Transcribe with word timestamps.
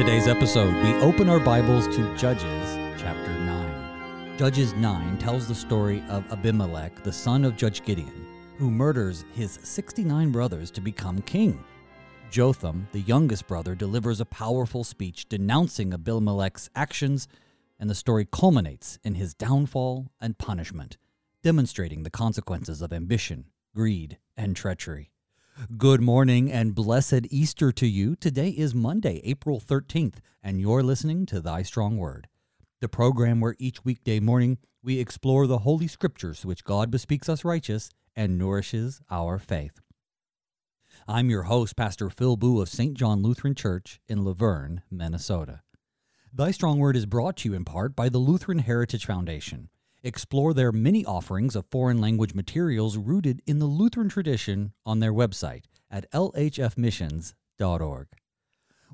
Today's 0.00 0.28
episode, 0.28 0.74
we 0.82 0.94
open 1.02 1.28
our 1.28 1.38
Bibles 1.38 1.86
to 1.88 2.16
Judges 2.16 2.78
chapter 2.98 3.38
9. 3.38 4.38
Judges 4.38 4.72
9 4.72 5.18
tells 5.18 5.46
the 5.46 5.54
story 5.54 6.02
of 6.08 6.24
Abimelech, 6.32 7.04
the 7.04 7.12
son 7.12 7.44
of 7.44 7.54
Judge 7.54 7.84
Gideon, 7.84 8.26
who 8.56 8.70
murders 8.70 9.26
his 9.34 9.58
69 9.62 10.30
brothers 10.30 10.70
to 10.70 10.80
become 10.80 11.20
king. 11.20 11.62
Jotham, 12.30 12.88
the 12.92 13.02
youngest 13.02 13.46
brother, 13.46 13.74
delivers 13.74 14.22
a 14.22 14.24
powerful 14.24 14.84
speech 14.84 15.28
denouncing 15.28 15.92
Abimelech's 15.92 16.70
actions, 16.74 17.28
and 17.78 17.90
the 17.90 17.94
story 17.94 18.26
culminates 18.32 18.98
in 19.04 19.16
his 19.16 19.34
downfall 19.34 20.10
and 20.18 20.38
punishment, 20.38 20.96
demonstrating 21.42 22.04
the 22.04 22.10
consequences 22.10 22.80
of 22.80 22.90
ambition, 22.90 23.48
greed, 23.74 24.16
and 24.34 24.56
treachery. 24.56 25.10
Good 25.68 26.00
morning 26.00 26.50
and 26.50 26.74
blessed 26.74 27.26
Easter 27.28 27.70
to 27.70 27.86
you. 27.86 28.16
Today 28.16 28.48
is 28.48 28.74
Monday, 28.74 29.20
April 29.24 29.60
13th, 29.60 30.14
and 30.42 30.58
you're 30.58 30.82
listening 30.82 31.26
to 31.26 31.40
Thy 31.40 31.62
Strong 31.62 31.98
Word, 31.98 32.28
the 32.80 32.88
program 32.88 33.40
where 33.40 33.56
each 33.58 33.84
weekday 33.84 34.20
morning 34.20 34.56
we 34.82 34.98
explore 34.98 35.46
the 35.46 35.58
Holy 35.58 35.86
Scriptures, 35.86 36.46
which 36.46 36.64
God 36.64 36.90
bespeaks 36.90 37.28
us 37.28 37.44
righteous 37.44 37.90
and 38.16 38.38
nourishes 38.38 39.02
our 39.10 39.38
faith. 39.38 39.80
I'm 41.06 41.28
your 41.28 41.42
host, 41.42 41.76
Pastor 41.76 42.08
Phil 42.08 42.36
Booe 42.36 42.62
of 42.62 42.70
St. 42.70 42.94
John 42.94 43.20
Lutheran 43.22 43.54
Church 43.54 44.00
in 44.08 44.24
La 44.24 44.32
Vergne, 44.32 44.80
Minnesota. 44.90 45.60
Thy 46.32 46.52
Strong 46.52 46.78
Word 46.78 46.96
is 46.96 47.06
brought 47.06 47.36
to 47.38 47.50
you 47.50 47.54
in 47.54 47.66
part 47.66 47.94
by 47.94 48.08
the 48.08 48.18
Lutheran 48.18 48.60
Heritage 48.60 49.04
Foundation. 49.04 49.68
Explore 50.02 50.54
their 50.54 50.72
many 50.72 51.04
offerings 51.04 51.54
of 51.54 51.66
foreign 51.66 52.00
language 52.00 52.32
materials 52.34 52.96
rooted 52.96 53.42
in 53.46 53.58
the 53.58 53.66
Lutheran 53.66 54.08
tradition 54.08 54.72
on 54.86 55.00
their 55.00 55.12
website 55.12 55.64
at 55.90 56.10
lhfmissions.org. 56.12 58.06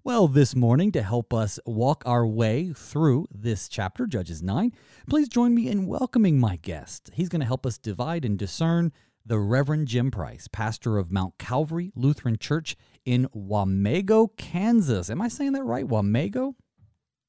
Well, 0.02 0.28
this 0.28 0.54
morning, 0.56 0.92
to 0.92 1.02
help 1.02 1.32
us 1.32 1.58
walk 1.64 2.02
our 2.06 2.26
way 2.26 2.72
through 2.72 3.26
this 3.32 3.68
chapter, 3.68 4.06
Judges 4.06 4.42
9, 4.42 4.72
please 5.08 5.28
join 5.28 5.54
me 5.54 5.68
in 5.68 5.86
welcoming 5.86 6.38
my 6.38 6.56
guest. 6.56 7.10
He's 7.14 7.28
going 7.28 7.40
to 7.40 7.46
help 7.46 7.66
us 7.66 7.78
divide 7.78 8.24
and 8.24 8.38
discern 8.38 8.92
the 9.24 9.38
Reverend 9.38 9.88
Jim 9.88 10.10
Price, 10.12 10.48
pastor 10.48 10.98
of 10.98 11.10
Mount 11.10 11.38
Calvary 11.38 11.92
Lutheran 11.96 12.38
Church 12.38 12.76
in 13.04 13.28
Wamego, 13.34 14.28
Kansas. 14.36 15.10
Am 15.10 15.20
I 15.20 15.28
saying 15.28 15.52
that 15.52 15.64
right? 15.64 15.86
Wamego? 15.86 16.54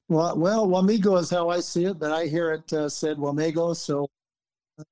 Well, 0.08 0.38
well, 0.38 0.66
Wamego 0.66 1.20
is 1.20 1.28
how 1.28 1.50
I 1.50 1.60
see 1.60 1.84
it, 1.84 1.98
but 1.98 2.12
I 2.12 2.26
hear 2.26 2.52
it 2.52 2.72
uh, 2.72 2.88
said 2.88 3.18
Wamigo. 3.18 3.76
So 3.76 4.08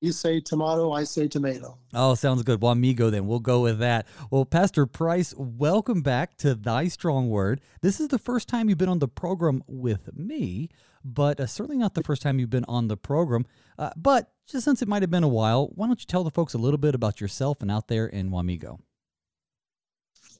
you 0.00 0.12
say 0.12 0.41
tomato, 0.41 0.92
I 0.92 1.05
say 1.05 1.27
tomato. 1.27 1.78
Oh, 1.95 2.14
sounds 2.14 2.42
good. 2.42 2.61
Wamigo, 2.61 3.11
then 3.11 3.27
we'll 3.27 3.41
go 3.41 3.62
with 3.62 3.78
that. 3.78 4.06
Well, 4.31 4.44
Pastor 4.44 4.84
Price, 4.84 5.33
welcome 5.37 6.03
back 6.03 6.37
to 6.39 6.55
Thy 6.55 6.89
Strong 6.89 7.31
Word. 7.31 7.62
This 7.81 7.98
is 7.98 8.09
the 8.09 8.19
first 8.19 8.47
time 8.47 8.69
you've 8.69 8.77
been 8.77 8.91
on 8.91 8.98
the 8.98 9.09
program 9.09 9.62
with 9.67 10.14
me, 10.14 10.69
but 11.03 11.41
uh, 11.41 11.47
certainly 11.47 11.78
not 11.78 11.94
the 11.94 12.03
first 12.03 12.20
time 12.20 12.39
you've 12.39 12.50
been 12.50 12.67
on 12.69 12.89
the 12.89 12.97
program. 12.98 13.47
Uh, 13.78 13.91
but 13.97 14.33
just 14.47 14.64
since 14.67 14.83
it 14.83 14.89
might 14.89 15.03
have 15.03 15.11
been 15.11 15.25
a 15.25 15.28
while, 15.28 15.69
why 15.75 15.87
don't 15.87 16.00
you 16.00 16.06
tell 16.06 16.25
the 16.25 16.31
folks 16.31 16.53
a 16.53 16.59
little 16.59 16.78
bit 16.78 16.94
about 16.94 17.22
yourself 17.22 17.62
and 17.62 17.70
out 17.70 17.89
there 17.89 18.06
in 18.06 18.31
Wamego? 18.31 18.81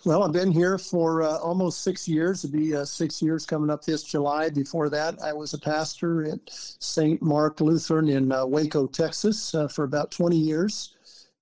Well, 0.07 0.23
I've 0.23 0.31
been 0.31 0.53
here 0.53 0.79
for 0.79 1.25
uh, 1.25 1.39
almost 1.39 1.83
six 1.83 2.07
years. 2.07 2.45
It'll 2.45 2.57
be 2.57 2.77
uh, 2.77 2.85
six 2.85 3.21
years 3.21 3.45
coming 3.45 3.71
up 3.71 3.85
this 3.85 4.05
July. 4.05 4.51
Before 4.51 4.89
that, 4.89 5.21
I 5.21 5.33
was 5.33 5.53
a 5.53 5.59
pastor 5.59 6.31
at 6.31 6.39
St. 6.49 7.21
Mark 7.21 7.61
Lutheran 7.61 8.09
in 8.09 8.31
uh, 8.31 8.47
Waco, 8.47 8.87
Texas, 8.87 9.53
uh, 9.53 9.67
for 9.67 9.83
about 9.83 10.13
20 10.13 10.37
years. 10.37 10.95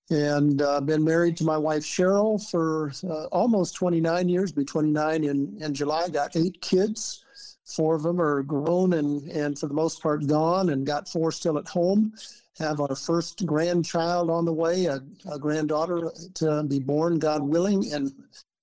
And 0.09 0.63
I've 0.63 0.79
uh, 0.79 0.81
been 0.81 1.05
married 1.05 1.37
to 1.39 1.45
my 1.45 1.59
wife 1.59 1.83
Cheryl 1.83 2.43
for 2.51 2.91
uh, 3.07 3.27
almost 3.27 3.75
29 3.75 4.31
years, 4.31 4.51
be 4.51 4.65
29 4.65 5.25
in, 5.25 5.59
in 5.61 5.75
July. 5.75 6.09
Got 6.09 6.35
eight 6.35 6.59
kids. 6.63 7.23
Four 7.67 7.97
of 7.97 8.03
them 8.03 8.19
are 8.19 8.43
grown 8.43 8.95
and, 8.95 9.31
and 9.31 9.59
for 9.59 9.67
the 9.67 9.75
most 9.75 10.03
part 10.03 10.27
gone, 10.27 10.71
and 10.71 10.87
got 10.87 11.07
four 11.07 11.33
still 11.33 11.59
at 11.59 11.69
home 11.69 12.15
have 12.59 12.81
our 12.81 12.95
first 12.95 13.45
grandchild 13.47 14.31
on 14.31 14.45
the 14.45 14.53
way, 14.53 14.85
a, 14.85 15.01
a, 15.29 15.39
granddaughter 15.41 16.13
to 16.35 16.63
be 16.63 16.79
born, 16.79 17.19
God 17.19 17.43
willing, 17.43 17.93
and 17.93 18.13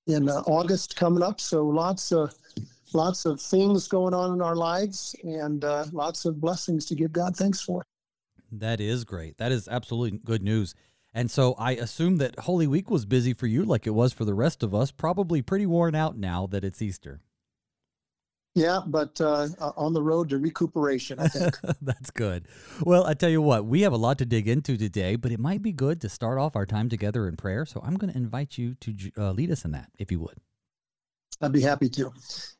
in 0.07 0.29
uh, 0.29 0.41
August 0.45 0.95
coming 0.95 1.23
up. 1.23 1.39
So 1.39 1.65
lots 1.65 2.11
of 2.11 2.33
lots 2.93 3.25
of 3.25 3.39
things 3.39 3.87
going 3.87 4.13
on 4.13 4.33
in 4.33 4.41
our 4.41 4.55
lives, 4.55 5.15
and 5.23 5.63
uh, 5.63 5.85
lots 5.91 6.25
of 6.25 6.41
blessings 6.41 6.85
to 6.87 6.95
give 6.95 7.11
God 7.13 7.35
thanks 7.35 7.61
for. 7.61 7.83
That 8.51 8.81
is 8.81 9.05
great. 9.05 9.37
That 9.37 9.51
is 9.51 9.67
absolutely 9.67 10.19
good 10.19 10.43
news. 10.43 10.75
And 11.13 11.29
so 11.29 11.55
I 11.57 11.71
assume 11.71 12.17
that 12.17 12.39
Holy 12.39 12.67
Week 12.67 12.89
was 12.89 13.05
busy 13.05 13.33
for 13.33 13.47
you, 13.47 13.63
like 13.63 13.85
it 13.85 13.91
was 13.91 14.13
for 14.13 14.25
the 14.25 14.33
rest 14.33 14.63
of 14.63 14.73
us. 14.73 14.91
Probably 14.91 15.41
pretty 15.41 15.65
worn 15.65 15.95
out 15.95 16.17
now 16.17 16.47
that 16.47 16.63
it's 16.63 16.81
Easter. 16.81 17.21
Yeah, 18.53 18.81
but 18.85 19.19
uh, 19.21 19.47
on 19.77 19.93
the 19.93 20.03
road 20.03 20.29
to 20.29 20.37
recuperation, 20.37 21.19
I 21.19 21.29
think. 21.29 21.57
That's 21.81 22.11
good. 22.11 22.47
Well, 22.81 23.05
I 23.05 23.13
tell 23.13 23.29
you 23.29 23.41
what, 23.41 23.65
we 23.65 23.81
have 23.81 23.93
a 23.93 23.97
lot 23.97 24.17
to 24.17 24.25
dig 24.25 24.47
into 24.47 24.77
today, 24.77 25.15
but 25.15 25.31
it 25.31 25.39
might 25.39 25.61
be 25.61 25.71
good 25.71 26.01
to 26.01 26.09
start 26.09 26.37
off 26.37 26.55
our 26.57 26.65
time 26.65 26.89
together 26.89 27.29
in 27.29 27.37
prayer. 27.37 27.65
So 27.65 27.81
I'm 27.83 27.95
going 27.95 28.11
to 28.11 28.17
invite 28.17 28.57
you 28.57 28.75
to 28.75 29.11
uh, 29.17 29.31
lead 29.31 29.51
us 29.51 29.63
in 29.63 29.71
that, 29.71 29.89
if 29.97 30.11
you 30.11 30.19
would. 30.19 30.37
I'd 31.41 31.53
be 31.53 31.61
happy 31.61 31.89
to. 31.89 32.11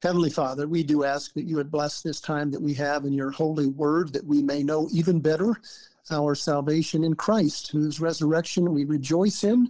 Heavenly 0.02 0.30
Father, 0.30 0.68
we 0.68 0.82
do 0.82 1.04
ask 1.04 1.34
that 1.34 1.44
you 1.44 1.58
would 1.58 1.70
bless 1.70 2.02
this 2.02 2.22
time 2.22 2.50
that 2.52 2.62
we 2.62 2.74
have 2.76 3.04
in 3.06 3.14
your 3.14 3.30
holy 3.30 3.68
word, 3.68 4.14
that 4.14 4.26
we 4.26 4.42
may 4.42 4.64
know 4.64 4.88
even 4.92 5.20
better 5.20 5.60
our 6.10 6.36
salvation 6.36 7.04
in 7.04 7.16
Christ, 7.16 7.70
whose 7.72 8.00
resurrection 8.00 8.74
we 8.74 8.86
rejoice 8.86 9.44
in, 9.44 9.70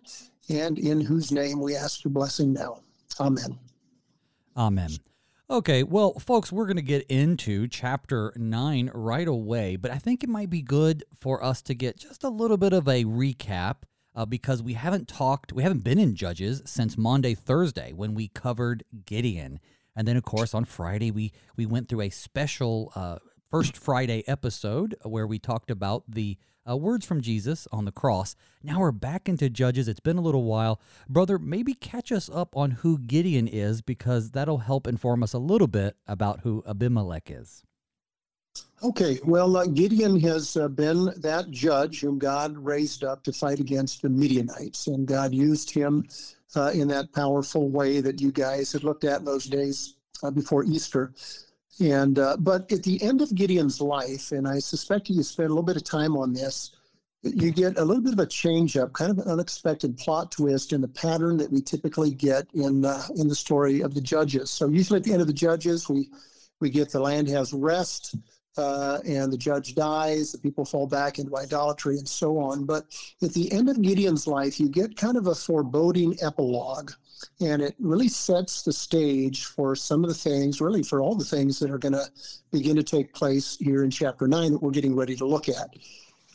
and 0.50 0.80
in 0.80 1.02
whose 1.02 1.32
name 1.32 1.60
we 1.60 1.76
ask 1.76 2.04
your 2.04 2.12
blessing 2.12 2.54
now. 2.54 2.80
Amen. 3.20 3.60
Amen. 4.56 4.92
Okay, 5.52 5.84
well, 5.84 6.14
folks, 6.14 6.50
we're 6.50 6.66
going 6.66 6.78
to 6.78 6.82
get 6.82 7.06
into 7.08 7.68
chapter 7.68 8.32
9 8.38 8.90
right 8.94 9.28
away, 9.28 9.76
but 9.76 9.92
I 9.92 9.98
think 9.98 10.24
it 10.24 10.30
might 10.30 10.50
be 10.50 10.62
good 10.62 11.04
for 11.14 11.44
us 11.44 11.62
to 11.64 11.76
get 11.76 11.98
just 11.98 12.24
a 12.24 12.30
little 12.30 12.56
bit 12.56 12.72
of 12.72 12.88
a 12.88 13.04
recap 13.04 13.80
uh, 14.16 14.26
because 14.26 14.64
we 14.64 14.76
haven't 14.76 15.10
talked, 15.10 15.52
we 15.52 15.62
haven't 15.62 15.84
been 15.84 16.00
in 16.00 16.16
Judges 16.16 16.62
since 16.66 16.98
Monday, 16.98 17.36
Thursday 17.36 17.92
when 17.92 18.14
we 18.14 18.30
covered 18.30 18.86
Gideon. 19.06 19.60
And 19.94 20.08
then, 20.08 20.16
of 20.16 20.24
course, 20.24 20.54
on 20.54 20.64
Friday, 20.64 21.12
we, 21.12 21.34
we 21.58 21.66
went 21.66 21.90
through 21.90 22.04
a 22.04 22.10
special 22.12 22.94
uh, 22.96 23.18
First 23.50 23.76
Friday 23.76 24.24
episode 24.28 24.96
where 25.04 25.28
we 25.28 25.38
talked 25.38 25.70
about 25.70 26.06
the 26.08 26.38
uh, 26.70 26.78
words 26.78 27.06
from 27.06 27.22
Jesus 27.22 27.68
on 27.72 27.86
the 27.86 27.92
cross. 27.92 28.36
Now 28.64 28.80
we're 28.80 28.92
back 28.92 29.28
into 29.28 29.50
Judges. 29.50 29.88
It's 29.88 30.00
been 30.00 30.18
a 30.18 30.22
little 30.22 30.44
while. 30.44 30.80
Brother, 31.10 31.40
maybe 31.40 31.74
catch 31.74 32.12
us 32.12 32.30
up 32.32 32.56
on 32.56 32.72
who 32.72 33.00
Gideon 33.00 33.48
is 33.48 33.82
because 33.82 34.32
that'll 34.32 34.60
help 34.60 34.88
inform 34.88 35.24
us 35.24 35.34
a 35.34 35.40
little 35.40 35.68
bit 35.68 35.96
about 36.08 36.42
who 36.42 36.64
Abimelech 36.68 37.30
is. 37.32 37.64
Okay, 38.84 39.20
well, 39.24 39.56
uh, 39.58 39.66
Gideon 39.66 40.20
has 40.22 40.58
uh, 40.58 40.68
been 40.68 41.14
that 41.18 41.52
judge 41.52 42.02
whom 42.02 42.18
God 42.18 42.58
raised 42.58 43.04
up 43.04 43.24
to 43.24 43.32
fight 43.32 43.60
against 43.60 44.02
the 44.02 44.10
Midianites, 44.10 44.88
and 44.88 45.08
God 45.08 45.34
used 45.34 45.70
him 45.72 46.08
uh, 46.56 46.72
in 46.74 46.88
that 46.90 47.14
powerful 47.14 47.70
way 47.70 48.02
that 48.02 48.20
you 48.20 48.32
guys 48.32 48.72
had 48.72 48.84
looked 48.84 49.04
at 49.04 49.24
those 49.24 49.46
days 49.46 49.96
uh, 50.24 50.32
before 50.32 50.64
Easter. 50.66 51.14
And 51.82 52.20
uh, 52.20 52.38
but 52.38 52.72
at 52.72 52.84
the 52.84 53.02
end 53.02 53.22
of 53.22 53.34
Gideon's 53.34 53.82
life, 53.82 54.32
and 54.32 54.48
I 54.48 54.60
suspect 54.60 55.10
you 55.10 55.24
spent 55.24 55.50
a 55.50 55.54
little 55.54 55.64
bit 55.64 55.78
of 55.78 55.84
time 55.84 56.16
on 56.16 56.32
this, 56.32 56.72
you 57.24 57.52
get 57.52 57.78
a 57.78 57.84
little 57.84 58.04
bit 58.04 58.14
of 58.14 58.20
a 58.20 58.26
change 58.28 58.78
up, 58.78 58.94
kind 58.94 59.10
of 59.10 59.18
an 59.18 59.28
unexpected 59.28 59.98
plot 59.98 60.32
twist 60.32 60.74
in 60.74 60.82
the 60.82 60.88
pattern 60.88 61.38
that 61.38 61.52
we 61.52 61.60
typically 61.60 62.12
get 62.12 62.46
in 62.54 62.86
uh, 62.86 63.04
in 63.16 63.28
the 63.28 63.36
story 63.36 63.82
of 63.82 63.96
the 63.96 64.02
judges. 64.02 64.52
So 64.52 64.68
usually 64.68 64.98
at 64.98 65.04
the 65.04 65.14
end 65.14 65.22
of 65.22 65.28
the 65.28 65.34
judges, 65.34 65.90
we 65.90 66.10
we 66.60 66.70
get 66.70 66.92
the 66.92 67.00
land 67.00 67.28
has 67.30 67.52
rest. 67.52 68.16
Uh, 68.58 69.00
and 69.08 69.32
the 69.32 69.38
judge 69.38 69.76
dies, 69.76 70.34
the 70.34 70.38
people 70.38 70.66
fall 70.66 70.86
back 70.86 71.20
into 71.20 71.38
idolatry 71.38 71.98
and 71.98 72.08
so 72.08 72.38
on. 72.38 72.66
But 72.66 72.84
at 73.24 73.32
the 73.32 73.50
end 73.50 73.70
of 73.70 73.82
Gideon's 73.82 74.28
life, 74.28 74.60
you 74.60 74.68
get 74.68 74.98
kind 74.98 75.16
of 75.16 75.28
a 75.28 75.34
foreboding 75.34 76.18
epilogue 76.22 76.92
and 77.40 77.62
it 77.62 77.76
really 77.80 78.08
sets 78.08 78.62
the 78.62 78.74
stage 78.74 79.46
for 79.46 79.76
some 79.76 80.04
of 80.04 80.10
the 80.10 80.16
things, 80.16 80.62
really 80.62 80.84
for 80.84 81.02
all 81.02 81.16
the 81.16 81.26
things 81.26 81.60
that 81.60 81.72
are 81.72 81.78
going 81.78 81.94
to 81.94 82.06
begin 82.52 82.76
to 82.76 82.84
take 82.84 83.14
place 83.14 83.58
here 83.60 83.84
in 83.84 83.92
chapter 83.92 84.28
9 84.28 84.54
that 84.54 84.62
we're 84.62 84.72
getting 84.72 84.96
ready 84.96 85.16
to 85.16 85.26
look 85.26 85.50
at. 85.50 85.76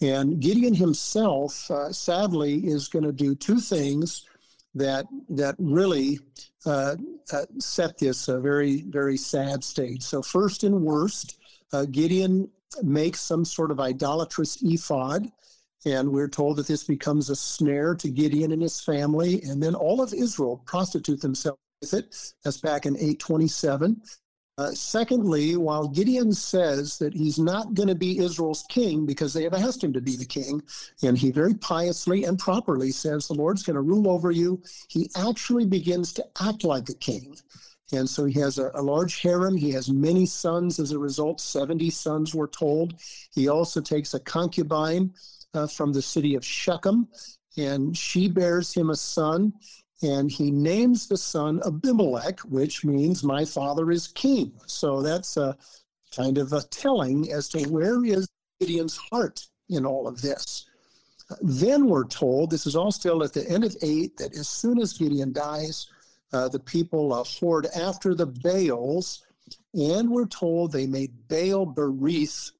And 0.03 0.41
Gideon 0.41 0.75
himself, 0.75 1.71
uh, 1.71 1.93
sadly, 1.93 2.67
is 2.67 2.89
going 2.89 3.05
to 3.05 3.13
do 3.13 3.35
two 3.35 3.61
things 3.61 4.27
that 4.75 5.07
that 5.31 5.55
really 5.59 6.21
uh, 6.67 6.97
uh, 7.33 7.47
set 7.59 7.97
this 7.99 8.29
a 8.29 8.39
very 8.39 8.83
very 8.83 9.17
sad 9.17 9.65
stage. 9.65 10.03
So 10.03 10.21
first 10.21 10.65
and 10.65 10.83
worst, 10.83 11.39
uh, 11.73 11.87
Gideon 11.91 12.51
makes 12.83 13.21
some 13.21 13.45
sort 13.45 13.71
of 13.71 13.81
idolatrous 13.81 14.59
ephod 14.63 15.31
and 15.87 16.11
we're 16.11 16.29
told 16.29 16.57
that 16.57 16.67
this 16.67 16.83
becomes 16.83 17.31
a 17.31 17.37
snare 17.37 17.95
to 17.95 18.11
Gideon 18.11 18.51
and 18.51 18.61
his 18.61 18.81
family. 18.81 19.41
And 19.43 19.63
then 19.63 19.77
all 19.77 20.03
of 20.03 20.13
Israel 20.13 20.61
prostitute 20.67 21.21
themselves 21.21 21.61
with 21.81 21.95
it. 21.95 22.35
That's 22.43 22.61
back 22.61 22.87
in 22.87 22.97
827. 22.97 24.03
Uh, 24.59 24.71
secondly, 24.73 25.55
while 25.55 25.87
Gideon 25.87 26.33
says 26.33 26.99
that 26.99 27.15
he's 27.15 27.39
not 27.39 27.75
going 27.75 27.89
to 27.89 27.95
be 27.95 28.19
Israel's 28.19 28.65
king 28.69 29.07
because 29.07 29.33
they 29.33 29.45
have 29.45 29.55
asked 29.55 29.85
him 29.85 29.93
to 29.93 30.01
be 30.01 30.17
the 30.17 30.25
king, 30.25 30.61
and 31.03 31.17
he 31.17 31.31
very 31.31 31.55
piously 31.55 32.25
and 32.25 32.39
properly 32.39 32.91
says 32.91 33.29
the 33.29 33.35
Lord's 33.35 33.63
going 33.63 33.77
to 33.77 33.83
rule 33.83 34.11
over 34.11 34.31
you, 34.31 34.61
he 34.89 35.09
actually 35.15 35.67
begins 35.67 36.13
to 36.15 36.27
act 36.43 36.65
like 36.65 36.89
a 36.89 36.95
king. 36.95 37.37
And 37.93 38.09
so 38.09 38.25
he 38.25 38.41
has 38.41 38.59
a, 38.59 38.73
a, 38.75 38.83
large 38.83 39.21
harem. 39.21 39.57
He 39.57 39.71
has 39.71 39.89
many 39.89 40.27
sons 40.27 40.81
as 40.81 40.91
a 40.91 40.99
result. 40.99 41.41
70 41.41 41.91
sons 41.91 42.35
were 42.35 42.49
told. 42.49 42.95
He 43.33 43.47
also 43.47 43.81
takes 43.81 44.15
a 44.15 44.19
concubine 44.19 45.13
uh, 45.57 45.67
from 45.67 45.93
the 45.93 46.03
city 46.03 46.35
of 46.35 46.45
Shechem, 46.45 47.09
and 47.57 47.97
she 47.97 48.29
bears 48.29 48.73
him 48.73 48.91
a 48.91 48.97
son. 48.97 49.53
And 50.03 50.31
he 50.31 50.51
names 50.51 51.09
the 51.09 51.17
son 51.17 51.63
Abimelech, 51.65 52.41
which 52.41 52.85
means 52.85 53.25
my 53.25 53.47
father 53.47 53.91
is 53.91 54.09
king. 54.09 54.53
So 54.67 55.01
that's 55.01 55.39
a 55.39 55.57
kind 56.15 56.37
of 56.37 56.53
a 56.53 56.63
telling 56.65 57.33
as 57.33 57.49
to 57.51 57.65
where 57.71 58.05
is 58.05 58.29
Gideon's 58.61 58.97
heart 59.11 59.47
in 59.71 59.87
all 59.87 60.07
of 60.07 60.21
this. 60.21 60.67
Then 61.41 61.87
we're 61.87 62.07
told, 62.07 62.51
this 62.51 62.67
is 62.67 62.77
all 62.77 62.93
still 62.93 63.25
at 63.25 63.33
the 63.33 63.49
end 63.49 63.65
of 63.65 63.75
8, 63.83 64.17
that 64.19 64.35
as 64.37 64.49
soon 64.49 64.79
as 64.79 64.93
Gideon 64.93 65.33
dies, 65.33 65.89
uh, 66.33 66.49
the 66.49 66.61
people 66.61 67.13
uh, 67.13 67.23
whored 67.23 67.67
after 67.77 68.15
the 68.15 68.27
Baals, 68.27 69.25
and 69.75 70.11
we're 70.11 70.27
told 70.27 70.73
they 70.73 70.87
made 70.87 71.13
Baal 71.29 71.67
Berith 71.67 72.53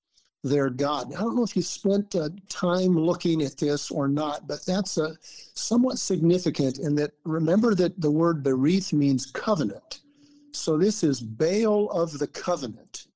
their 0.49 0.71
god. 0.71 1.15
I 1.15 1.21
don't 1.21 1.37
know 1.37 1.43
if 1.43 1.57
you 1.57 1.63
spent 1.63 2.15
uh, 2.15 2.29
time 2.49 2.99
looking 2.99 3.43
at 3.43 3.57
this 3.57 3.91
or 3.91 4.09
not, 4.09 4.47
but 4.47 4.65
that's 4.67 4.99
a 4.99 5.17
somewhat 5.55 5.99
significant 5.99 6.79
in 6.79 6.95
that 6.97 7.13
remember 7.25 7.75
that 7.75 8.01
the 8.01 8.11
word 8.11 8.43
Berith 8.43 8.93
means 8.93 9.27
covenant. 9.27 10.01
So 10.53 10.79
this 10.79 11.05
is 11.05 11.21
Baal 11.21 11.91
of 11.91 12.19
the 12.19 12.27
covenant. 12.27 13.07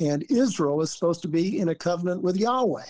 And 0.00 0.24
Israel 0.30 0.80
is 0.80 0.92
supposed 0.92 1.22
to 1.22 1.28
be 1.28 1.58
in 1.58 1.70
a 1.70 1.74
covenant 1.74 2.22
with 2.22 2.36
Yahweh. 2.36 2.84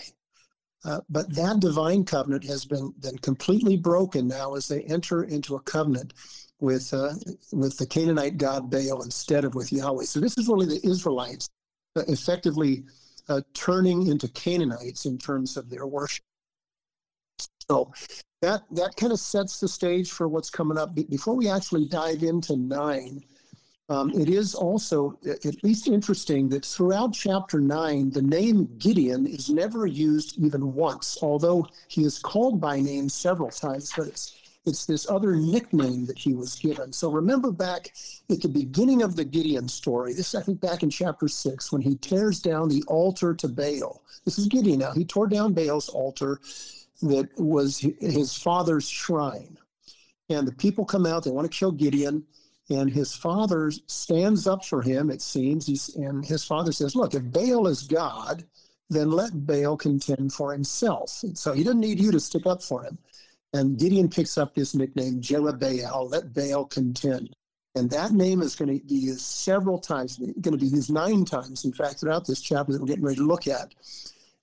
Uh, 0.85 1.01
but 1.09 1.33
that 1.35 1.59
divine 1.59 2.05
covenant 2.05 2.45
has 2.45 2.63
been, 2.63 2.93
been 3.01 3.17
completely 3.17 3.75
broken 3.75 4.27
now 4.27 4.55
as 4.55 4.67
they 4.67 4.83
enter 4.83 5.23
into 5.23 5.55
a 5.55 5.61
covenant 5.61 6.13
with 6.61 6.93
uh, 6.93 7.13
with 7.51 7.77
the 7.77 7.85
Canaanite 7.85 8.37
god 8.37 8.69
Baal 8.69 9.01
instead 9.03 9.45
of 9.45 9.55
with 9.55 9.71
Yahweh. 9.71 10.03
So 10.05 10.19
this 10.19 10.37
is 10.37 10.47
really 10.47 10.65
the 10.65 10.87
Israelites 10.87 11.49
effectively 11.95 12.83
uh, 13.29 13.41
turning 13.53 14.07
into 14.07 14.27
Canaanites 14.29 15.05
in 15.05 15.17
terms 15.17 15.57
of 15.57 15.69
their 15.69 15.85
worship. 15.85 16.23
So 17.69 17.91
that 18.41 18.63
that 18.71 18.95
kind 18.95 19.13
of 19.13 19.19
sets 19.19 19.59
the 19.59 19.67
stage 19.67 20.11
for 20.11 20.27
what's 20.27 20.49
coming 20.49 20.77
up. 20.77 20.95
Before 20.95 21.35
we 21.35 21.47
actually 21.47 21.85
dive 21.85 22.23
into 22.23 22.57
nine, 22.57 23.23
um, 23.89 24.11
it 24.11 24.29
is 24.29 24.53
also 24.53 25.17
at 25.25 25.63
least 25.63 25.87
interesting 25.87 26.47
that 26.49 26.63
throughout 26.63 27.11
chapter 27.11 27.59
9, 27.59 28.11
the 28.11 28.21
name 28.21 28.69
Gideon 28.77 29.25
is 29.25 29.49
never 29.49 29.87
used 29.87 30.37
even 30.37 30.73
once, 30.73 31.17
although 31.23 31.65
he 31.87 32.03
is 32.03 32.19
called 32.19 32.61
by 32.61 32.79
name 32.79 33.09
several 33.09 33.49
times, 33.49 33.91
but 33.97 34.07
it's, 34.07 34.38
it's 34.69 34.85
this 34.85 35.09
other 35.09 35.35
nickname 35.35 36.05
that 36.05 36.17
he 36.17 36.33
was 36.33 36.55
given. 36.55 36.93
So 36.93 37.11
remember 37.11 37.51
back 37.51 37.91
at 38.29 38.41
the 38.41 38.47
beginning 38.47 39.01
of 39.01 39.15
the 39.15 39.25
Gideon 39.25 39.67
story, 39.67 40.13
this 40.13 40.33
I 40.33 40.41
think 40.41 40.61
back 40.61 40.83
in 40.83 40.89
chapter 40.89 41.27
6, 41.27 41.71
when 41.71 41.81
he 41.81 41.95
tears 41.95 42.39
down 42.39 42.69
the 42.69 42.83
altar 42.87 43.33
to 43.35 43.47
Baal. 43.47 44.03
This 44.23 44.39
is 44.39 44.47
Gideon 44.47 44.79
now. 44.79 44.93
He 44.93 45.03
tore 45.03 45.27
down 45.27 45.53
Baal's 45.53 45.89
altar 45.89 46.39
that 47.01 47.29
was 47.37 47.79
his 47.79 48.37
father's 48.37 48.87
shrine. 48.87 49.57
And 50.29 50.47
the 50.47 50.53
people 50.53 50.85
come 50.85 51.05
out, 51.05 51.23
they 51.23 51.31
want 51.31 51.51
to 51.51 51.57
kill 51.57 51.71
Gideon 51.71 52.23
and 52.69 52.89
his 52.89 53.15
father 53.15 53.71
stands 53.87 54.45
up 54.45 54.63
for 54.63 54.81
him, 54.81 55.09
it 55.09 55.21
seems. 55.21 55.65
He's, 55.65 55.95
and 55.95 56.23
his 56.23 56.45
father 56.45 56.71
says, 56.71 56.95
Look, 56.95 57.15
if 57.15 57.23
Baal 57.31 57.67
is 57.67 57.83
God, 57.83 58.43
then 58.89 59.11
let 59.11 59.45
Baal 59.45 59.77
contend 59.77 60.33
for 60.33 60.51
himself. 60.53 61.23
And 61.23 61.37
so 61.37 61.53
he 61.53 61.63
doesn't 61.63 61.79
need 61.79 61.99
you 61.99 62.11
to 62.11 62.19
stick 62.19 62.45
up 62.45 62.61
for 62.61 62.83
him. 62.83 62.97
And 63.53 63.79
Gideon 63.79 64.09
picks 64.09 64.37
up 64.37 64.53
this 64.53 64.75
nickname, 64.75 65.21
Jerubbaal, 65.21 66.11
let 66.11 66.33
Baal 66.33 66.65
contend. 66.65 67.35
And 67.75 67.89
that 67.91 68.11
name 68.11 68.41
is 68.41 68.55
going 68.55 68.79
to 68.79 68.85
be 68.85 68.95
used 68.95 69.21
several 69.21 69.79
times, 69.79 70.17
going 70.17 70.57
to 70.57 70.57
be 70.57 70.67
used 70.67 70.91
nine 70.91 71.25
times, 71.25 71.65
in 71.65 71.73
fact, 71.73 71.99
throughout 71.99 72.27
this 72.27 72.41
chapter 72.41 72.73
that 72.73 72.81
we're 72.81 72.87
getting 72.87 73.05
ready 73.05 73.17
to 73.17 73.27
look 73.27 73.47
at. 73.47 73.73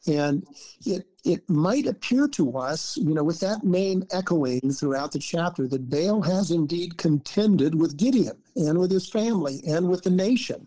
And 0.06 0.46
it, 0.84 1.06
it 1.24 1.48
might 1.50 1.86
appear 1.86 2.28
to 2.28 2.56
us, 2.56 2.96
you 2.96 3.14
know, 3.14 3.24
with 3.24 3.40
that 3.40 3.64
name 3.64 4.04
echoing 4.12 4.72
throughout 4.72 5.10
the 5.10 5.18
chapter, 5.18 5.66
that 5.66 5.90
Baal 5.90 6.22
has 6.22 6.52
indeed 6.52 6.96
contended 6.96 7.74
with 7.74 7.96
Gideon 7.96 8.38
and 8.54 8.78
with 8.78 8.92
his 8.92 9.08
family 9.08 9.60
and 9.66 9.88
with 9.88 10.02
the 10.04 10.10
nation, 10.10 10.66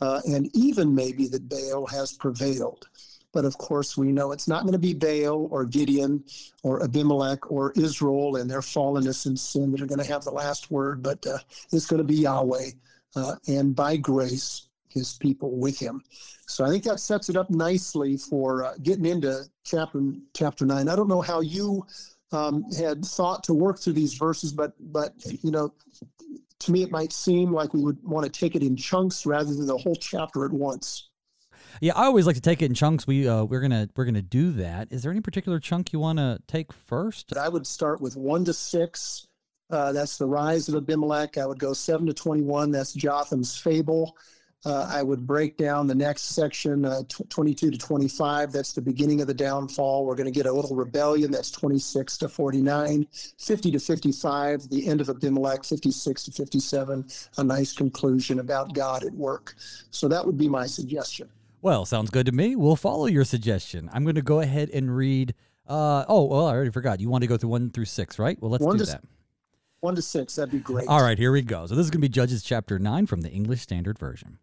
uh, 0.00 0.20
and 0.26 0.50
even 0.56 0.94
maybe 0.94 1.28
that 1.28 1.48
Baal 1.48 1.86
has 1.86 2.12
prevailed. 2.12 2.88
But 3.32 3.44
of 3.44 3.58
course, 3.58 3.96
we 3.96 4.10
know 4.10 4.32
it's 4.32 4.48
not 4.48 4.62
going 4.62 4.72
to 4.72 4.78
be 4.78 4.94
Baal 4.94 5.48
or 5.50 5.64
Gideon 5.64 6.24
or 6.62 6.82
Abimelech 6.82 7.50
or 7.50 7.72
Israel 7.76 8.36
and 8.36 8.50
their 8.50 8.60
fallenness 8.60 9.26
and 9.26 9.38
sin 9.38 9.70
that 9.72 9.82
are 9.82 9.86
going 9.86 10.00
to 10.00 10.12
have 10.12 10.24
the 10.24 10.30
last 10.30 10.70
word, 10.70 11.02
but 11.02 11.24
uh, 11.26 11.38
it's 11.72 11.86
going 11.86 11.98
to 11.98 12.04
be 12.04 12.16
Yahweh. 12.16 12.70
Uh, 13.16 13.34
and 13.46 13.74
by 13.74 13.96
grace, 13.96 14.68
his 14.88 15.14
people 15.14 15.56
with 15.56 15.78
him. 15.78 16.02
So 16.46 16.64
I 16.64 16.70
think 16.70 16.84
that 16.84 17.00
sets 17.00 17.28
it 17.28 17.36
up 17.36 17.50
nicely 17.50 18.16
for 18.16 18.64
uh, 18.64 18.74
getting 18.82 19.06
into 19.06 19.44
chapter 19.64 20.00
chapter 20.34 20.64
nine. 20.64 20.88
I 20.88 20.96
don't 20.96 21.08
know 21.08 21.20
how 21.20 21.40
you 21.40 21.86
um, 22.32 22.64
had 22.72 23.04
thought 23.04 23.44
to 23.44 23.54
work 23.54 23.78
through 23.78 23.94
these 23.94 24.14
verses, 24.14 24.52
but 24.52 24.72
but 24.80 25.12
you 25.42 25.50
know, 25.50 25.72
to 26.60 26.72
me 26.72 26.82
it 26.82 26.90
might 26.90 27.12
seem 27.12 27.52
like 27.52 27.74
we 27.74 27.82
would 27.82 28.02
want 28.02 28.24
to 28.24 28.32
take 28.32 28.54
it 28.54 28.62
in 28.62 28.76
chunks 28.76 29.26
rather 29.26 29.54
than 29.54 29.66
the 29.66 29.76
whole 29.76 29.96
chapter 29.96 30.44
at 30.44 30.52
once. 30.52 31.07
Yeah, 31.80 31.92
I 31.94 32.06
always 32.06 32.26
like 32.26 32.36
to 32.36 32.42
take 32.42 32.62
it 32.62 32.66
in 32.66 32.74
chunks. 32.74 33.06
We 33.06 33.28
uh, 33.28 33.44
we're 33.44 33.60
gonna 33.60 33.88
we're 33.96 34.04
gonna 34.04 34.22
do 34.22 34.52
that. 34.52 34.88
Is 34.90 35.02
there 35.02 35.12
any 35.12 35.20
particular 35.20 35.60
chunk 35.60 35.92
you 35.92 36.00
want 36.00 36.18
to 36.18 36.38
take 36.46 36.72
first? 36.72 37.36
I 37.36 37.48
would 37.48 37.66
start 37.66 38.00
with 38.00 38.16
one 38.16 38.44
to 38.46 38.52
six. 38.52 39.26
Uh, 39.70 39.92
that's 39.92 40.16
the 40.16 40.26
rise 40.26 40.68
of 40.68 40.74
Abimelech. 40.74 41.36
I 41.38 41.46
would 41.46 41.58
go 41.58 41.72
seven 41.72 42.06
to 42.06 42.14
twenty-one. 42.14 42.70
That's 42.70 42.92
Jotham's 42.92 43.56
fable. 43.56 44.16
Uh, 44.64 44.90
I 44.92 45.04
would 45.04 45.24
break 45.24 45.56
down 45.56 45.86
the 45.86 45.94
next 45.94 46.34
section, 46.34 46.84
uh, 46.84 47.02
t- 47.08 47.22
22 47.28 47.70
to 47.70 47.78
25. 47.78 48.50
That's 48.50 48.72
the 48.72 48.82
beginning 48.82 49.20
of 49.20 49.28
the 49.28 49.34
downfall. 49.34 50.04
We're 50.04 50.16
going 50.16 50.26
to 50.26 50.32
get 50.32 50.46
a 50.46 50.52
little 50.52 50.74
rebellion. 50.74 51.30
That's 51.30 51.52
26 51.52 52.18
to 52.18 52.28
49. 52.28 53.06
50 53.38 53.70
to 53.70 53.78
55, 53.78 54.68
the 54.68 54.88
end 54.88 55.00
of 55.00 55.08
Abimelech. 55.10 55.64
56 55.64 56.24
to 56.24 56.32
57, 56.32 57.06
a 57.38 57.44
nice 57.44 57.72
conclusion 57.72 58.40
about 58.40 58.74
God 58.74 59.04
at 59.04 59.14
work. 59.14 59.54
So 59.92 60.08
that 60.08 60.26
would 60.26 60.36
be 60.36 60.48
my 60.48 60.66
suggestion. 60.66 61.28
Well, 61.60 61.84
sounds 61.84 62.10
good 62.10 62.26
to 62.26 62.32
me. 62.32 62.54
We'll 62.54 62.76
follow 62.76 63.06
your 63.06 63.24
suggestion. 63.24 63.90
I'm 63.92 64.04
going 64.04 64.14
to 64.14 64.22
go 64.22 64.40
ahead 64.40 64.70
and 64.70 64.94
read. 64.94 65.34
Uh, 65.66 66.04
oh, 66.08 66.24
well, 66.24 66.46
I 66.46 66.52
already 66.52 66.70
forgot. 66.70 67.00
You 67.00 67.08
want 67.08 67.22
to 67.22 67.28
go 67.28 67.36
through 67.36 67.50
one 67.50 67.70
through 67.70 67.86
six, 67.86 68.18
right? 68.18 68.40
Well, 68.40 68.50
let's 68.50 68.64
one 68.64 68.76
do 68.76 68.84
that. 68.84 69.02
One 69.80 69.94
to 69.94 70.02
six, 70.02 70.34
that'd 70.36 70.50
be 70.50 70.58
great. 70.58 70.88
All 70.88 71.02
right, 71.02 71.18
here 71.18 71.30
we 71.30 71.42
go. 71.42 71.66
So 71.66 71.74
this 71.74 71.84
is 71.84 71.90
going 71.90 72.00
to 72.00 72.08
be 72.08 72.08
Judges 72.08 72.42
chapter 72.42 72.78
9 72.78 73.06
from 73.06 73.20
the 73.20 73.30
English 73.30 73.60
Standard 73.60 73.98
Version. 73.98 74.38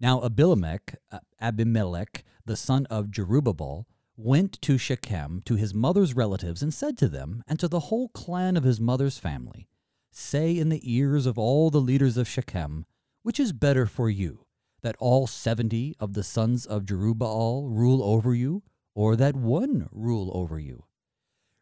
Now 0.00 0.24
Abimelech, 0.24 0.96
uh, 1.12 1.20
Abimelech, 1.40 2.24
the 2.44 2.56
son 2.56 2.86
of 2.86 3.06
Jerubbaal, 3.06 3.84
went 4.16 4.60
to 4.62 4.78
Shechem 4.78 5.42
to 5.44 5.54
his 5.54 5.74
mother's 5.74 6.14
relatives 6.14 6.60
and 6.60 6.74
said 6.74 6.98
to 6.98 7.08
them 7.08 7.44
and 7.46 7.58
to 7.60 7.68
the 7.68 7.80
whole 7.80 8.08
clan 8.08 8.56
of 8.56 8.64
his 8.64 8.80
mother's 8.80 9.18
family, 9.18 9.68
Say 10.10 10.58
in 10.58 10.68
the 10.68 10.80
ears 10.82 11.24
of 11.24 11.38
all 11.38 11.70
the 11.70 11.80
leaders 11.80 12.16
of 12.16 12.28
Shechem, 12.28 12.84
which 13.22 13.38
is 13.38 13.52
better 13.52 13.86
for 13.86 14.10
you, 14.10 14.44
that 14.82 14.96
all 14.98 15.26
seventy 15.26 15.94
of 15.98 16.14
the 16.14 16.22
sons 16.22 16.66
of 16.66 16.84
Jerubbaal 16.84 17.68
rule 17.70 18.02
over 18.02 18.34
you, 18.34 18.62
or 18.94 19.16
that 19.16 19.36
one 19.36 19.88
rule 19.90 20.30
over 20.34 20.58
you? 20.58 20.84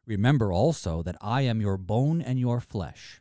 Remember 0.06 0.52
also 0.52 1.02
that 1.02 1.16
I 1.20 1.42
am 1.42 1.60
your 1.60 1.76
bone 1.76 2.20
and 2.20 2.38
your 2.38 2.60
flesh. 2.60 3.20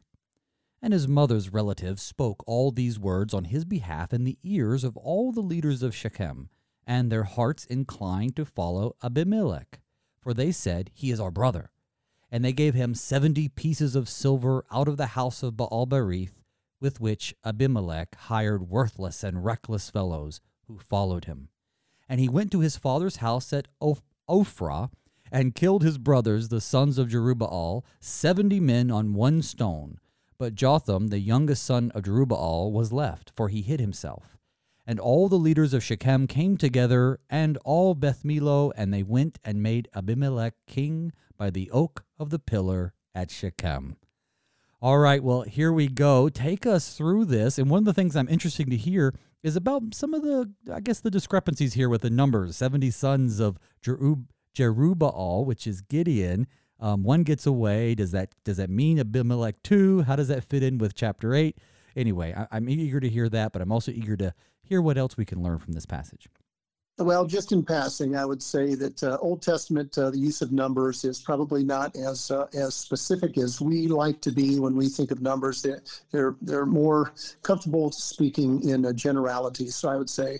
And 0.82 0.94
his 0.94 1.08
mother's 1.08 1.52
relatives 1.52 2.02
spoke 2.02 2.44
all 2.48 2.72
these 2.72 2.98
words 2.98 3.34
on 3.34 3.46
his 3.46 3.66
behalf 3.66 4.14
in 4.14 4.24
the 4.24 4.38
ears 4.44 4.84
of 4.84 4.96
all 4.96 5.32
the 5.32 5.42
leaders 5.42 5.84
of 5.84 5.94
Shechem, 5.94 6.50
and 6.88 7.12
their 7.12 7.26
hearts 7.26 7.66
inclined 7.66 8.36
to 8.38 8.46
follow 8.46 8.96
Abimelech, 9.04 9.82
for 10.20 10.34
they 10.34 10.52
said, 10.52 10.90
He 10.94 11.12
is 11.12 11.20
our 11.20 11.32
brother. 11.32 11.72
And 12.32 12.46
they 12.46 12.54
gave 12.54 12.74
him 12.74 12.96
seventy 12.96 13.50
pieces 13.50 13.96
of 13.96 14.08
silver 14.08 14.64
out 14.72 14.88
of 14.88 14.98
the 14.98 15.08
house 15.08 15.44
of 15.44 15.58
Baal 15.58 15.86
Berith, 15.86 16.39
with 16.80 17.00
which 17.00 17.34
Abimelech 17.46 18.16
hired 18.16 18.70
worthless 18.70 19.24
and 19.24 19.44
reckless 19.44 19.90
fellows 19.90 20.42
who 20.68 20.80
followed 20.80 21.26
him. 21.26 21.50
And 22.08 22.20
he 22.20 22.30
went 22.30 22.52
to 22.52 22.60
his 22.60 22.78
father's 22.78 23.18
house 23.18 23.52
at 23.54 23.68
Ophrah, 23.82 24.90
and 25.32 25.54
killed 25.54 25.84
his 25.84 26.00
brothers, 26.00 26.50
the 26.50 26.62
sons 26.62 26.98
of 26.98 27.10
Jerubbaal, 27.10 27.84
seventy 28.00 28.60
men 28.60 28.90
on 28.90 29.14
one 29.14 29.44
stone 29.44 30.00
but 30.40 30.56
Jotham, 30.56 31.10
the 31.10 31.20
youngest 31.20 31.64
son 31.64 31.92
of 31.92 32.04
Jerubbaal, 32.04 32.72
was 32.72 32.94
left, 32.94 33.32
for 33.36 33.50
he 33.50 33.62
hid 33.62 33.82
himself. 33.82 34.38
And 34.88 35.00
all 35.00 35.28
the 35.28 35.36
leaders 35.36 35.74
of 35.74 35.84
Shechem 35.84 36.26
came 36.28 36.58
together, 36.58 37.20
and 37.30 37.58
all 37.66 37.94
Beth 37.94 38.24
Millo, 38.24 38.72
and 38.76 38.92
they 38.92 39.04
went 39.04 39.38
and 39.44 39.62
made 39.62 39.90
Abimelech 39.94 40.56
king 40.66 41.12
by 41.38 41.50
the 41.50 41.70
oak 41.72 42.06
of 42.18 42.30
the 42.30 42.40
pillar 42.40 42.94
at 43.14 43.30
Shechem. 43.30 43.98
All 44.82 45.00
right, 45.00 45.22
well, 45.22 45.42
here 45.42 45.74
we 45.74 45.88
go. 45.88 46.30
Take 46.30 46.66
us 46.66 46.94
through 46.94 47.26
this. 47.26 47.58
And 47.58 47.70
one 47.70 47.80
of 47.80 47.86
the 47.86 47.94
things 47.94 48.16
I'm 48.16 48.30
interested 48.30 48.70
to 48.70 48.78
hear 48.78 49.14
is 49.44 49.56
about 49.56 49.94
some 49.94 50.14
of 50.14 50.24
the, 50.24 50.54
I 50.74 50.80
guess, 50.80 51.02
the 51.02 51.12
discrepancies 51.12 51.74
here 51.74 51.90
with 51.90 52.02
the 52.02 52.10
numbers 52.10 52.56
70 52.56 52.90
sons 52.92 53.40
of 53.40 53.58
Jerub- 53.84 54.28
Jerubbaal, 54.56 55.46
which 55.46 55.68
is 55.68 55.82
Gideon, 55.82 56.48
um, 56.80 57.04
one 57.04 57.24
gets 57.24 57.46
away. 57.46 57.94
Does 57.94 58.12
that 58.12 58.34
does 58.46 58.56
that 58.58 58.70
mean 58.70 59.00
Abimelech 59.00 59.62
too? 59.64 60.04
How 60.04 60.16
does 60.16 60.30
that 60.30 60.46
fit 60.46 60.64
in 60.64 60.78
with 60.78 60.96
chapter 60.96 61.36
eight? 61.36 61.58
anyway, 61.96 62.34
I, 62.36 62.48
I'm 62.52 62.70
eager 62.70 63.00
to 63.00 63.10
hear 63.10 63.30
that, 63.30 63.52
but 63.52 63.62
I'm 63.62 63.72
also 63.72 63.92
eager 63.92 64.16
to 64.18 64.34
hear 64.64 64.82
what 64.82 64.98
else 64.98 65.18
we 65.18 65.26
can 65.26 65.42
learn 65.42 65.60
from 65.60 65.74
this 65.74 65.86
passage. 65.86 66.28
Well, 67.00 67.26
just 67.26 67.54
in 67.54 67.64
passing, 67.64 68.18
I 68.18 68.26
would 68.26 68.44
say 68.44 68.76
that 68.76 69.02
uh, 69.02 69.18
Old 69.22 69.42
Testament, 69.42 69.98
uh, 69.98 70.10
the 70.10 70.18
use 70.18 70.42
of 70.42 70.52
numbers 70.52 71.06
is 71.06 71.22
probably 71.22 71.64
not 71.64 71.96
as 71.96 72.30
uh, 72.30 72.48
as 72.54 72.76
specific 72.76 73.38
as 73.38 73.62
we 73.62 73.88
like 73.88 74.20
to 74.20 74.32
be 74.34 74.60
when 74.60 74.76
we 74.76 74.90
think 74.90 75.12
of 75.12 75.22
numbers. 75.22 75.62
They're 75.62 75.82
they're, 76.12 76.36
they're 76.42 76.66
more 76.66 77.14
comfortable 77.42 77.90
speaking 77.92 78.68
in 78.68 78.84
a 78.84 78.94
generality. 78.94 79.70
So 79.70 79.88
I 79.88 79.96
would 79.96 80.10
say 80.10 80.40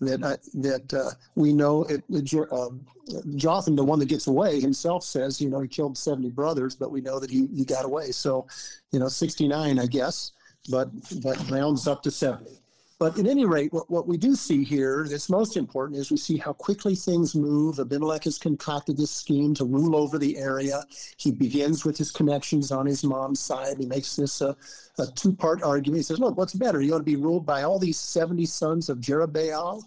that 0.00 0.22
uh, 0.22 0.36
that 0.54 0.94
uh, 0.94 1.10
we 1.34 1.52
know 1.52 1.82
it, 1.84 2.04
um, 2.52 2.86
Jotham, 3.34 3.74
the 3.74 3.82
one 3.82 3.98
that 3.98 4.08
gets 4.08 4.28
away, 4.28 4.60
himself 4.60 5.02
says, 5.02 5.40
you 5.40 5.50
know, 5.50 5.58
he 5.58 5.66
killed 5.66 5.98
seventy 5.98 6.30
brothers, 6.30 6.76
but 6.76 6.92
we 6.92 7.00
know 7.00 7.18
that 7.18 7.30
he 7.30 7.48
he 7.48 7.64
got 7.64 7.84
away. 7.84 8.12
So, 8.12 8.46
you 8.92 9.00
know, 9.00 9.08
sixty 9.08 9.48
nine, 9.48 9.80
I 9.80 9.86
guess, 9.86 10.30
but 10.68 10.88
but 11.20 11.50
rounds 11.50 11.88
up 11.88 12.04
to 12.04 12.12
seventy. 12.12 12.60
But 12.98 13.18
at 13.18 13.26
any 13.26 13.44
rate, 13.44 13.74
what, 13.74 13.90
what 13.90 14.06
we 14.06 14.16
do 14.16 14.34
see 14.34 14.64
here 14.64 15.06
that's 15.08 15.28
most 15.28 15.58
important 15.58 15.98
is 15.98 16.10
we 16.10 16.16
see 16.16 16.38
how 16.38 16.54
quickly 16.54 16.94
things 16.94 17.34
move. 17.34 17.78
Abimelech 17.78 18.24
has 18.24 18.38
concocted 18.38 18.96
this 18.96 19.10
scheme 19.10 19.52
to 19.54 19.66
rule 19.66 19.94
over 19.94 20.16
the 20.16 20.38
area. 20.38 20.82
He 21.18 21.30
begins 21.30 21.84
with 21.84 21.98
his 21.98 22.10
connections 22.10 22.72
on 22.72 22.86
his 22.86 23.04
mom's 23.04 23.40
side. 23.40 23.76
He 23.78 23.84
makes 23.84 24.16
this 24.16 24.40
a, 24.40 24.56
a 24.98 25.06
two 25.14 25.34
part 25.34 25.62
argument. 25.62 25.98
He 25.98 26.02
says, 26.04 26.18
Look, 26.18 26.38
what's 26.38 26.54
better? 26.54 26.80
You 26.80 26.92
want 26.92 27.02
to 27.02 27.10
be 27.10 27.16
ruled 27.16 27.44
by 27.44 27.64
all 27.64 27.78
these 27.78 27.98
70 27.98 28.46
sons 28.46 28.88
of 28.88 28.98
Jerubbaal? 28.98 29.82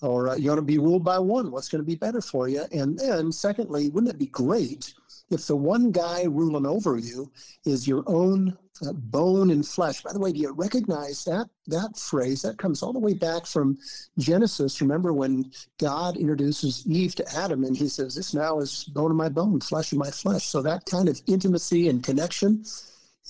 Or 0.00 0.30
uh, 0.30 0.36
you 0.36 0.48
want 0.48 0.58
to 0.58 0.62
be 0.62 0.78
ruled 0.78 1.04
by 1.04 1.18
one? 1.18 1.50
What's 1.50 1.68
going 1.68 1.82
to 1.82 1.86
be 1.86 1.96
better 1.96 2.22
for 2.22 2.48
you? 2.48 2.64
And 2.72 2.98
then, 2.98 3.30
secondly, 3.30 3.90
wouldn't 3.90 4.12
it 4.12 4.18
be 4.18 4.26
great 4.26 4.94
if 5.30 5.46
the 5.46 5.56
one 5.56 5.92
guy 5.92 6.24
ruling 6.24 6.66
over 6.66 6.96
you 6.96 7.30
is 7.66 7.86
your 7.86 8.04
own 8.06 8.56
uh, 8.82 8.92
bone 8.92 9.50
and 9.50 9.66
flesh. 9.66 10.02
By 10.02 10.12
the 10.12 10.18
way, 10.18 10.32
do 10.32 10.40
you 10.40 10.52
recognize 10.52 11.24
that 11.24 11.48
that 11.68 11.96
phrase? 11.96 12.42
That 12.42 12.58
comes 12.58 12.82
all 12.82 12.92
the 12.92 12.98
way 12.98 13.14
back 13.14 13.46
from 13.46 13.78
Genesis. 14.18 14.80
Remember 14.80 15.12
when 15.12 15.52
God 15.78 16.16
introduces 16.16 16.84
Eve 16.86 17.14
to 17.16 17.36
Adam, 17.36 17.64
and 17.64 17.76
He 17.76 17.88
says, 17.88 18.14
"This 18.14 18.34
now 18.34 18.58
is 18.58 18.84
bone 18.84 19.10
of 19.10 19.16
my 19.16 19.28
bone, 19.28 19.60
flesh 19.60 19.92
of 19.92 19.98
my 19.98 20.10
flesh." 20.10 20.46
So 20.46 20.60
that 20.62 20.86
kind 20.86 21.08
of 21.08 21.20
intimacy 21.26 21.88
and 21.88 22.02
connection, 22.02 22.64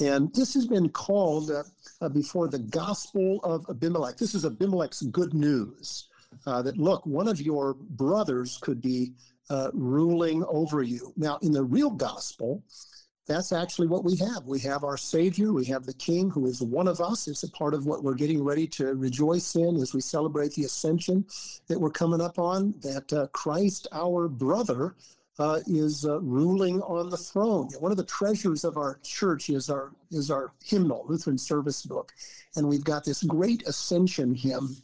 and 0.01 0.33
this 0.35 0.55
has 0.55 0.67
been 0.67 0.89
called 0.89 1.51
uh, 1.51 1.65
uh, 2.01 2.09
before 2.09 2.49
the 2.49 2.59
gospel 2.59 3.41
of 3.45 3.67
Abimelech. 3.69 4.17
This 4.17 4.35
is 4.35 4.45
Abimelech's 4.45 5.03
good 5.03 5.35
news. 5.35 6.09
Uh, 6.47 6.63
that 6.63 6.77
look, 6.77 7.05
one 7.07 7.29
of 7.29 7.41
your 7.41 7.75
brothers 7.75 8.59
could 8.61 8.81
be 8.83 9.13
uh, 9.51 9.71
ruling 9.73 10.43
over 10.45 10.83
you. 10.83 11.13
Now, 11.17 11.39
in 11.43 11.53
the 11.53 11.63
real 11.63 11.91
gospel, 11.91 12.63
that's 13.27 13.53
actually 13.53 13.87
what 13.87 14.05
we 14.05 14.17
have. 14.17 14.45
We 14.45 14.61
have 14.61 14.85
our 14.85 14.99
Savior, 14.99 15.53
we 15.53 15.65
have 15.67 15.87
the 15.87 15.95
King 15.95 16.31
who 16.31 16.47
is 16.47 16.61
one 16.61 16.87
of 16.87 17.01
us. 17.01 17.27
It's 17.27 17.43
a 17.43 17.51
part 17.51 17.73
of 17.73 17.87
what 17.87 18.03
we're 18.03 18.15
getting 18.15 18.45
ready 18.45 18.67
to 18.69 18.95
rejoice 18.95 19.57
in 19.57 19.77
as 19.77 19.95
we 19.95 20.01
celebrate 20.01 20.53
the 20.53 20.65
ascension 20.65 21.25
that 21.69 21.81
we're 21.81 21.91
coming 21.91 22.21
up 22.21 22.39
on, 22.39 22.75
that 22.83 23.11
uh, 23.13 23.27
Christ, 23.29 23.89
our 23.93 24.29
brother, 24.29 24.95
uh, 25.39 25.61
is 25.67 26.05
uh, 26.05 26.21
ruling 26.21 26.81
on 26.83 27.09
the 27.09 27.17
throne. 27.17 27.69
One 27.81 27.91
of 27.91 27.97
the 27.97 28.05
treasures 28.05 28.63
of 28.63 28.77
our 28.77 29.01
church 29.03 29.49
is 29.51 29.69
our 29.71 29.93
is 30.11 30.31
our 30.31 30.53
hymnal, 30.63 31.05
Lutheran 31.09 31.39
service 31.39 31.83
book, 31.83 32.13
and 32.57 32.69
we've 32.69 32.85
got 32.85 33.05
this 33.05 33.23
great 33.25 33.67
ascension 33.67 34.35
hymn 34.35 34.77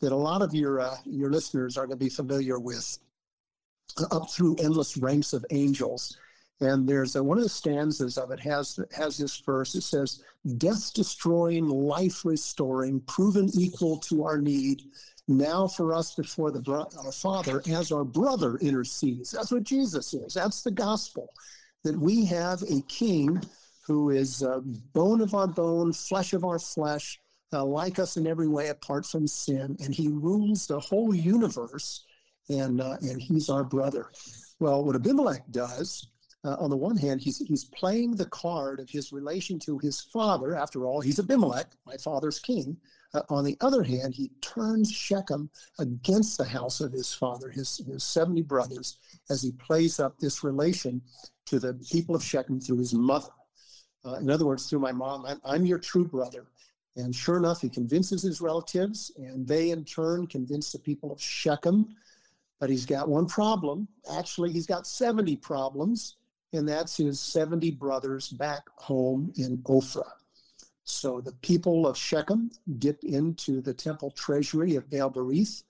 that 0.00 0.12
a 0.12 0.16
lot 0.16 0.40
of 0.40 0.54
your 0.54 0.80
uh, 0.80 0.96
your 1.04 1.30
listeners 1.30 1.76
are 1.76 1.86
going 1.86 1.98
to 1.98 2.04
be 2.04 2.10
familiar 2.10 2.58
with. 2.58 2.98
Up 4.12 4.30
through 4.30 4.54
endless 4.60 4.96
ranks 4.96 5.32
of 5.32 5.44
angels 5.50 6.16
and 6.60 6.88
there's 6.88 7.14
a, 7.14 7.22
one 7.22 7.38
of 7.38 7.44
the 7.44 7.48
stanzas 7.48 8.18
of 8.18 8.30
it 8.30 8.40
has 8.40 8.80
has 8.92 9.16
this 9.16 9.36
verse. 9.40 9.74
It 9.74 9.82
says, 9.82 10.22
"Death 10.56 10.92
destroying, 10.92 11.68
life 11.68 12.24
restoring, 12.24 13.00
proven 13.00 13.48
equal 13.54 13.98
to 13.98 14.24
our 14.24 14.38
need. 14.40 14.82
Now 15.28 15.68
for 15.68 15.94
us 15.94 16.14
before 16.14 16.50
the 16.50 16.62
our 16.72 17.12
Father, 17.12 17.62
as 17.68 17.92
our 17.92 18.04
brother 18.04 18.56
intercedes." 18.56 19.30
That's 19.30 19.52
what 19.52 19.62
Jesus 19.62 20.14
is. 20.14 20.34
That's 20.34 20.62
the 20.62 20.70
gospel. 20.70 21.28
That 21.84 21.98
we 21.98 22.24
have 22.26 22.62
a 22.62 22.82
King 22.88 23.40
who 23.86 24.10
is 24.10 24.42
uh, 24.42 24.60
bone 24.94 25.20
of 25.20 25.34
our 25.34 25.46
bone, 25.46 25.92
flesh 25.92 26.32
of 26.32 26.44
our 26.44 26.58
flesh, 26.58 27.20
uh, 27.52 27.64
like 27.64 27.98
us 27.98 28.16
in 28.16 28.26
every 28.26 28.48
way 28.48 28.68
apart 28.68 29.06
from 29.06 29.28
sin, 29.28 29.76
and 29.80 29.94
He 29.94 30.08
rules 30.08 30.66
the 30.66 30.80
whole 30.80 31.14
universe, 31.14 32.04
and 32.48 32.80
uh, 32.80 32.96
and 33.00 33.22
He's 33.22 33.48
our 33.48 33.62
brother. 33.62 34.10
Well, 34.58 34.84
what 34.84 34.96
Abimelech 34.96 35.44
does 35.52 36.08
uh, 36.44 36.56
on 36.60 36.70
the 36.70 36.76
one 36.76 36.96
hand, 36.96 37.20
he's 37.20 37.38
he's 37.38 37.64
playing 37.64 38.14
the 38.14 38.26
card 38.26 38.78
of 38.78 38.88
his 38.88 39.12
relation 39.12 39.58
to 39.58 39.78
his 39.78 40.00
father. 40.00 40.54
After 40.54 40.86
all, 40.86 41.00
he's 41.00 41.18
Abimelech, 41.18 41.72
my 41.84 41.96
father's 41.96 42.38
king. 42.38 42.76
Uh, 43.14 43.22
on 43.28 43.42
the 43.44 43.56
other 43.60 43.82
hand, 43.82 44.14
he 44.14 44.30
turns 44.40 44.90
Shechem 44.90 45.50
against 45.78 46.38
the 46.38 46.44
house 46.44 46.80
of 46.80 46.92
his 46.92 47.12
father, 47.12 47.48
his, 47.48 47.78
his 47.78 48.04
70 48.04 48.42
brothers, 48.42 48.98
as 49.30 49.42
he 49.42 49.52
plays 49.52 49.98
up 49.98 50.18
this 50.18 50.44
relation 50.44 51.00
to 51.46 51.58
the 51.58 51.74
people 51.90 52.14
of 52.14 52.22
Shechem 52.22 52.60
through 52.60 52.78
his 52.78 52.92
mother. 52.94 53.30
Uh, 54.04 54.16
in 54.16 54.30
other 54.30 54.44
words, 54.44 54.68
through 54.68 54.80
my 54.80 54.92
mom, 54.92 55.24
I'm, 55.24 55.40
I'm 55.44 55.66
your 55.66 55.78
true 55.78 56.04
brother. 56.06 56.46
And 56.96 57.14
sure 57.14 57.38
enough, 57.38 57.62
he 57.62 57.70
convinces 57.70 58.22
his 58.22 58.40
relatives, 58.40 59.10
and 59.16 59.46
they 59.46 59.70
in 59.70 59.84
turn 59.84 60.26
convince 60.26 60.70
the 60.70 60.78
people 60.78 61.10
of 61.10 61.20
Shechem. 61.20 61.96
But 62.60 62.70
he's 62.70 62.86
got 62.86 63.08
one 63.08 63.26
problem. 63.26 63.88
Actually, 64.12 64.52
he's 64.52 64.66
got 64.66 64.86
70 64.86 65.36
problems 65.36 66.16
and 66.52 66.68
that's 66.68 66.96
his 66.96 67.20
70 67.20 67.72
brothers 67.72 68.30
back 68.30 68.62
home 68.76 69.32
in 69.36 69.58
Ophrah. 69.58 70.12
So 70.84 71.20
the 71.20 71.32
people 71.32 71.86
of 71.86 71.98
Shechem 71.98 72.50
dip 72.78 73.04
into 73.04 73.60
the 73.60 73.74
temple 73.74 74.10
treasury 74.10 74.74
of 74.76 74.88
Baal 74.90 75.10
Berith. 75.10 75.64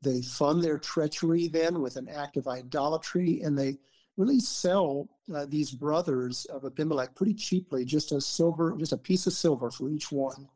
They 0.00 0.22
fund 0.22 0.62
their 0.62 0.78
treachery 0.78 1.48
then 1.48 1.82
with 1.82 1.96
an 1.96 2.08
act 2.08 2.36
of 2.36 2.48
idolatry, 2.48 3.42
and 3.42 3.58
they 3.58 3.78
really 4.16 4.40
sell 4.40 5.08
uh, 5.34 5.46
these 5.46 5.70
brothers 5.70 6.46
of 6.46 6.64
Abimelech 6.64 7.14
pretty 7.14 7.34
cheaply, 7.34 7.84
just 7.84 8.12
a 8.12 8.20
silver, 8.20 8.74
just 8.78 8.92
a 8.92 8.98
piece 8.98 9.26
of 9.26 9.32
silver 9.32 9.70
for 9.70 9.90
each 9.90 10.10
one. 10.10 10.48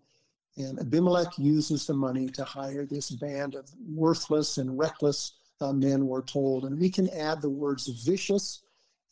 And 0.56 0.78
Abimelech 0.78 1.38
uses 1.38 1.86
the 1.86 1.94
money 1.94 2.28
to 2.30 2.44
hire 2.44 2.86
this 2.86 3.10
band 3.10 3.54
of 3.54 3.70
worthless 3.88 4.58
and 4.58 4.78
reckless 4.78 5.34
uh, 5.60 5.72
men, 5.72 6.06
we're 6.06 6.22
told. 6.22 6.64
And 6.64 6.78
we 6.78 6.90
can 6.90 7.08
add 7.10 7.42
the 7.42 7.50
words 7.50 7.86
vicious 8.04 8.62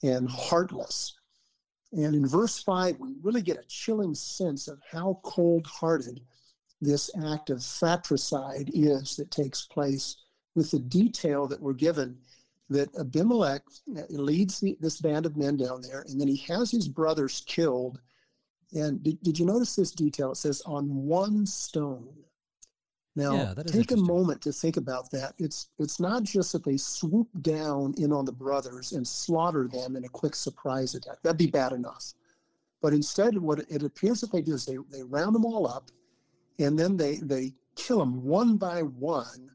and 0.03 0.29
heartless. 0.29 1.15
And 1.93 2.15
in 2.15 2.27
verse 2.27 2.63
5, 2.63 2.99
we 2.99 3.15
really 3.23 3.43
get 3.43 3.59
a 3.59 3.69
chilling 3.69 4.15
sense 4.15 4.69
of 4.69 4.81
how 4.91 5.21
cold 5.23 5.67
hearted 5.67 6.21
this 6.81 7.11
act 7.25 7.51
of 7.51 7.65
fratricide 7.65 8.71
is 8.75 9.17
that 9.17 9.31
takes 9.31 9.65
place 9.67 10.17
with 10.55 10.71
the 10.71 10.79
detail 10.79 11.47
that 11.47 11.61
we're 11.61 11.73
given 11.73 12.19
that 12.69 12.95
Abimelech 12.99 13.63
uh, 13.97 14.03
leads 14.09 14.61
the, 14.61 14.77
this 14.81 15.01
band 15.01 15.25
of 15.25 15.37
men 15.37 15.57
down 15.57 15.81
there, 15.83 16.05
and 16.09 16.21
then 16.21 16.29
he 16.29 16.37
has 16.49 16.71
his 16.71 16.89
brothers 16.89 17.45
killed. 17.47 18.01
And 18.73 19.03
did, 19.03 19.23
did 19.23 19.39
you 19.39 19.47
notice 19.47 19.77
this 19.77 19.93
detail? 19.93 20.33
It 20.33 20.37
says, 20.37 20.63
on 20.67 20.89
one 20.89 21.47
stone. 21.47 22.09
Now, 23.17 23.35
yeah, 23.35 23.55
take 23.67 23.93
a 23.93 23.97
moment 23.97 24.43
to 24.43 24.53
think 24.53 24.77
about 24.77 25.11
that. 25.11 25.33
It's 25.39 25.71
it's 25.79 25.99
not 25.99 26.23
just 26.23 26.53
that 26.53 26.65
they 26.65 26.77
swoop 26.77 27.29
down 27.41 27.95
in 27.97 28.13
on 28.13 28.27
the 28.27 28.33
brothers 28.33 28.93
and 28.93 29.09
slaughter 29.09 29.67
them 29.69 29.97
in 29.97 30.05
a 30.05 30.09
quick 30.09 30.35
surprise 30.35 30.95
attack. 30.95 31.23
That'd 31.23 31.39
be 31.39 31.47
bad 31.47 31.73
enough. 31.73 32.13
But 32.83 32.93
instead, 32.93 33.39
what 33.39 33.61
it 33.71 33.83
appears 33.83 34.21
that 34.21 34.31
they 34.33 34.43
do 34.43 34.53
is 34.53 34.67
they, 34.67 34.77
they 34.91 35.03
round 35.03 35.35
them 35.35 35.47
all 35.47 35.67
up, 35.67 35.91
and 36.59 36.79
then 36.79 36.99
they 36.99 37.17
they 37.17 37.55
kill 37.75 38.01
them 38.01 38.23
one 38.23 38.59
by 38.59 38.83
one 38.83 39.51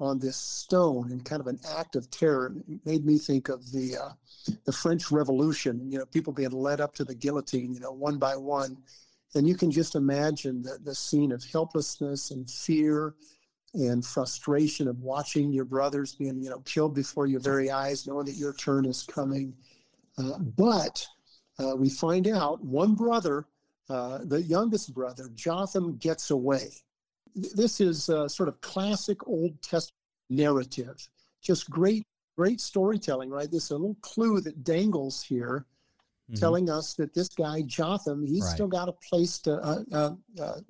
on 0.00 0.18
this 0.18 0.36
stone 0.36 1.12
in 1.12 1.20
kind 1.20 1.40
of 1.40 1.46
an 1.46 1.60
act 1.76 1.94
of 1.94 2.10
terror. 2.10 2.52
It 2.68 2.84
made 2.84 3.06
me 3.06 3.18
think 3.18 3.48
of 3.48 3.70
the 3.70 3.96
uh, 3.96 4.52
the 4.64 4.72
French 4.72 5.12
Revolution. 5.12 5.88
You 5.88 5.98
know, 5.98 6.06
people 6.06 6.32
being 6.32 6.50
led 6.50 6.80
up 6.80 6.94
to 6.96 7.04
the 7.04 7.14
guillotine. 7.14 7.72
You 7.72 7.80
know, 7.80 7.92
one 7.92 8.18
by 8.18 8.34
one 8.36 8.76
and 9.34 9.48
you 9.48 9.56
can 9.56 9.70
just 9.70 9.94
imagine 9.94 10.62
the, 10.62 10.78
the 10.82 10.94
scene 10.94 11.32
of 11.32 11.44
helplessness 11.44 12.30
and 12.30 12.48
fear 12.48 13.14
and 13.74 14.04
frustration 14.04 14.86
of 14.86 15.00
watching 15.00 15.52
your 15.52 15.64
brothers 15.64 16.14
being 16.14 16.40
you 16.42 16.50
know 16.50 16.60
killed 16.60 16.94
before 16.94 17.26
your 17.26 17.40
very 17.40 17.70
eyes 17.70 18.06
knowing 18.06 18.26
that 18.26 18.36
your 18.36 18.52
turn 18.54 18.84
is 18.84 19.02
coming. 19.02 19.52
Uh, 20.16 20.38
but 20.56 21.04
uh, 21.58 21.74
we 21.76 21.88
find 21.90 22.28
out 22.28 22.64
one 22.64 22.94
brother 22.94 23.46
uh, 23.90 24.18
the 24.24 24.40
youngest 24.42 24.94
brother 24.94 25.28
jotham 25.34 25.96
gets 25.98 26.30
away. 26.30 26.70
This 27.34 27.80
is 27.80 28.04
sort 28.04 28.48
of 28.48 28.60
classic 28.60 29.26
old 29.26 29.60
testament 29.60 29.98
narrative. 30.30 30.96
Just 31.42 31.68
great 31.68 32.06
great 32.36 32.60
storytelling 32.60 33.30
right? 33.30 33.50
This 33.50 33.64
is 33.64 33.70
a 33.70 33.76
little 33.76 33.96
clue 34.00 34.40
that 34.40 34.64
dangles 34.64 35.22
here 35.22 35.66
mm-hmm. 36.30 36.40
telling 36.40 36.70
us 36.70 36.94
that 36.94 37.14
this 37.14 37.28
guy 37.28 37.62
Jotham, 37.62 38.24
he's 38.24 38.44
right. 38.44 38.54
still 38.54 38.68
got 38.68 38.88
a 38.88 38.92
place 38.92 39.38
to 39.40 39.54
uh, 39.54 39.82
uh, 39.92 40.14
uh, 40.40 40.60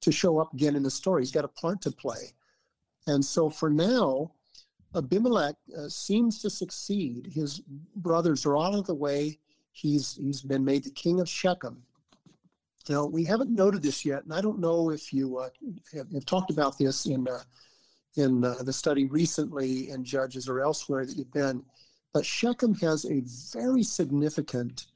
to 0.00 0.12
show 0.12 0.38
up 0.38 0.52
again 0.52 0.76
in 0.76 0.82
the 0.82 0.90
story. 0.90 1.22
He's 1.22 1.32
got 1.32 1.44
a 1.44 1.48
part 1.48 1.80
to 1.82 1.90
play, 1.90 2.32
and 3.06 3.24
so 3.24 3.48
for 3.50 3.70
now, 3.70 4.32
Abimelech 4.94 5.56
uh, 5.76 5.88
seems 5.88 6.40
to 6.42 6.50
succeed. 6.50 7.30
His 7.32 7.60
brothers 7.96 8.44
are 8.44 8.58
out 8.58 8.74
of 8.74 8.86
the 8.86 8.94
way. 8.94 9.38
He's 9.72 10.16
he's 10.16 10.42
been 10.42 10.64
made 10.64 10.84
the 10.84 10.90
king 10.90 11.20
of 11.20 11.28
Shechem, 11.28 11.82
Now, 12.88 13.06
we 13.06 13.24
haven't 13.24 13.50
noted 13.50 13.82
this 13.82 14.04
yet, 14.04 14.24
and 14.24 14.34
I 14.34 14.40
don't 14.40 14.58
know 14.58 14.90
if 14.90 15.12
you 15.12 15.38
uh, 15.38 15.48
have, 15.94 16.10
have, 16.12 16.26
talked 16.26 16.50
about 16.50 16.76
this 16.78 17.06
in 17.06 17.26
uh, 17.26 17.40
in 18.16 18.44
uh, 18.44 18.56
the 18.62 18.72
study 18.72 19.06
recently 19.06 19.88
in 19.88 20.04
Judges 20.04 20.48
or 20.48 20.60
elsewhere 20.60 21.06
that 21.06 21.16
you've 21.16 21.32
been, 21.32 21.64
but 22.12 22.26
Shechem 22.26 22.74
has 22.76 23.04
a 23.04 23.22
very 23.56 23.82
significant 23.82 24.86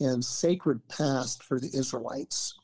and 0.00 0.24
sacred 0.24 0.86
past 0.88 1.42
for 1.42 1.60
the 1.60 1.70
Israelites. 1.74 2.54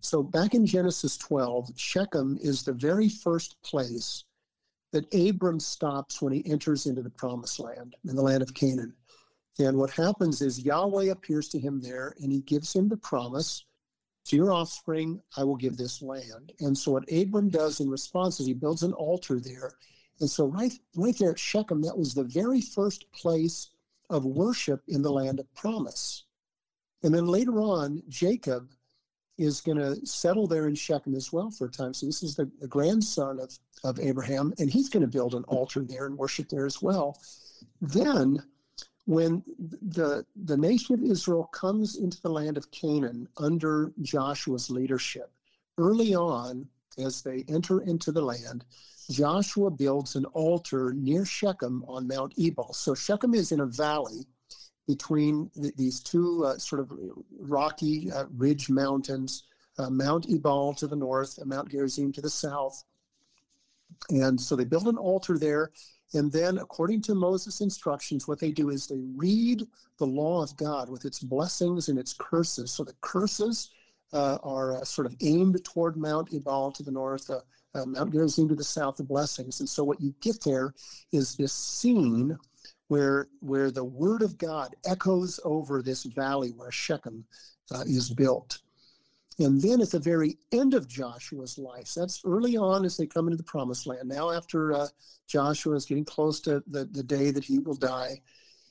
So, 0.00 0.22
back 0.22 0.54
in 0.54 0.66
Genesis 0.66 1.16
12, 1.16 1.70
Shechem 1.76 2.38
is 2.42 2.62
the 2.62 2.72
very 2.72 3.08
first 3.08 3.60
place 3.62 4.24
that 4.90 5.12
Abram 5.14 5.60
stops 5.60 6.20
when 6.20 6.32
he 6.32 6.44
enters 6.50 6.86
into 6.86 7.02
the 7.02 7.10
promised 7.10 7.60
land, 7.60 7.96
in 8.08 8.16
the 8.16 8.22
land 8.22 8.42
of 8.42 8.52
Canaan. 8.54 8.94
And 9.58 9.76
what 9.76 9.90
happens 9.90 10.42
is 10.42 10.64
Yahweh 10.64 11.10
appears 11.10 11.48
to 11.50 11.58
him 11.58 11.80
there 11.80 12.14
and 12.20 12.32
he 12.32 12.40
gives 12.40 12.74
him 12.74 12.88
the 12.88 12.96
promise 12.96 13.64
to 14.26 14.36
your 14.36 14.52
offspring, 14.52 15.20
I 15.36 15.44
will 15.44 15.56
give 15.56 15.76
this 15.76 16.00
land. 16.00 16.52
And 16.60 16.76
so 16.76 16.92
what 16.92 17.10
Abram 17.12 17.48
does 17.48 17.80
in 17.80 17.90
response 17.90 18.38
is 18.38 18.46
he 18.46 18.54
builds 18.54 18.82
an 18.82 18.92
altar 18.92 19.40
there. 19.40 19.72
And 20.22 20.30
so 20.30 20.46
right, 20.46 20.72
right 20.94 21.18
there 21.18 21.32
at 21.32 21.38
Shechem, 21.38 21.82
that 21.82 21.98
was 21.98 22.14
the 22.14 22.22
very 22.22 22.60
first 22.60 23.10
place 23.10 23.70
of 24.08 24.24
worship 24.24 24.80
in 24.86 25.02
the 25.02 25.10
land 25.10 25.40
of 25.40 25.52
promise. 25.52 26.24
And 27.02 27.12
then 27.12 27.26
later 27.26 27.60
on, 27.60 28.04
Jacob 28.08 28.70
is 29.36 29.60
going 29.60 29.78
to 29.78 30.06
settle 30.06 30.46
there 30.46 30.68
in 30.68 30.76
Shechem 30.76 31.16
as 31.16 31.32
well 31.32 31.50
for 31.50 31.66
a 31.66 31.70
time. 31.70 31.92
So 31.92 32.06
this 32.06 32.22
is 32.22 32.36
the, 32.36 32.48
the 32.60 32.68
grandson 32.68 33.40
of, 33.40 33.58
of 33.82 33.98
Abraham, 33.98 34.54
and 34.60 34.70
he's 34.70 34.88
going 34.88 35.00
to 35.00 35.08
build 35.08 35.34
an 35.34 35.42
altar 35.44 35.80
there 35.80 36.06
and 36.06 36.16
worship 36.16 36.48
there 36.48 36.66
as 36.66 36.80
well. 36.80 37.20
Then 37.80 38.44
when 39.06 39.42
the 39.58 40.24
the 40.44 40.56
nation 40.56 40.94
of 40.94 41.02
Israel 41.02 41.46
comes 41.46 41.96
into 41.96 42.22
the 42.22 42.30
land 42.30 42.56
of 42.56 42.70
Canaan 42.70 43.26
under 43.38 43.92
Joshua's 44.02 44.70
leadership, 44.70 45.32
early 45.78 46.14
on 46.14 46.68
as 46.98 47.22
they 47.22 47.44
enter 47.48 47.80
into 47.80 48.12
the 48.12 48.22
land, 48.22 48.64
Joshua 49.12 49.70
builds 49.70 50.16
an 50.16 50.24
altar 50.26 50.92
near 50.94 51.24
Shechem 51.24 51.84
on 51.86 52.06
Mount 52.06 52.34
Ebal. 52.38 52.72
So 52.72 52.94
Shechem 52.94 53.34
is 53.34 53.52
in 53.52 53.60
a 53.60 53.66
valley 53.66 54.26
between 54.86 55.50
the, 55.54 55.72
these 55.76 56.00
two 56.00 56.44
uh, 56.44 56.58
sort 56.58 56.80
of 56.80 56.92
rocky 57.38 58.10
uh, 58.10 58.24
ridge 58.36 58.68
mountains, 58.68 59.44
uh, 59.78 59.90
Mount 59.90 60.28
Ebal 60.28 60.74
to 60.74 60.86
the 60.86 60.96
north 60.96 61.38
and 61.38 61.48
Mount 61.48 61.70
Gerizim 61.70 62.12
to 62.12 62.20
the 62.20 62.30
south. 62.30 62.84
And 64.10 64.40
so 64.40 64.56
they 64.56 64.64
build 64.64 64.88
an 64.88 64.96
altar 64.96 65.38
there 65.38 65.70
and 66.14 66.30
then, 66.30 66.58
according 66.58 67.02
to 67.02 67.14
Moses' 67.14 67.60
instructions, 67.60 68.28
what 68.28 68.38
they 68.38 68.50
do 68.50 68.68
is 68.68 68.86
they 68.86 69.00
read 69.16 69.66
the 69.98 70.06
law 70.06 70.42
of 70.42 70.56
God 70.56 70.90
with 70.90 71.04
its 71.04 71.20
blessings 71.20 71.88
and 71.88 71.98
its 71.98 72.12
curses. 72.12 72.70
So 72.70 72.84
the 72.84 72.94
curses 73.00 73.70
uh, 74.12 74.38
are 74.42 74.76
uh, 74.76 74.84
sort 74.84 75.06
of 75.06 75.16
aimed 75.22 75.64
toward 75.64 75.96
Mount 75.96 76.34
Ebal 76.34 76.72
to 76.72 76.82
the 76.82 76.90
north, 76.90 77.30
uh 77.74 77.86
Mount 77.86 78.12
Gerizim 78.12 78.48
to 78.48 78.54
the 78.54 78.64
south, 78.64 78.96
the 78.96 79.04
blessings. 79.04 79.60
And 79.60 79.68
so 79.68 79.84
what 79.84 80.00
you 80.00 80.14
get 80.20 80.42
there 80.44 80.74
is 81.12 81.34
this 81.34 81.52
scene 81.52 82.36
where 82.88 83.28
where 83.40 83.70
the 83.70 83.84
word 83.84 84.22
of 84.22 84.38
God 84.38 84.74
echoes 84.84 85.40
over 85.44 85.82
this 85.82 86.04
valley 86.04 86.50
where 86.50 86.70
Shechem 86.70 87.24
uh, 87.74 87.84
is 87.86 88.10
built. 88.10 88.58
And 89.38 89.60
then 89.60 89.80
at 89.80 89.90
the 89.90 89.98
very 89.98 90.36
end 90.52 90.74
of 90.74 90.88
Joshua's 90.88 91.58
life, 91.58 91.92
that's 91.94 92.20
early 92.24 92.56
on 92.56 92.84
as 92.84 92.96
they 92.96 93.06
come 93.06 93.26
into 93.26 93.38
the 93.38 93.42
promised 93.42 93.86
land. 93.86 94.08
Now, 94.08 94.30
after 94.30 94.72
uh, 94.74 94.88
Joshua 95.26 95.74
is 95.74 95.86
getting 95.86 96.04
close 96.04 96.40
to 96.42 96.62
the, 96.66 96.84
the 96.84 97.02
day 97.02 97.30
that 97.30 97.44
he 97.44 97.58
will 97.58 97.74
die, 97.74 98.20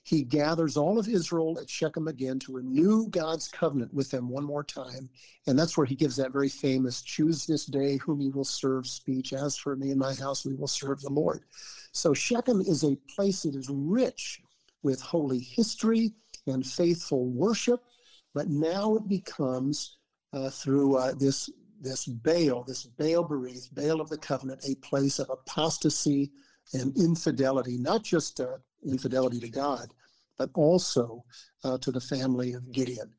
he 0.03 0.23
gathers 0.23 0.77
all 0.77 0.97
of 0.97 1.07
Israel 1.07 1.59
at 1.61 1.69
Shechem 1.69 2.07
again 2.07 2.39
to 2.39 2.53
renew 2.53 3.07
God's 3.09 3.47
covenant 3.47 3.93
with 3.93 4.09
them 4.09 4.29
one 4.29 4.43
more 4.43 4.63
time. 4.63 5.09
And 5.45 5.57
that's 5.57 5.77
where 5.77 5.85
he 5.85 5.95
gives 5.95 6.15
that 6.15 6.33
very 6.33 6.49
famous 6.49 7.01
choose 7.03 7.45
this 7.45 7.65
day 7.65 7.97
whom 7.97 8.19
you 8.19 8.31
will 8.31 8.43
serve 8.43 8.87
speech. 8.87 9.31
As 9.31 9.57
for 9.57 9.75
me 9.75 9.91
and 9.91 9.99
my 9.99 10.15
house, 10.15 10.43
we 10.45 10.55
will 10.55 10.67
serve 10.67 11.01
the 11.01 11.13
Lord. 11.13 11.43
So 11.91 12.13
Shechem 12.13 12.61
is 12.61 12.83
a 12.83 12.97
place 13.13 13.43
that 13.43 13.55
is 13.55 13.69
rich 13.69 14.41
with 14.81 15.01
holy 15.01 15.39
history 15.39 16.13
and 16.47 16.65
faithful 16.65 17.27
worship, 17.27 17.83
but 18.33 18.47
now 18.49 18.95
it 18.95 19.07
becomes 19.07 19.97
uh, 20.33 20.49
through 20.49 20.95
uh, 20.95 21.13
this 21.13 21.49
this 21.79 22.05
Baal, 22.05 22.63
this 22.63 22.85
Baal 22.85 23.27
Berith, 23.27 23.73
Baal 23.73 24.01
of 24.01 24.09
the 24.09 24.17
covenant, 24.17 24.61
a 24.67 24.75
place 24.75 25.17
of 25.17 25.31
apostasy 25.31 26.31
and 26.73 26.95
infidelity, 26.95 27.77
not 27.77 28.03
just 28.03 28.39
uh, 28.39 28.57
infidelity 28.85 29.39
to 29.39 29.49
God, 29.49 29.93
but 30.37 30.49
also 30.53 31.23
uh, 31.63 31.77
to 31.79 31.91
the 31.91 32.01
family 32.01 32.53
of 32.53 32.71
Gideon. 32.71 33.13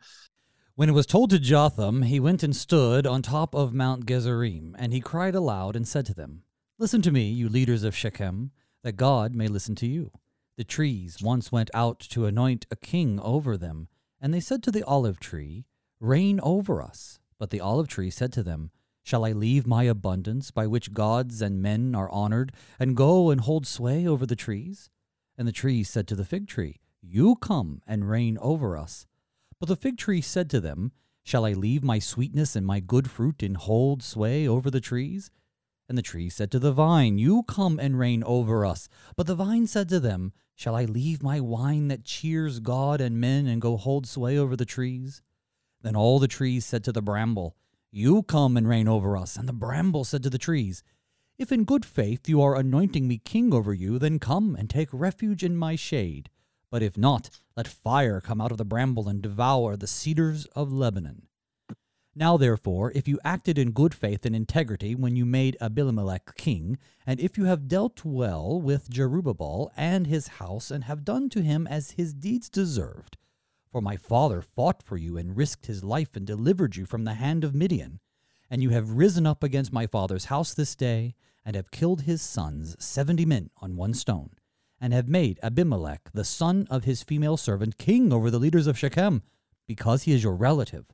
When 0.75 0.89
it 0.89 0.93
was 0.93 1.07
told 1.07 1.31
to 1.31 1.39
Jotham, 1.39 2.03
he 2.03 2.19
went 2.19 2.43
and 2.43 2.57
stood 2.57 3.07
on 3.07 3.21
top 3.21 3.55
of 3.55 3.75
Mount 3.75 4.07
Gerizim, 4.07 4.75
and 4.79 4.93
he 4.93 5.01
cried 5.01 5.35
aloud 5.35 5.77
and 5.77 5.87
said 5.87 6.07
to 6.07 6.15
them, 6.15 6.45
Listen 6.79 7.03
to 7.03 7.13
me, 7.13 7.31
you 7.31 7.49
leaders 7.49 7.85
of 7.85 7.95
Shechem, 7.95 8.53
that 8.83 8.97
God 8.97 9.35
may 9.35 9.49
listen 9.49 9.75
to 9.77 9.87
you. 9.87 10.11
The 10.57 10.65
trees 10.65 11.19
once 11.23 11.53
went 11.53 11.71
out 11.75 12.01
to 12.01 12.27
anoint 12.27 12.67
a 12.71 12.77
king 12.77 13.21
over 13.21 13.57
them, 13.57 13.89
and 14.21 14.33
they 14.33 14.41
said 14.41 14.63
to 14.63 14.71
the 14.71 14.83
olive 14.85 15.21
tree, 15.21 15.67
Reign 16.01 16.41
over 16.43 16.83
us. 16.83 17.19
But 17.39 17.51
the 17.51 17.61
olive 17.61 17.89
tree 17.89 18.11
said 18.11 18.33
to 18.33 18.43
them, 18.43 18.71
Shall 19.03 19.25
I 19.25 19.33
leave 19.33 19.67
my 19.67 19.85
abundance 19.85 20.51
by 20.51 20.67
which 20.67 20.95
gods 20.95 21.43
and 21.43 21.61
men 21.61 21.95
are 21.95 22.11
honored, 22.11 22.53
and 22.79 22.97
go 22.97 23.31
and 23.31 23.41
hold 23.41 23.67
sway 23.67 24.07
over 24.07 24.25
the 24.25 24.37
trees? 24.37 24.91
And 25.37 25.49
the 25.49 25.53
tree 25.53 25.83
said 25.83 26.07
to 26.09 26.15
the 26.15 26.25
fig 26.25 26.47
tree, 26.47 26.81
You 27.01 27.37
come 27.37 27.83
and 27.87 28.09
reign 28.09 28.39
over 28.41 28.77
us. 28.77 29.07
But 29.59 29.69
the 29.69 29.77
fig 29.77 29.97
tree 29.97 30.21
said 30.21 30.51
to 30.51 30.61
them, 30.61 30.93
Shall 31.25 31.45
I 31.45 31.53
leave 31.53 31.85
my 31.85 31.99
sweetness 31.99 32.57
and 32.57 32.67
my 32.67 32.81
good 32.81 33.11
fruit 33.11 33.43
and 33.43 33.57
hold 33.57 34.03
sway 34.03 34.47
over 34.47 34.71
the 34.71 34.81
trees? 34.81 35.31
And 35.89 35.97
the 35.99 36.03
tree 36.03 36.29
said 36.29 36.51
to 36.53 36.59
the 36.59 36.73
vine, 36.73 37.19
You 37.19 37.43
come 37.43 37.79
and 37.79 37.99
reign 37.99 38.23
over 38.25 38.65
us. 38.65 38.89
But 39.17 39.27
the 39.27 39.35
vine 39.35 39.67
said 39.67 39.89
to 39.91 40.01
them, 40.01 40.33
Shall 40.55 40.75
I 40.75 40.85
leave 40.85 41.23
my 41.23 41.41
wine 41.41 41.89
that 41.89 42.05
cheers 42.05 42.61
God 42.61 43.01
and 43.01 43.21
men 43.21 43.47
and 43.47 43.61
go 43.61 43.77
hold 43.77 44.07
sway 44.07 44.39
over 44.39 44.57
the 44.57 44.65
trees? 44.65 45.23
Then 45.83 45.97
all 45.97 46.19
the 46.19 46.29
trees 46.29 46.65
said 46.65 46.85
to 46.85 46.93
the 46.93 47.03
bramble, 47.03 47.57
You 47.91 48.23
come 48.23 48.57
and 48.57 48.69
reign 48.69 48.89
over 48.89 49.17
us. 49.17 49.37
And 49.37 49.49
the 49.49 49.53
bramble 49.53 50.05
said 50.05 50.23
to 50.23 50.31
the 50.31 50.39
trees, 50.39 50.83
If 51.43 51.51
in 51.51 51.65
good 51.65 51.85
faith 51.85 52.29
you 52.29 52.41
are 52.41 52.55
anointing 52.55 53.09
me 53.09 53.19
king 53.19 53.53
over 53.53 53.75
you, 53.75 53.99
then 53.99 54.21
come 54.21 54.55
and 54.55 54.71
take 54.71 54.89
refuge 54.93 55.43
in 55.43 55.57
my 55.57 55.75
shade. 55.75 56.31
But 56.71 56.85
if 56.85 56.97
not, 56.97 57.31
let 57.57 57.67
fire 57.67 58.21
come 58.21 58.41
out 58.41 58.53
of 58.53 58.59
the 58.59 58.65
bramble 58.65 59.09
and 59.09 59.21
devour 59.21 59.77
the 59.77 59.89
cedars 59.89 60.47
of 60.55 60.73
Lebanon. 60.73 61.27
Now, 62.15 62.37
therefore, 62.37 62.93
if 62.95 63.09
you 63.09 63.19
acted 63.25 63.59
in 63.59 63.73
good 63.73 63.93
faith 63.93 64.25
and 64.25 64.37
integrity 64.37 64.95
when 64.95 65.17
you 65.17 65.27
made 65.27 65.57
Abimelech 65.61 66.37
king, 66.37 66.79
and 67.05 67.19
if 67.19 67.37
you 67.37 67.47
have 67.47 67.67
dealt 67.67 68.05
well 68.05 68.61
with 68.61 68.89
Jerubbaal 68.89 69.71
and 69.77 70.07
his 70.07 70.29
house, 70.39 70.71
and 70.71 70.85
have 70.85 71.05
done 71.05 71.29
to 71.31 71.43
him 71.43 71.67
as 71.67 71.91
his 71.91 72.15
deeds 72.15 72.49
deserved, 72.49 73.17
for 73.69 73.81
my 73.81 73.97
father 73.97 74.43
fought 74.43 74.81
for 74.81 74.97
you 74.97 75.17
and 75.17 75.37
risked 75.37 75.67
his 75.67 75.83
life 75.83 76.15
and 76.15 76.25
delivered 76.25 76.77
you 76.77 76.87
from 76.87 77.03
the 77.03 77.15
hand 77.15 77.43
of 77.43 77.53
Midian. 77.53 77.99
And 78.49 78.63
you 78.63 78.71
have 78.71 78.91
risen 78.91 79.27
up 79.27 79.43
against 79.43 79.73
my 79.73 79.89
father's 79.89 80.27
house 80.27 80.55
this 80.55 80.77
day, 80.77 81.17
and 81.45 81.57
have 81.57 81.71
killed 81.71 82.03
his 82.03 82.23
sons, 82.23 82.77
seventy 82.79 83.25
men 83.25 83.51
on 83.59 83.77
one 83.77 83.95
stone, 83.95 84.31
and 84.81 84.93
have 84.93 85.09
made 85.09 85.39
Abimelech, 85.43 86.11
the 86.13 86.25
son 86.25 86.67
of 86.71 86.85
his 86.85 87.03
female 87.03 87.37
servant, 87.37 87.79
king 87.79 88.13
over 88.13 88.31
the 88.31 88.39
leaders 88.39 88.67
of 88.67 88.79
Shechem, 88.79 89.23
because 89.67 90.03
he 90.05 90.13
is 90.13 90.23
your 90.23 90.35
relative. 90.35 90.87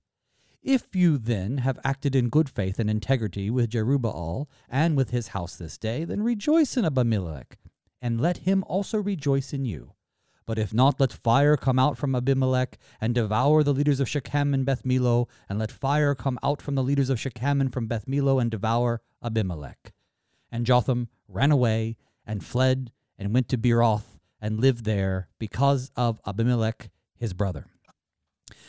If 0.63 0.95
you 0.95 1.19
then 1.19 1.59
have 1.59 1.79
acted 1.85 2.17
in 2.17 2.29
good 2.29 2.51
faith 2.51 2.79
and 2.79 2.91
integrity 2.91 3.49
with 3.49 3.71
Jerubbaal 3.71 4.47
and 4.69 4.97
with 4.97 5.11
his 5.11 5.29
house 5.29 5.57
this 5.57 5.79
day, 5.79 6.05
then 6.05 6.23
rejoice 6.23 6.77
in 6.77 6.85
Abimelech, 6.85 7.59
and 8.03 8.21
let 8.21 8.39
him 8.39 8.65
also 8.67 8.99
rejoice 8.99 9.53
in 9.53 9.65
you. 9.65 9.95
But 10.47 10.59
if 10.59 10.73
not, 10.73 10.99
let 10.99 11.13
fire 11.13 11.57
come 11.57 11.79
out 11.79 11.99
from 11.99 12.15
Abimelech 12.15 12.79
and 13.01 13.15
devour 13.15 13.63
the 13.63 13.75
leaders 13.75 14.01
of 14.01 14.09
Shechem 14.09 14.55
and 14.55 14.65
Beth 14.65 14.83
Millo, 14.83 15.29
and 15.49 15.59
let 15.59 15.71
fire 15.71 16.15
come 16.15 16.39
out 16.43 16.63
from 16.63 16.75
the 16.75 16.83
leaders 16.83 17.11
of 17.11 17.21
Shechem 17.21 17.61
and 17.61 17.73
from 17.73 17.87
Beth 17.87 18.07
Millo 18.07 18.41
and 18.41 18.51
devour 18.51 19.03
Abimelech. 19.23 19.93
And 20.51 20.67
Jotham 20.67 21.09
ran 21.29 21.51
away 21.51 21.97
and 22.27 22.45
fled 22.45 22.93
and 23.19 23.35
went 23.35 23.49
to 23.51 23.59
Beeroth 23.59 24.19
and 24.41 24.61
lived 24.61 24.85
there 24.85 25.29
because 25.39 25.91
of 25.97 26.21
Abimelech, 26.27 26.91
his 27.17 27.33
brother. 27.33 27.67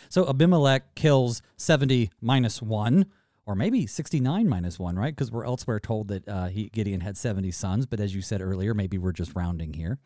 So 0.09 0.27
Abimelech 0.27 0.95
kills 0.95 1.41
70 1.57 2.09
minus 2.19 2.61
1, 2.61 3.05
or 3.45 3.55
maybe 3.55 3.85
69 3.85 4.47
minus 4.47 4.79
1, 4.79 4.97
right? 4.97 5.15
Because 5.15 5.31
we're 5.31 5.45
elsewhere 5.45 5.79
told 5.79 6.07
that 6.09 6.27
uh, 6.27 6.47
he, 6.47 6.69
Gideon 6.69 7.01
had 7.01 7.17
70 7.17 7.51
sons, 7.51 7.85
but 7.85 7.99
as 7.99 8.15
you 8.15 8.21
said 8.21 8.41
earlier, 8.41 8.73
maybe 8.73 8.97
we're 8.97 9.11
just 9.11 9.35
rounding 9.35 9.73
here. 9.73 9.99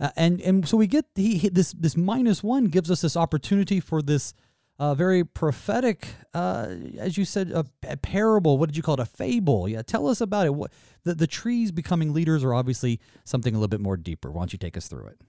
Uh, 0.00 0.10
and 0.16 0.40
and 0.40 0.68
so 0.68 0.76
we 0.76 0.88
get 0.88 1.04
this 1.14 1.72
this 1.72 1.96
minus 1.96 2.42
one 2.42 2.64
gives 2.64 2.90
us 2.90 3.00
this 3.00 3.16
opportunity 3.16 3.78
for 3.78 4.02
this 4.02 4.34
uh, 4.78 4.94
very 4.94 5.24
prophetic, 5.24 6.08
uh, 6.32 6.66
as 6.98 7.16
you 7.16 7.24
said, 7.24 7.50
a, 7.52 7.64
a, 7.86 7.96
parable. 7.96 8.58
What 8.58 8.68
did 8.68 8.76
you 8.76 8.82
call 8.82 8.94
it? 8.94 9.00
A 9.00 9.06
fable. 9.06 9.68
Yeah, 9.68 9.82
tell 9.82 10.08
us 10.08 10.20
about 10.20 10.46
it. 10.46 10.54
What 10.54 10.72
the 11.04 11.14
the 11.14 11.26
trees 11.26 11.70
becoming 11.70 12.12
leaders 12.12 12.42
are 12.42 12.54
obviously 12.54 13.00
something 13.24 13.54
a 13.54 13.58
little 13.58 13.68
bit 13.68 13.80
more 13.80 13.96
deeper. 13.96 14.30
Why 14.30 14.40
don't 14.40 14.52
you 14.52 14.58
take 14.58 14.76
us 14.76 14.88
through 14.88 15.06
it? 15.06 15.20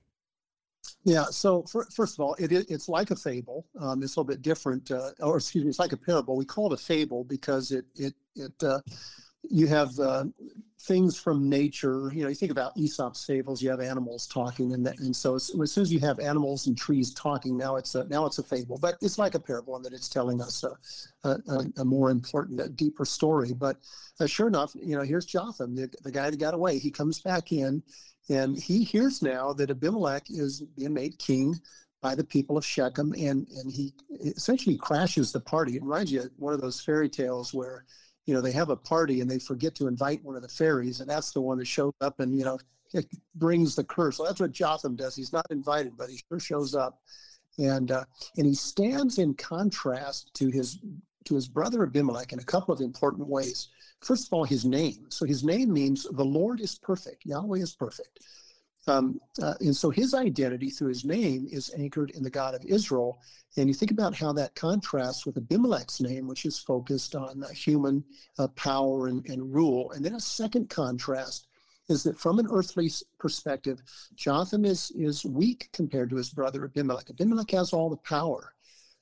Yeah. 1.03 1.25
So 1.25 1.63
for, 1.63 1.85
first 1.91 2.15
of 2.15 2.21
all, 2.21 2.35
it, 2.35 2.51
it's 2.51 2.89
like 2.89 3.11
a 3.11 3.15
fable. 3.15 3.67
Um, 3.79 4.01
it's 4.01 4.15
a 4.15 4.19
little 4.19 4.33
bit 4.33 4.41
different, 4.41 4.89
uh, 4.89 5.11
or 5.19 5.37
excuse 5.37 5.63
me, 5.63 5.69
it's 5.69 5.79
like 5.79 5.93
a 5.93 5.97
parable. 5.97 6.35
We 6.35 6.45
call 6.45 6.71
it 6.71 6.79
a 6.79 6.83
fable 6.83 7.23
because 7.23 7.71
it 7.71 7.85
it 7.95 8.13
it 8.35 8.63
uh, 8.63 8.79
you 9.49 9.67
have 9.67 9.97
uh, 9.99 10.25
things 10.81 11.17
from 11.17 11.49
nature. 11.49 12.11
You 12.13 12.23
know, 12.23 12.29
you 12.29 12.35
think 12.35 12.51
about 12.51 12.77
Aesop's 12.77 13.25
fables. 13.25 13.61
You 13.61 13.69
have 13.69 13.79
animals 13.79 14.27
talking, 14.27 14.73
and 14.73 14.85
that, 14.85 14.99
and 14.99 15.15
so 15.15 15.35
as, 15.35 15.51
as, 15.61 15.71
soon 15.71 15.81
as 15.81 15.91
you 15.91 15.99
have 15.99 16.19
animals 16.19 16.67
and 16.67 16.77
trees 16.77 17.13
talking, 17.13 17.57
now 17.57 17.75
it's 17.75 17.95
a 17.95 18.05
now 18.05 18.25
it's 18.25 18.37
a 18.37 18.43
fable. 18.43 18.77
But 18.77 18.95
it's 19.01 19.17
like 19.17 19.35
a 19.35 19.39
parable 19.39 19.75
in 19.75 19.83
that 19.83 19.93
it's 19.93 20.09
telling 20.09 20.41
us 20.41 20.63
a, 21.23 21.29
a, 21.29 21.65
a 21.77 21.85
more 21.85 22.11
important, 22.11 22.61
a 22.61 22.69
deeper 22.69 23.05
story. 23.05 23.53
But 23.53 23.77
uh, 24.19 24.27
sure 24.27 24.47
enough, 24.47 24.73
you 24.75 24.95
know, 24.95 25.03
here's 25.03 25.25
Jotham, 25.25 25.75
the, 25.75 25.91
the 26.03 26.11
guy 26.11 26.29
that 26.29 26.39
got 26.39 26.53
away. 26.53 26.77
He 26.77 26.91
comes 26.91 27.19
back 27.19 27.51
in, 27.51 27.81
and 28.29 28.57
he 28.57 28.83
hears 28.83 29.21
now 29.21 29.53
that 29.53 29.71
Abimelech 29.71 30.29
is 30.29 30.61
being 30.77 30.93
made 30.93 31.17
king 31.17 31.55
by 32.01 32.13
the 32.13 32.23
people 32.23 32.57
of 32.57 32.65
Shechem, 32.65 33.13
and 33.13 33.47
and 33.49 33.71
he 33.71 33.93
essentially 34.21 34.77
crashes 34.77 35.31
the 35.31 35.39
party. 35.39 35.75
It 35.75 35.83
reminds 35.83 36.11
you 36.11 36.21
of 36.21 36.29
one 36.37 36.53
of 36.53 36.61
those 36.61 36.79
fairy 36.79 37.09
tales 37.09 37.53
where 37.53 37.85
you 38.25 38.33
know, 38.33 38.41
they 38.41 38.51
have 38.51 38.69
a 38.69 38.75
party 38.75 39.21
and 39.21 39.29
they 39.29 39.39
forget 39.39 39.75
to 39.75 39.87
invite 39.87 40.23
one 40.23 40.35
of 40.35 40.41
the 40.41 40.47
fairies, 40.47 40.99
and 40.99 41.09
that's 41.09 41.31
the 41.31 41.41
one 41.41 41.57
that 41.57 41.67
shows 41.67 41.93
up 42.01 42.19
and, 42.19 42.37
you 42.37 42.45
know, 42.45 42.57
it 42.93 43.07
brings 43.35 43.75
the 43.75 43.83
curse. 43.83 44.17
So 44.17 44.25
that's 44.25 44.39
what 44.39 44.51
Jotham 44.51 44.95
does. 44.95 45.15
He's 45.15 45.33
not 45.33 45.45
invited, 45.49 45.97
but 45.97 46.09
he 46.09 46.21
sure 46.29 46.39
shows 46.39 46.75
up. 46.75 47.01
And 47.57 47.91
uh, 47.91 48.03
and 48.37 48.45
he 48.45 48.53
stands 48.53 49.17
in 49.17 49.33
contrast 49.33 50.33
to 50.35 50.49
his 50.49 50.79
to 51.25 51.35
his 51.35 51.47
brother 51.47 51.83
Abimelech 51.83 52.33
in 52.33 52.39
a 52.39 52.43
couple 52.43 52.73
of 52.73 52.81
important 52.81 53.27
ways. 53.27 53.69
First 54.01 54.27
of 54.27 54.33
all, 54.33 54.43
his 54.43 54.65
name. 54.65 55.05
So 55.09 55.25
his 55.25 55.43
name 55.43 55.71
means 55.71 56.05
the 56.11 56.23
Lord 56.23 56.59
is 56.59 56.77
perfect. 56.77 57.25
Yahweh 57.25 57.59
is 57.59 57.73
perfect. 57.73 58.19
Um, 58.87 59.19
uh, 59.41 59.55
and 59.61 59.75
so 59.75 59.89
his 59.89 60.13
identity 60.13 60.69
through 60.69 60.89
his 60.89 61.05
name 61.05 61.47
is 61.51 61.73
anchored 61.77 62.11
in 62.11 62.23
the 62.23 62.29
God 62.29 62.53
of 62.53 62.63
Israel. 62.65 63.19
And 63.57 63.67
you 63.67 63.73
think 63.73 63.91
about 63.91 64.13
how 64.13 64.33
that 64.33 64.55
contrasts 64.55 65.25
with 65.25 65.37
Abimelech's 65.37 66.01
name, 66.01 66.27
which 66.27 66.45
is 66.45 66.59
focused 66.59 67.15
on 67.15 67.43
uh, 67.43 67.47
human 67.49 68.03
uh, 68.37 68.47
power 68.49 69.07
and, 69.07 69.25
and 69.27 69.53
rule. 69.53 69.91
And 69.91 70.03
then 70.03 70.15
a 70.15 70.19
second 70.19 70.69
contrast 70.69 71.47
is 71.87 72.03
that 72.03 72.19
from 72.19 72.39
an 72.39 72.47
earthly 72.51 72.91
perspective, 73.19 73.81
Jotham 74.15 74.65
is, 74.65 74.91
is 74.91 75.25
weak 75.25 75.69
compared 75.71 76.09
to 76.09 76.15
his 76.15 76.29
brother 76.29 76.65
Abimelech. 76.65 77.09
Abimelech 77.09 77.51
has 77.51 77.73
all 77.73 77.89
the 77.89 77.97
power. 77.97 78.53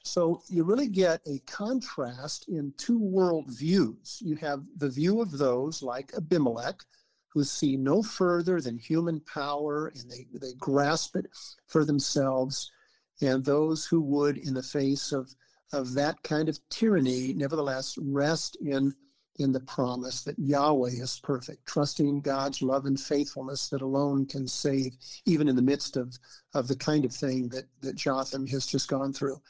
So 0.03 0.41
you 0.49 0.65
really 0.65 0.89
get 0.89 1.21
a 1.25 1.39
contrast 1.47 2.49
in 2.49 2.73
two 2.77 2.99
world 2.99 3.45
views. 3.47 4.19
You 4.21 4.35
have 4.35 4.63
the 4.77 4.89
view 4.89 5.21
of 5.21 5.31
those 5.31 5.81
like 5.81 6.11
Abimelech, 6.15 6.81
who 7.33 7.43
see 7.43 7.75
no 7.75 8.03
further 8.03 8.61
than 8.61 8.77
human 8.77 9.19
power 9.21 9.91
and 9.95 10.09
they, 10.09 10.27
they 10.39 10.53
grasp 10.53 11.15
it 11.15 11.25
for 11.67 11.83
themselves, 11.83 12.71
and 13.21 13.43
those 13.43 13.85
who 13.85 14.01
would, 14.01 14.37
in 14.37 14.53
the 14.53 14.63
face 14.63 15.11
of, 15.11 15.33
of 15.71 15.93
that 15.93 16.21
kind 16.23 16.47
of 16.47 16.59
tyranny, 16.69 17.33
nevertheless 17.33 17.97
rest 17.97 18.57
in, 18.61 18.93
in 19.39 19.51
the 19.51 19.59
promise 19.61 20.23
that 20.23 20.37
Yahweh 20.37 20.91
is 20.91 21.19
perfect, 21.23 21.65
trusting 21.65 22.21
God's 22.21 22.61
love 22.61 22.85
and 22.85 22.99
faithfulness 22.99 23.69
that 23.69 23.81
alone 23.81 24.27
can 24.27 24.47
save, 24.47 24.95
even 25.25 25.47
in 25.47 25.55
the 25.55 25.61
midst 25.61 25.97
of, 25.97 26.17
of 26.53 26.67
the 26.67 26.75
kind 26.75 27.03
of 27.03 27.13
thing 27.13 27.49
that, 27.49 27.65
that 27.81 27.95
Jotham 27.95 28.45
has 28.47 28.67
just 28.67 28.87
gone 28.87 29.11
through. 29.11 29.41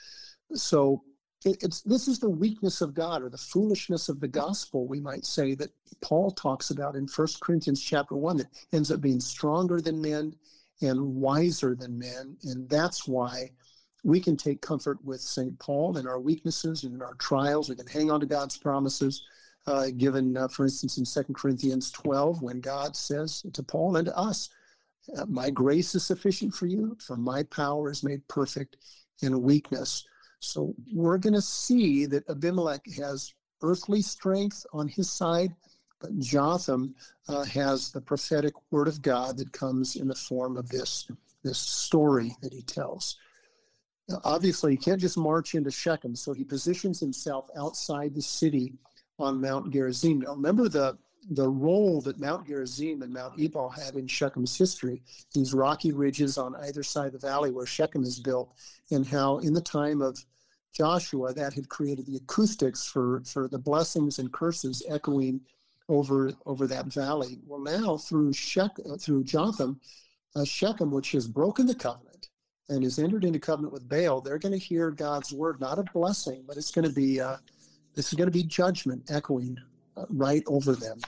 So 0.54 1.04
it's 1.46 1.82
this 1.82 2.08
is 2.08 2.20
the 2.20 2.30
weakness 2.30 2.82
of 2.82 2.94
God 2.94 3.22
or 3.22 3.30
the 3.30 3.38
foolishness 3.38 4.10
of 4.10 4.20
the 4.20 4.28
gospel, 4.28 4.88
we 4.88 5.00
might 5.00 5.26
say, 5.26 5.56
that 5.56 5.72
Paul 6.02 6.32
talks 6.32 6.70
about 6.70 6.96
in 6.96 7.08
First 7.08 7.40
Corinthians 7.42 7.82
chapter 7.82 8.16
one, 8.16 8.38
that 8.38 8.48
ends 8.72 8.92
up 8.92 9.02
being 9.02 9.20
stronger 9.20 9.82
than 9.82 10.02
men 10.02 10.36
and 10.82 11.16
wiser 11.16 11.76
than 11.76 11.98
men. 11.98 12.38
And 12.44 12.70
that's 12.70 13.08
why 13.08 13.52
we 14.04 14.20
can 14.20 14.36
take 14.36 14.62
comfort 14.62 15.04
with 15.04 15.22
St. 15.22 15.58
Paul 15.60 15.98
in 15.98 16.08
our 16.08 16.20
weaknesses 16.20 16.84
and 16.84 16.96
in 16.96 17.02
our 17.02 17.16
trials. 17.16 17.70
We 17.70 17.76
can 17.76 17.88
hang 17.88 18.12
on 18.12 18.20
to 18.20 18.26
God's 18.26 18.58
promises. 18.58 19.24
Uh, 19.66 19.88
given, 19.96 20.36
uh, 20.36 20.50
for 20.50 20.66
instance, 20.66 20.98
in 20.98 21.06
Second 21.06 21.36
Corinthians 21.36 21.90
12, 21.92 22.42
when 22.42 22.60
God 22.60 22.98
says 22.98 23.46
to 23.54 23.64
Paul 23.64 23.96
and 23.96 24.08
to 24.08 24.18
us, 24.18 24.50
My 25.28 25.50
grace 25.50 25.96
is 25.96 26.06
sufficient 26.06 26.54
for 26.54 26.66
you, 26.66 26.98
for 27.00 27.16
my 27.16 27.44
power 27.44 27.90
is 27.90 28.04
made 28.04 28.28
perfect 28.28 28.76
in 29.22 29.42
weakness. 29.42 30.06
So 30.44 30.76
we're 30.94 31.18
going 31.18 31.34
to 31.34 31.42
see 31.42 32.06
that 32.08 32.30
Abimelech 32.30 32.86
has 32.98 33.34
earthly 33.62 34.02
strength 34.02 34.66
on 34.74 34.88
his 34.88 35.10
side, 35.10 35.56
but 36.00 36.18
Jotham 36.20 36.96
uh, 37.30 37.44
has 37.46 37.92
the 37.92 38.02
prophetic 38.02 38.54
word 38.70 38.90
of 38.90 39.02
God 39.02 39.38
that 39.38 39.54
comes 39.54 39.96
in 39.96 40.08
the 40.10 40.16
form 40.16 40.58
of 40.58 40.68
this, 40.68 41.08
this 41.44 41.60
story 41.60 42.36
that 42.42 42.52
he 42.52 42.62
tells. 42.62 43.18
Now, 44.10 44.20
obviously, 44.26 44.72
he 44.72 44.78
can't 44.78 45.00
just 45.00 45.18
march 45.18 45.56
into 45.56 45.72
Shechem, 45.72 46.14
so 46.14 46.34
he 46.34 46.44
positions 46.44 47.00
himself 47.00 47.48
outside 47.58 48.14
the 48.14 48.22
city 48.22 48.74
on 49.18 49.40
Mount 49.40 49.72
Gerizim. 49.72 50.20
Now, 50.20 50.34
remember 50.34 50.68
the 50.68 50.98
the 51.32 51.48
role 51.48 52.02
that 52.02 52.20
Mount 52.20 52.46
Gerizim 52.46 53.02
and 53.02 53.14
Mount 53.14 53.40
Ebal 53.40 53.70
had 53.70 53.96
in 53.96 54.08
Shechem's 54.08 54.58
history, 54.58 55.02
these 55.34 55.54
rocky 55.54 55.94
ridges 55.94 56.38
on 56.38 56.54
either 56.56 56.84
side 56.84 57.08
of 57.08 57.22
the 57.22 57.28
valley 57.28 57.50
where 57.50 57.66
Shechem 57.66 58.04
is 58.04 58.20
built, 58.20 58.54
and 58.92 59.08
how 59.08 59.38
in 59.38 59.54
the 59.54 59.62
time 59.62 60.02
of 60.02 60.18
Joshua, 60.74 61.34
that 61.34 61.54
had 61.54 61.70
created 61.70 62.06
the 62.06 62.18
acoustics 62.18 62.86
for, 62.86 63.22
for 63.26 63.48
the 63.48 63.60
blessings 63.60 64.20
and 64.20 64.32
curses 64.32 64.84
echoing 64.90 65.40
over 65.90 66.32
over 66.46 66.68
that 66.68 66.86
valley. 66.88 67.40
Well, 67.46 67.60
now 67.60 67.98
through 67.98 68.32
Shech, 68.32 69.02
through 69.02 69.24
Jotham, 69.24 69.80
uh, 70.36 70.46
Shechem, 70.46 70.92
which 70.92 71.12
has 71.12 71.28
broken 71.28 71.66
the 71.66 71.76
covenant 71.76 72.30
and 72.70 72.84
has 72.84 73.00
entered 73.00 73.26
into 73.26 73.40
covenant 73.40 73.74
with 73.74 73.88
Baal, 73.88 74.22
they're 74.22 74.40
going 74.40 74.54
to 74.54 74.58
hear 74.58 74.92
God's 74.92 75.34
word, 75.34 75.60
not 75.60 75.80
a 75.80 75.84
blessing, 75.94 76.44
but 76.48 76.58
it's 76.58 76.72
going 76.72 76.88
to 76.88 76.94
be 76.94 77.20
uh, 77.20 77.38
this 77.96 78.08
is 78.08 78.14
going 78.14 78.28
to 78.28 78.32
be 78.32 78.44
judgment 78.44 79.04
echoing 79.10 79.58
uh, 79.98 80.06
right 80.10 80.44
over 80.48 80.74
them. 80.74 81.00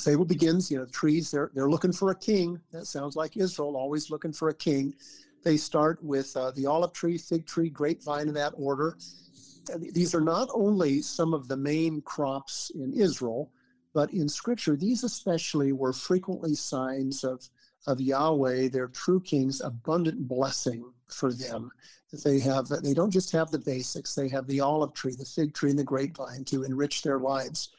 Fable 0.00 0.24
begins. 0.24 0.70
You 0.70 0.78
know, 0.78 0.86
trees 0.86 1.30
they're 1.30 1.50
they're 1.54 1.70
looking 1.70 1.92
for 1.92 2.10
a 2.10 2.14
king. 2.14 2.60
That 2.72 2.86
sounds 2.86 3.14
like 3.16 3.36
Israel, 3.36 3.76
always 3.76 4.10
looking 4.10 4.32
for 4.32 4.48
a 4.48 4.54
king. 4.54 4.94
They 5.42 5.56
start 5.56 6.02
with 6.02 6.36
uh, 6.36 6.52
the 6.52 6.66
olive 6.66 6.92
tree, 6.92 7.18
fig 7.18 7.46
tree, 7.46 7.68
grapevine 7.68 8.28
in 8.28 8.34
that 8.34 8.54
order. 8.56 8.96
These 9.78 10.14
are 10.14 10.20
not 10.20 10.48
only 10.52 11.02
some 11.02 11.34
of 11.34 11.48
the 11.48 11.56
main 11.56 12.00
crops 12.02 12.70
in 12.74 12.92
Israel, 12.92 13.50
but 13.94 14.12
in 14.12 14.28
Scripture, 14.28 14.76
these 14.76 15.04
especially 15.04 15.72
were 15.72 15.92
frequently 15.92 16.54
signs 16.54 17.24
of, 17.24 17.48
of 17.86 18.00
Yahweh, 18.00 18.68
their 18.68 18.88
true 18.88 19.20
king's 19.20 19.60
abundant 19.60 20.26
blessing 20.26 20.84
for 21.08 21.32
them. 21.32 21.70
That 22.10 22.24
they 22.24 22.40
have, 22.40 22.68
they 22.68 22.94
don't 22.94 23.10
just 23.10 23.32
have 23.32 23.50
the 23.50 23.58
basics; 23.58 24.14
they 24.14 24.28
have 24.28 24.46
the 24.46 24.60
olive 24.60 24.92
tree, 24.94 25.14
the 25.14 25.24
fig 25.24 25.54
tree, 25.54 25.70
and 25.70 25.78
the 25.78 25.84
grapevine 25.84 26.44
to 26.46 26.62
enrich 26.62 27.02
their 27.02 27.18
lives. 27.18 27.70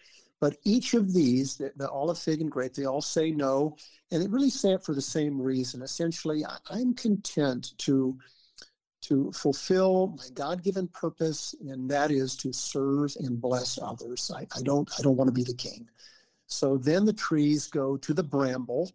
But 0.43 0.57
each 0.65 0.93
of 0.93 1.13
these, 1.13 1.55
the, 1.55 1.71
the 1.77 1.89
olive, 1.89 2.19
fig, 2.19 2.41
and 2.41 2.51
grape, 2.51 2.73
they 2.73 2.83
all 2.83 3.01
say 3.01 3.31
no, 3.31 3.77
and 4.11 4.21
they 4.21 4.27
really 4.27 4.49
say 4.49 4.73
it 4.73 4.83
for 4.83 4.93
the 4.93 5.01
same 5.01 5.41
reason. 5.41 5.81
Essentially, 5.81 6.43
I, 6.43 6.57
I'm 6.69 6.93
content 6.95 7.71
to 7.85 8.17
to 9.03 9.31
fulfill 9.31 10.15
my 10.17 10.25
God-given 10.33 10.89
purpose, 10.89 11.55
and 11.61 11.89
that 11.89 12.11
is 12.11 12.35
to 12.43 12.51
serve 12.51 13.15
and 13.21 13.39
bless 13.39 13.79
others. 13.81 14.29
I, 14.35 14.41
I 14.57 14.61
don't 14.63 14.89
I 14.99 15.01
don't 15.01 15.15
want 15.15 15.29
to 15.29 15.33
be 15.41 15.45
the 15.45 15.53
king. 15.53 15.87
So 16.47 16.75
then 16.75 17.05
the 17.05 17.13
trees 17.13 17.67
go 17.67 17.95
to 17.95 18.13
the 18.13 18.29
bramble, 18.35 18.91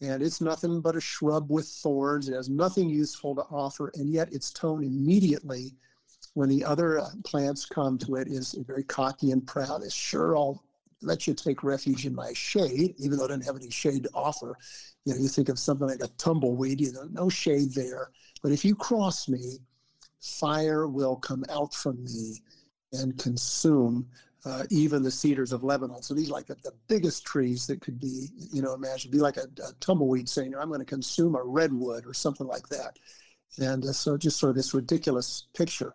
and 0.00 0.22
it's 0.22 0.40
nothing 0.40 0.80
but 0.80 0.96
a 0.96 1.00
shrub 1.00 1.50
with 1.50 1.68
thorns. 1.68 2.30
It 2.30 2.34
has 2.34 2.48
nothing 2.48 2.88
useful 2.88 3.34
to 3.34 3.42
offer, 3.50 3.92
and 3.96 4.08
yet 4.08 4.32
its 4.32 4.50
tone 4.50 4.82
immediately, 4.82 5.74
when 6.32 6.48
the 6.48 6.64
other 6.64 7.00
uh, 7.00 7.10
plants 7.22 7.66
come 7.66 7.98
to 7.98 8.14
it, 8.14 8.28
is 8.28 8.54
very 8.66 8.84
cocky 8.84 9.30
and 9.32 9.46
proud. 9.46 9.82
It's 9.82 9.92
sure 9.92 10.34
I'll 10.38 10.62
let 11.02 11.26
you 11.26 11.34
take 11.34 11.62
refuge 11.62 12.06
in 12.06 12.14
my 12.14 12.32
shade, 12.32 12.94
even 12.98 13.18
though 13.18 13.24
I 13.24 13.28
don't 13.28 13.44
have 13.44 13.56
any 13.56 13.70
shade 13.70 14.04
to 14.04 14.10
offer. 14.14 14.56
You 15.04 15.14
know, 15.14 15.20
you 15.20 15.28
think 15.28 15.48
of 15.48 15.58
something 15.58 15.86
like 15.86 16.02
a 16.02 16.08
tumbleweed, 16.18 16.80
you 16.80 16.92
know, 16.92 17.08
no 17.10 17.28
shade 17.28 17.74
there. 17.74 18.10
But 18.42 18.52
if 18.52 18.64
you 18.64 18.74
cross 18.74 19.28
me, 19.28 19.58
fire 20.20 20.88
will 20.88 21.16
come 21.16 21.44
out 21.50 21.74
from 21.74 22.02
me 22.02 22.42
and 22.92 23.18
consume 23.18 24.08
uh, 24.44 24.64
even 24.70 25.02
the 25.02 25.10
cedars 25.10 25.52
of 25.52 25.64
Lebanon. 25.64 26.02
So 26.02 26.14
these 26.14 26.30
are 26.30 26.34
like 26.34 26.46
the, 26.46 26.56
the 26.62 26.72
biggest 26.88 27.24
trees 27.24 27.66
that 27.66 27.80
could 27.80 27.98
be, 28.00 28.28
you 28.52 28.62
know, 28.62 28.74
imagine, 28.74 29.10
be 29.10 29.18
like 29.18 29.36
a, 29.36 29.48
a 29.62 29.72
tumbleweed 29.80 30.28
saying, 30.28 30.54
I'm 30.54 30.68
going 30.68 30.80
to 30.80 30.86
consume 30.86 31.34
a 31.34 31.42
redwood 31.42 32.06
or 32.06 32.14
something 32.14 32.46
like 32.46 32.68
that. 32.68 32.98
And 33.58 33.84
uh, 33.84 33.92
so 33.92 34.16
just 34.16 34.38
sort 34.38 34.50
of 34.50 34.56
this 34.56 34.74
ridiculous 34.74 35.48
picture. 35.54 35.94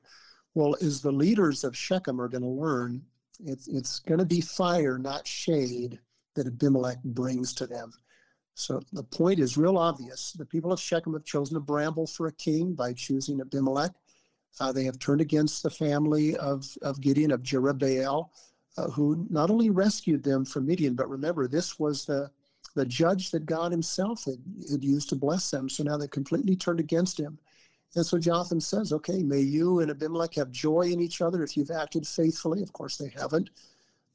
Well, 0.54 0.76
as 0.82 1.02
the 1.02 1.14
leaders 1.14 1.64
of 1.64 1.78
Shechem 1.78 2.20
are 2.20 2.28
going 2.28 2.44
to 2.44 2.48
learn 2.48 3.04
it's, 3.46 3.68
it's 3.68 4.00
going 4.00 4.20
to 4.20 4.26
be 4.26 4.42
fire, 4.42 4.98
not 4.98 5.28
shade, 5.28 6.00
that 6.36 6.48
Abimelech 6.48 7.04
brings 7.04 7.54
to 7.56 7.68
them. 7.68 7.92
So 8.54 8.82
the 8.94 9.04
point 9.04 9.40
is 9.40 9.58
real 9.58 9.78
obvious. 9.78 10.34
The 10.34 10.46
people 10.46 10.72
of 10.72 10.80
Shechem 10.80 11.14
have 11.14 11.26
chosen 11.26 11.58
a 11.58 11.62
bramble 11.62 12.08
for 12.08 12.28
a 12.28 12.32
king 12.32 12.74
by 12.74 12.94
choosing 12.94 13.42
Abimelech. 13.42 13.92
Uh, 14.60 14.72
they 14.72 14.84
have 14.84 15.00
turned 15.00 15.22
against 15.22 15.64
the 15.64 15.70
family 15.70 16.36
of, 16.38 16.66
of 16.82 17.02
Gideon, 17.02 17.32
of 17.32 17.42
Jerubbaal, 17.42 18.30
uh, 18.78 18.90
who 18.90 19.26
not 19.30 19.50
only 19.50 19.70
rescued 19.70 20.24
them 20.24 20.46
from 20.46 20.66
Midian, 20.66 20.96
but 20.96 21.10
remember, 21.10 21.48
this 21.48 21.80
was 21.80 22.06
the, 22.06 22.30
the 22.76 22.86
judge 22.86 23.32
that 23.32 23.46
God 23.46 23.72
himself 23.72 24.26
had, 24.26 24.42
had 24.70 24.84
used 24.84 25.10
to 25.10 25.16
bless 25.16 25.50
them. 25.50 25.70
So 25.70 25.84
now 25.84 25.98
they 25.98 26.08
completely 26.08 26.56
turned 26.56 26.80
against 26.80 27.20
him. 27.20 27.40
And 27.96 28.06
so 28.06 28.18
Jotham 28.18 28.62
says, 28.62 28.94
okay, 28.94 29.22
may 29.22 29.40
you 29.40 29.80
and 29.80 29.92
Abimelech 29.92 30.36
have 30.36 30.52
joy 30.52 30.82
in 30.82 31.02
each 31.02 31.22
other 31.22 31.44
if 31.44 31.58
you've 31.58 31.72
acted 31.72 32.08
faithfully. 32.08 32.62
Of 32.62 32.72
course, 32.72 32.98
they 32.98 33.12
haven't. 33.18 33.50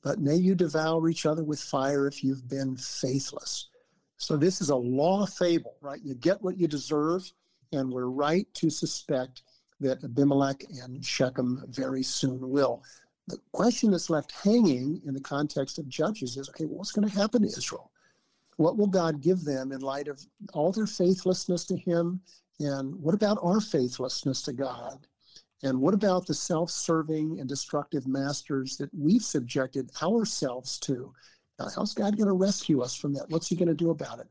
But 0.03 0.19
may 0.19 0.37
you 0.37 0.55
devour 0.55 1.09
each 1.09 1.27
other 1.27 1.45
with 1.45 1.61
fire 1.61 2.07
if 2.07 2.25
you've 2.25 2.49
been 2.49 2.77
faithless. 2.77 3.69
So 4.17 4.37
this 4.37 4.61
is 4.61 4.71
a 4.71 4.77
law 4.77 5.27
fable, 5.27 5.77
right? 5.83 6.01
You 6.03 6.15
get 6.15 6.41
what 6.41 6.57
you 6.57 6.67
deserve, 6.67 7.31
and 7.73 7.93
we're 7.93 8.07
right 8.07 8.47
to 8.55 8.71
suspect 8.71 9.43
that 9.81 10.03
Abimelech 10.03 10.65
and 10.83 11.05
Shechem 11.05 11.63
very 11.69 12.03
soon 12.03 12.49
will. 12.49 12.83
The 13.29 13.39
question 13.53 13.91
that's 13.91 14.09
left 14.09 14.33
hanging 14.33 15.03
in 15.05 15.13
the 15.13 15.21
context 15.21 15.79
of 15.79 15.89
Judges 15.89 16.37
is 16.37 16.49
okay, 16.49 16.65
what's 16.65 16.93
going 16.93 17.09
to 17.09 17.15
happen 17.15 17.43
to 17.43 17.49
Israel? 17.49 17.91
What 18.57 18.79
will 18.79 18.87
God 18.87 19.21
give 19.21 19.45
them 19.45 19.73
in 19.73 19.81
light 19.81 20.09
of 20.09 20.25
all 20.55 20.73
their 20.73 20.87
faithlessness 20.87 21.65
to 21.67 21.77
Him? 21.77 22.21
And 22.61 22.95
what 22.97 23.15
about 23.15 23.39
our 23.43 23.61
faithlessness 23.61 24.43
to 24.43 24.53
God? 24.53 25.07
And 25.63 25.81
what 25.81 25.95
about 25.95 26.27
the 26.27 26.35
self 26.35 26.71
serving 26.71 27.41
and 27.41 27.49
destructive 27.49 28.07
masters 28.07 28.77
that 28.77 28.91
we've 28.95 29.23
subjected 29.23 29.91
ourselves 30.03 30.79
to? 30.81 31.13
Now, 31.59 31.69
how's 31.75 31.95
God 31.95 32.17
going 32.17 32.29
to 32.29 32.35
rescue 32.35 32.83
us 32.83 32.95
from 32.95 33.15
that? 33.15 33.29
What's 33.31 33.49
He 33.49 33.57
going 33.57 33.69
to 33.69 33.75
do 33.75 33.91
about 33.91 34.21
it? 34.21 34.29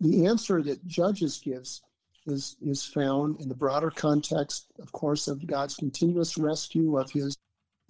The 0.00 0.26
answer 0.26 0.62
that 0.62 0.86
Judges 0.86 1.38
gives 1.38 1.82
is, 2.26 2.56
is 2.62 2.84
found 2.84 3.40
in 3.40 3.48
the 3.48 3.54
broader 3.54 3.90
context, 3.90 4.66
of 4.80 4.90
course, 4.92 5.28
of 5.28 5.46
God's 5.46 5.74
continuous 5.74 6.38
rescue 6.38 6.98
of 6.98 7.10
His 7.10 7.36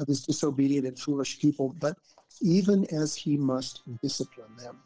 of 0.00 0.08
His 0.08 0.24
disobedient 0.24 0.86
and 0.86 0.98
foolish 0.98 1.38
people, 1.38 1.76
but 1.78 1.96
even 2.42 2.84
as 2.92 3.14
He 3.14 3.36
must 3.36 3.82
discipline 4.02 4.56
them. 4.56 4.80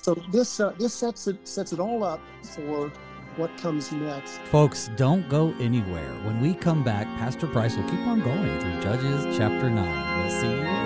So 0.00 0.14
this 0.30 0.60
uh, 0.60 0.72
this 0.78 0.94
sets 0.94 1.26
it 1.26 1.46
sets 1.46 1.72
it 1.72 1.80
all 1.80 2.04
up 2.04 2.20
for 2.54 2.92
what 3.36 3.56
comes 3.58 3.92
next. 3.92 4.38
Folks, 4.42 4.90
don't 4.96 5.28
go 5.28 5.54
anywhere. 5.60 6.12
When 6.24 6.40
we 6.40 6.54
come 6.54 6.82
back, 6.82 7.06
Pastor 7.18 7.46
Price 7.46 7.76
will 7.76 7.88
keep 7.88 8.00
on 8.00 8.20
going 8.20 8.60
through 8.60 8.80
Judges 8.82 9.36
chapter 9.36 9.70
9. 9.70 10.22
We'll 10.22 10.40
see 10.40 10.50
you 10.50 10.85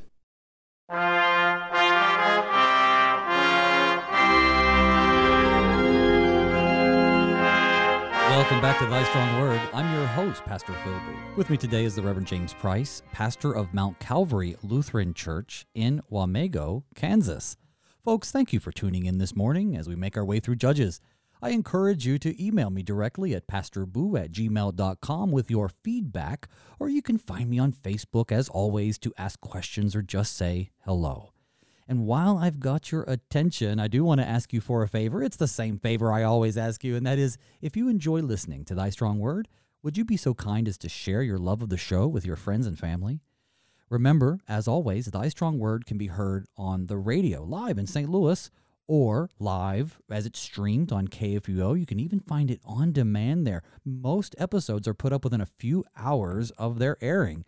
Welcome 8.51 8.69
back 8.69 8.79
to 8.79 8.85
Thy 8.85 9.03
Strong 9.05 9.39
Word. 9.39 9.61
I'm 9.73 9.95
your 9.95 10.05
host, 10.07 10.43
Pastor 10.43 10.73
Phil 10.83 10.91
Philby. 10.91 11.37
With 11.37 11.49
me 11.49 11.55
today 11.55 11.85
is 11.85 11.95
the 11.95 12.01
Reverend 12.01 12.27
James 12.27 12.53
Price, 12.53 13.01
pastor 13.13 13.53
of 13.53 13.73
Mount 13.73 13.97
Calvary 13.99 14.57
Lutheran 14.61 15.13
Church 15.13 15.65
in 15.73 16.01
Wamego, 16.11 16.83
Kansas. 16.93 17.55
Folks, 18.03 18.29
thank 18.29 18.51
you 18.51 18.59
for 18.59 18.73
tuning 18.73 19.05
in 19.05 19.19
this 19.19 19.37
morning 19.37 19.77
as 19.77 19.87
we 19.87 19.95
make 19.95 20.17
our 20.17 20.25
way 20.25 20.41
through 20.41 20.57
Judges. 20.57 20.99
I 21.41 21.51
encourage 21.51 22.05
you 22.05 22.19
to 22.19 22.45
email 22.45 22.69
me 22.69 22.83
directly 22.83 23.33
at 23.33 23.47
pastorboo 23.47 24.21
at 24.21 24.33
gmail.com 24.33 25.31
with 25.31 25.49
your 25.49 25.69
feedback, 25.69 26.49
or 26.77 26.89
you 26.89 27.01
can 27.01 27.17
find 27.17 27.49
me 27.49 27.57
on 27.57 27.71
Facebook 27.71 28.33
as 28.33 28.49
always 28.49 28.97
to 28.97 29.13
ask 29.17 29.39
questions 29.39 29.95
or 29.95 30.01
just 30.01 30.35
say 30.35 30.71
hello. 30.83 31.30
And 31.91 32.05
while 32.05 32.37
I've 32.37 32.61
got 32.61 32.89
your 32.93 33.03
attention, 33.03 33.77
I 33.77 33.89
do 33.89 34.05
want 34.05 34.21
to 34.21 34.25
ask 34.25 34.53
you 34.53 34.61
for 34.61 34.81
a 34.81 34.87
favor. 34.87 35.21
It's 35.21 35.35
the 35.35 35.45
same 35.45 35.77
favor 35.77 36.09
I 36.09 36.23
always 36.23 36.57
ask 36.57 36.85
you, 36.85 36.95
and 36.95 37.05
that 37.05 37.19
is 37.19 37.37
if 37.61 37.75
you 37.75 37.89
enjoy 37.89 38.21
listening 38.21 38.63
to 38.63 38.75
Thy 38.75 38.89
Strong 38.89 39.19
Word, 39.19 39.49
would 39.83 39.97
you 39.97 40.05
be 40.05 40.15
so 40.15 40.33
kind 40.33 40.69
as 40.69 40.77
to 40.77 40.87
share 40.87 41.21
your 41.21 41.37
love 41.37 41.61
of 41.61 41.67
the 41.67 41.75
show 41.75 42.07
with 42.07 42.25
your 42.25 42.37
friends 42.37 42.65
and 42.65 42.79
family? 42.79 43.19
Remember, 43.89 44.39
as 44.47 44.69
always, 44.69 45.07
Thy 45.07 45.27
Strong 45.27 45.59
Word 45.59 45.85
can 45.85 45.97
be 45.97 46.07
heard 46.07 46.45
on 46.55 46.85
the 46.85 46.95
radio 46.95 47.43
live 47.43 47.77
in 47.77 47.87
St. 47.87 48.09
Louis 48.09 48.49
or 48.87 49.29
live 49.37 49.99
as 50.09 50.25
it's 50.25 50.39
streamed 50.39 50.93
on 50.93 51.09
KFUO. 51.09 51.77
You 51.77 51.85
can 51.85 51.99
even 51.99 52.21
find 52.21 52.49
it 52.49 52.61
on 52.63 52.93
demand 52.93 53.45
there. 53.45 53.63
Most 53.83 54.33
episodes 54.37 54.87
are 54.87 54.93
put 54.93 55.11
up 55.11 55.25
within 55.25 55.41
a 55.41 55.45
few 55.45 55.83
hours 55.97 56.51
of 56.51 56.79
their 56.79 56.95
airing. 57.01 57.43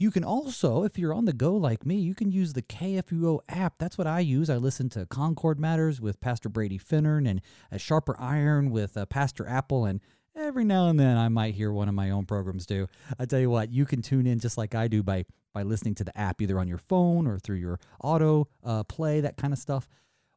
You 0.00 0.10
can 0.10 0.24
also, 0.24 0.82
if 0.82 0.98
you're 0.98 1.12
on 1.12 1.26
the 1.26 1.34
go 1.34 1.54
like 1.54 1.84
me, 1.84 1.96
you 1.96 2.14
can 2.14 2.32
use 2.32 2.54
the 2.54 2.62
KFUO 2.62 3.40
app. 3.50 3.74
That's 3.78 3.98
what 3.98 4.06
I 4.06 4.20
use. 4.20 4.48
I 4.48 4.56
listen 4.56 4.88
to 4.88 5.04
Concord 5.04 5.60
Matters 5.60 6.00
with 6.00 6.22
Pastor 6.22 6.48
Brady 6.48 6.78
Finnern 6.78 7.28
and 7.28 7.42
a 7.70 7.78
Sharper 7.78 8.16
Iron 8.18 8.70
with 8.70 8.96
uh, 8.96 9.04
Pastor 9.04 9.46
Apple. 9.46 9.84
And 9.84 10.00
every 10.34 10.64
now 10.64 10.88
and 10.88 10.98
then 10.98 11.18
I 11.18 11.28
might 11.28 11.54
hear 11.54 11.70
one 11.70 11.86
of 11.86 11.94
my 11.94 12.08
own 12.08 12.24
programs 12.24 12.64
too. 12.64 12.88
I 13.18 13.26
tell 13.26 13.40
you 13.40 13.50
what, 13.50 13.70
you 13.74 13.84
can 13.84 14.00
tune 14.00 14.26
in 14.26 14.38
just 14.38 14.56
like 14.56 14.74
I 14.74 14.88
do 14.88 15.02
by 15.02 15.26
by 15.52 15.64
listening 15.64 15.96
to 15.96 16.04
the 16.04 16.16
app 16.16 16.40
either 16.40 16.58
on 16.58 16.68
your 16.68 16.78
phone 16.78 17.26
or 17.26 17.38
through 17.38 17.56
your 17.56 17.78
auto 18.02 18.48
uh, 18.64 18.84
play, 18.84 19.20
that 19.20 19.36
kind 19.36 19.52
of 19.52 19.58
stuff. 19.58 19.86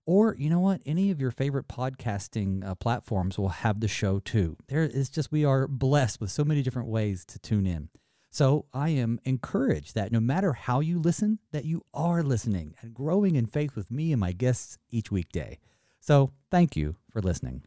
Or, 0.05 0.35
you 0.37 0.49
know 0.49 0.59
what? 0.59 0.81
Any 0.85 1.09
of 1.09 1.21
your 1.21 1.31
favorite 1.31 1.69
podcasting 1.69 2.67
uh, 2.67 2.75
platforms 2.75 3.37
will 3.37 3.49
have 3.49 3.79
the 3.79 3.87
show 3.87 4.19
too. 4.19 4.57
There 4.67 4.83
is 4.83 5.09
just, 5.09 5.31
we 5.31 5.45
are 5.45 5.67
blessed 5.67 6.19
with 6.19 6.31
so 6.31 6.43
many 6.43 6.63
different 6.63 6.89
ways 6.89 7.23
to 7.25 7.39
tune 7.39 7.65
in. 7.65 7.87
So 8.33 8.65
I 8.73 8.89
am 8.89 9.19
encouraged 9.25 9.93
that 9.93 10.11
no 10.11 10.19
matter 10.19 10.53
how 10.53 10.79
you 10.79 10.97
listen, 10.97 11.37
that 11.51 11.65
you 11.65 11.85
are 11.93 12.23
listening 12.23 12.73
and 12.81 12.91
growing 12.91 13.35
in 13.35 13.45
faith 13.45 13.75
with 13.75 13.91
me 13.91 14.11
and 14.11 14.19
my 14.19 14.31
guests 14.31 14.79
each 14.89 15.11
weekday. 15.11 15.59
So 15.99 16.31
thank 16.49 16.75
you 16.75 16.95
for 17.11 17.21
listening. 17.21 17.61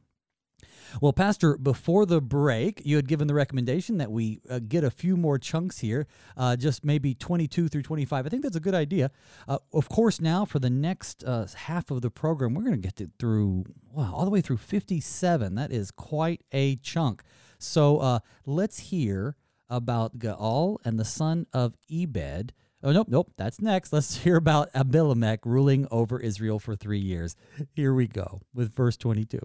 Well, 1.00 1.12
Pastor, 1.12 1.56
before 1.56 2.04
the 2.04 2.20
break, 2.20 2.82
you 2.84 2.96
had 2.96 3.06
given 3.06 3.28
the 3.28 3.34
recommendation 3.34 3.98
that 3.98 4.10
we 4.10 4.40
uh, 4.50 4.58
get 4.58 4.82
a 4.82 4.90
few 4.90 5.16
more 5.16 5.38
chunks 5.38 5.78
here, 5.78 6.08
uh, 6.36 6.56
just 6.56 6.84
maybe 6.84 7.14
22 7.14 7.68
through 7.68 7.82
25. 7.82 8.26
I 8.26 8.28
think 8.28 8.42
that's 8.42 8.56
a 8.56 8.60
good 8.60 8.74
idea. 8.74 9.12
Uh, 9.46 9.58
of 9.72 9.88
course, 9.88 10.20
now 10.20 10.44
for 10.44 10.58
the 10.58 10.70
next 10.70 11.22
uh, 11.22 11.46
half 11.54 11.92
of 11.92 12.02
the 12.02 12.10
program, 12.10 12.54
we're 12.54 12.64
going 12.64 12.82
to 12.82 12.92
get 12.92 13.00
through, 13.20 13.66
wow, 13.92 14.12
all 14.12 14.24
the 14.24 14.32
way 14.32 14.40
through 14.40 14.56
57. 14.56 15.54
That 15.54 15.70
is 15.70 15.92
quite 15.92 16.42
a 16.50 16.74
chunk. 16.74 17.22
So 17.56 17.98
uh, 17.98 18.18
let's 18.44 18.80
hear 18.80 19.36
about 19.68 20.18
Gaal 20.18 20.78
and 20.84 20.98
the 20.98 21.04
son 21.04 21.46
of 21.52 21.74
Ebed. 21.90 22.52
Oh, 22.82 22.92
nope, 22.92 23.08
nope, 23.10 23.32
that's 23.36 23.60
next. 23.60 23.92
Let's 23.92 24.16
hear 24.24 24.36
about 24.36 24.70
Abimelech 24.74 25.44
ruling 25.44 25.86
over 25.90 26.20
Israel 26.20 26.58
for 26.58 26.76
three 26.76 26.98
years. 26.98 27.36
Here 27.74 27.94
we 27.94 28.06
go 28.06 28.42
with 28.54 28.74
verse 28.74 28.96
22. 28.96 29.40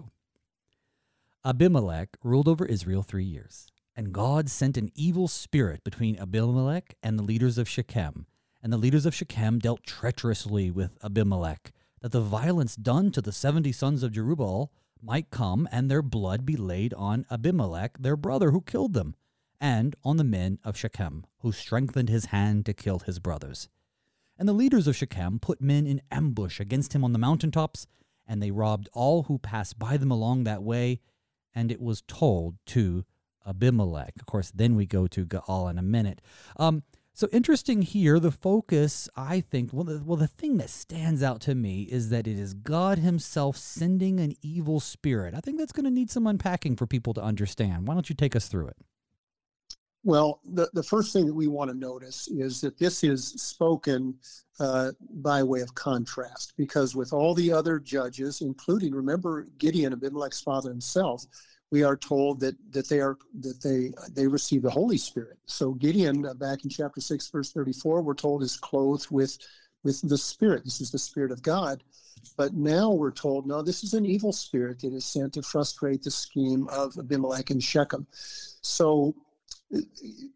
Abimelech 1.44 2.16
ruled 2.22 2.46
over 2.46 2.64
Israel 2.64 3.02
three 3.02 3.24
years, 3.24 3.66
and 3.96 4.12
God 4.12 4.48
sent 4.48 4.76
an 4.76 4.90
evil 4.94 5.26
spirit 5.26 5.82
between 5.82 6.18
Abimelech 6.18 6.94
and 7.02 7.18
the 7.18 7.24
leaders 7.24 7.58
of 7.58 7.68
Shechem. 7.68 8.26
And 8.62 8.72
the 8.72 8.78
leaders 8.78 9.06
of 9.06 9.14
Shechem 9.14 9.58
dealt 9.58 9.82
treacherously 9.82 10.70
with 10.70 10.96
Abimelech, 11.02 11.72
that 12.00 12.12
the 12.12 12.20
violence 12.20 12.76
done 12.76 13.10
to 13.10 13.20
the 13.20 13.32
seventy 13.32 13.72
sons 13.72 14.04
of 14.04 14.12
Jerubbaal 14.12 14.68
might 15.02 15.30
come 15.30 15.68
and 15.72 15.90
their 15.90 16.02
blood 16.02 16.46
be 16.46 16.56
laid 16.56 16.94
on 16.94 17.26
Abimelech, 17.28 17.98
their 17.98 18.16
brother, 18.16 18.52
who 18.52 18.60
killed 18.60 18.92
them 18.92 19.16
and 19.62 19.94
on 20.04 20.16
the 20.16 20.24
men 20.24 20.58
of 20.64 20.76
Shechem, 20.76 21.24
who 21.38 21.52
strengthened 21.52 22.08
his 22.08 22.26
hand 22.26 22.66
to 22.66 22.74
kill 22.74 22.98
his 22.98 23.20
brothers. 23.20 23.68
And 24.36 24.48
the 24.48 24.52
leaders 24.52 24.88
of 24.88 24.96
Shechem 24.96 25.38
put 25.38 25.60
men 25.60 25.86
in 25.86 26.02
ambush 26.10 26.58
against 26.58 26.94
him 26.94 27.04
on 27.04 27.12
the 27.12 27.18
mountain 27.18 27.52
tops, 27.52 27.86
and 28.26 28.42
they 28.42 28.50
robbed 28.50 28.88
all 28.92 29.24
who 29.24 29.38
passed 29.38 29.78
by 29.78 29.96
them 29.96 30.10
along 30.10 30.42
that 30.44 30.64
way, 30.64 31.00
and 31.54 31.70
it 31.70 31.80
was 31.80 32.02
told 32.08 32.56
to 32.66 33.04
Abimelech. 33.46 34.14
Of 34.18 34.26
course, 34.26 34.50
then 34.50 34.74
we 34.74 34.84
go 34.84 35.06
to 35.06 35.24
Gaal 35.24 35.70
in 35.70 35.78
a 35.78 35.82
minute. 35.82 36.20
Um, 36.56 36.82
so 37.14 37.28
interesting 37.30 37.82
here, 37.82 38.18
the 38.18 38.32
focus, 38.32 39.08
I 39.14 39.40
think, 39.40 39.72
well 39.72 39.84
the, 39.84 40.02
well, 40.04 40.16
the 40.16 40.26
thing 40.26 40.56
that 40.56 40.70
stands 40.70 41.22
out 41.22 41.40
to 41.42 41.54
me 41.54 41.82
is 41.82 42.08
that 42.08 42.26
it 42.26 42.38
is 42.38 42.54
God 42.54 42.98
Himself 42.98 43.56
sending 43.56 44.18
an 44.18 44.34
evil 44.42 44.80
spirit. 44.80 45.34
I 45.34 45.40
think 45.40 45.58
that's 45.58 45.72
going 45.72 45.84
to 45.84 45.90
need 45.90 46.10
some 46.10 46.26
unpacking 46.26 46.74
for 46.74 46.86
people 46.88 47.14
to 47.14 47.22
understand. 47.22 47.86
Why 47.86 47.94
don't 47.94 48.08
you 48.08 48.16
take 48.16 48.34
us 48.34 48.48
through 48.48 48.68
it? 48.68 48.76
Well, 50.04 50.40
the, 50.44 50.68
the 50.72 50.82
first 50.82 51.12
thing 51.12 51.26
that 51.26 51.34
we 51.34 51.46
want 51.46 51.70
to 51.70 51.76
notice 51.76 52.26
is 52.28 52.60
that 52.60 52.76
this 52.76 53.04
is 53.04 53.28
spoken 53.40 54.14
uh, 54.58 54.90
by 55.10 55.42
way 55.42 55.60
of 55.60 55.74
contrast, 55.74 56.54
because 56.56 56.96
with 56.96 57.12
all 57.12 57.34
the 57.34 57.52
other 57.52 57.78
judges, 57.78 58.40
including, 58.40 58.92
remember, 58.92 59.46
Gideon, 59.58 59.92
Abimelech's 59.92 60.40
father 60.40 60.70
himself, 60.70 61.24
we 61.70 61.84
are 61.84 61.96
told 61.96 62.40
that 62.40 62.56
that 62.72 62.88
they 62.88 63.00
are 63.00 63.16
that 63.40 63.62
they 63.62 63.92
they 64.12 64.26
receive 64.26 64.62
the 64.62 64.70
Holy 64.70 64.98
Spirit. 64.98 65.38
So 65.46 65.72
Gideon, 65.72 66.26
uh, 66.26 66.34
back 66.34 66.64
in 66.64 66.70
chapter 66.70 67.00
six, 67.00 67.30
verse 67.30 67.50
thirty-four, 67.52 68.02
we're 68.02 68.14
told 68.14 68.42
is 68.42 68.56
clothed 68.56 69.10
with 69.10 69.38
with 69.82 70.06
the 70.08 70.18
Spirit. 70.18 70.64
This 70.64 70.80
is 70.80 70.90
the 70.90 70.98
Spirit 70.98 71.32
of 71.32 71.42
God. 71.42 71.82
But 72.36 72.54
now 72.54 72.92
we're 72.92 73.10
told, 73.10 73.46
no, 73.46 73.62
this 73.62 73.82
is 73.82 73.94
an 73.94 74.06
evil 74.06 74.32
spirit 74.32 74.80
that 74.80 74.92
is 74.92 75.04
sent 75.04 75.32
to 75.32 75.42
frustrate 75.42 76.04
the 76.04 76.10
scheme 76.10 76.68
of 76.68 76.96
Abimelech 76.96 77.50
and 77.50 77.60
Shechem. 77.60 78.06
So 78.60 79.16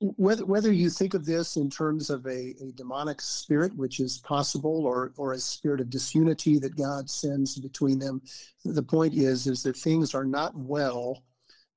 whether 0.01 0.47
whether 0.47 0.73
you 0.73 0.89
think 0.89 1.15
of 1.15 1.27
this 1.27 1.57
in 1.57 1.69
terms 1.69 2.09
of 2.09 2.25
a, 2.27 2.55
a 2.61 2.73
demonic 2.75 3.21
spirit, 3.21 3.75
which 3.77 4.01
is 4.01 4.19
possible, 4.19 4.87
or 4.87 5.13
or 5.17 5.33
a 5.33 5.39
spirit 5.39 5.81
of 5.81 5.91
disunity 5.91 6.59
that 6.59 6.77
God 6.77 7.11
sends 7.11 7.59
between 7.59 7.99
them, 7.99 8.23
the 8.65 8.83
point 8.83 9.15
is 9.15 9.47
is 9.47 9.63
that 9.63 9.77
things 9.77 10.15
are 10.15 10.25
not 10.25 10.57
well 10.57 11.23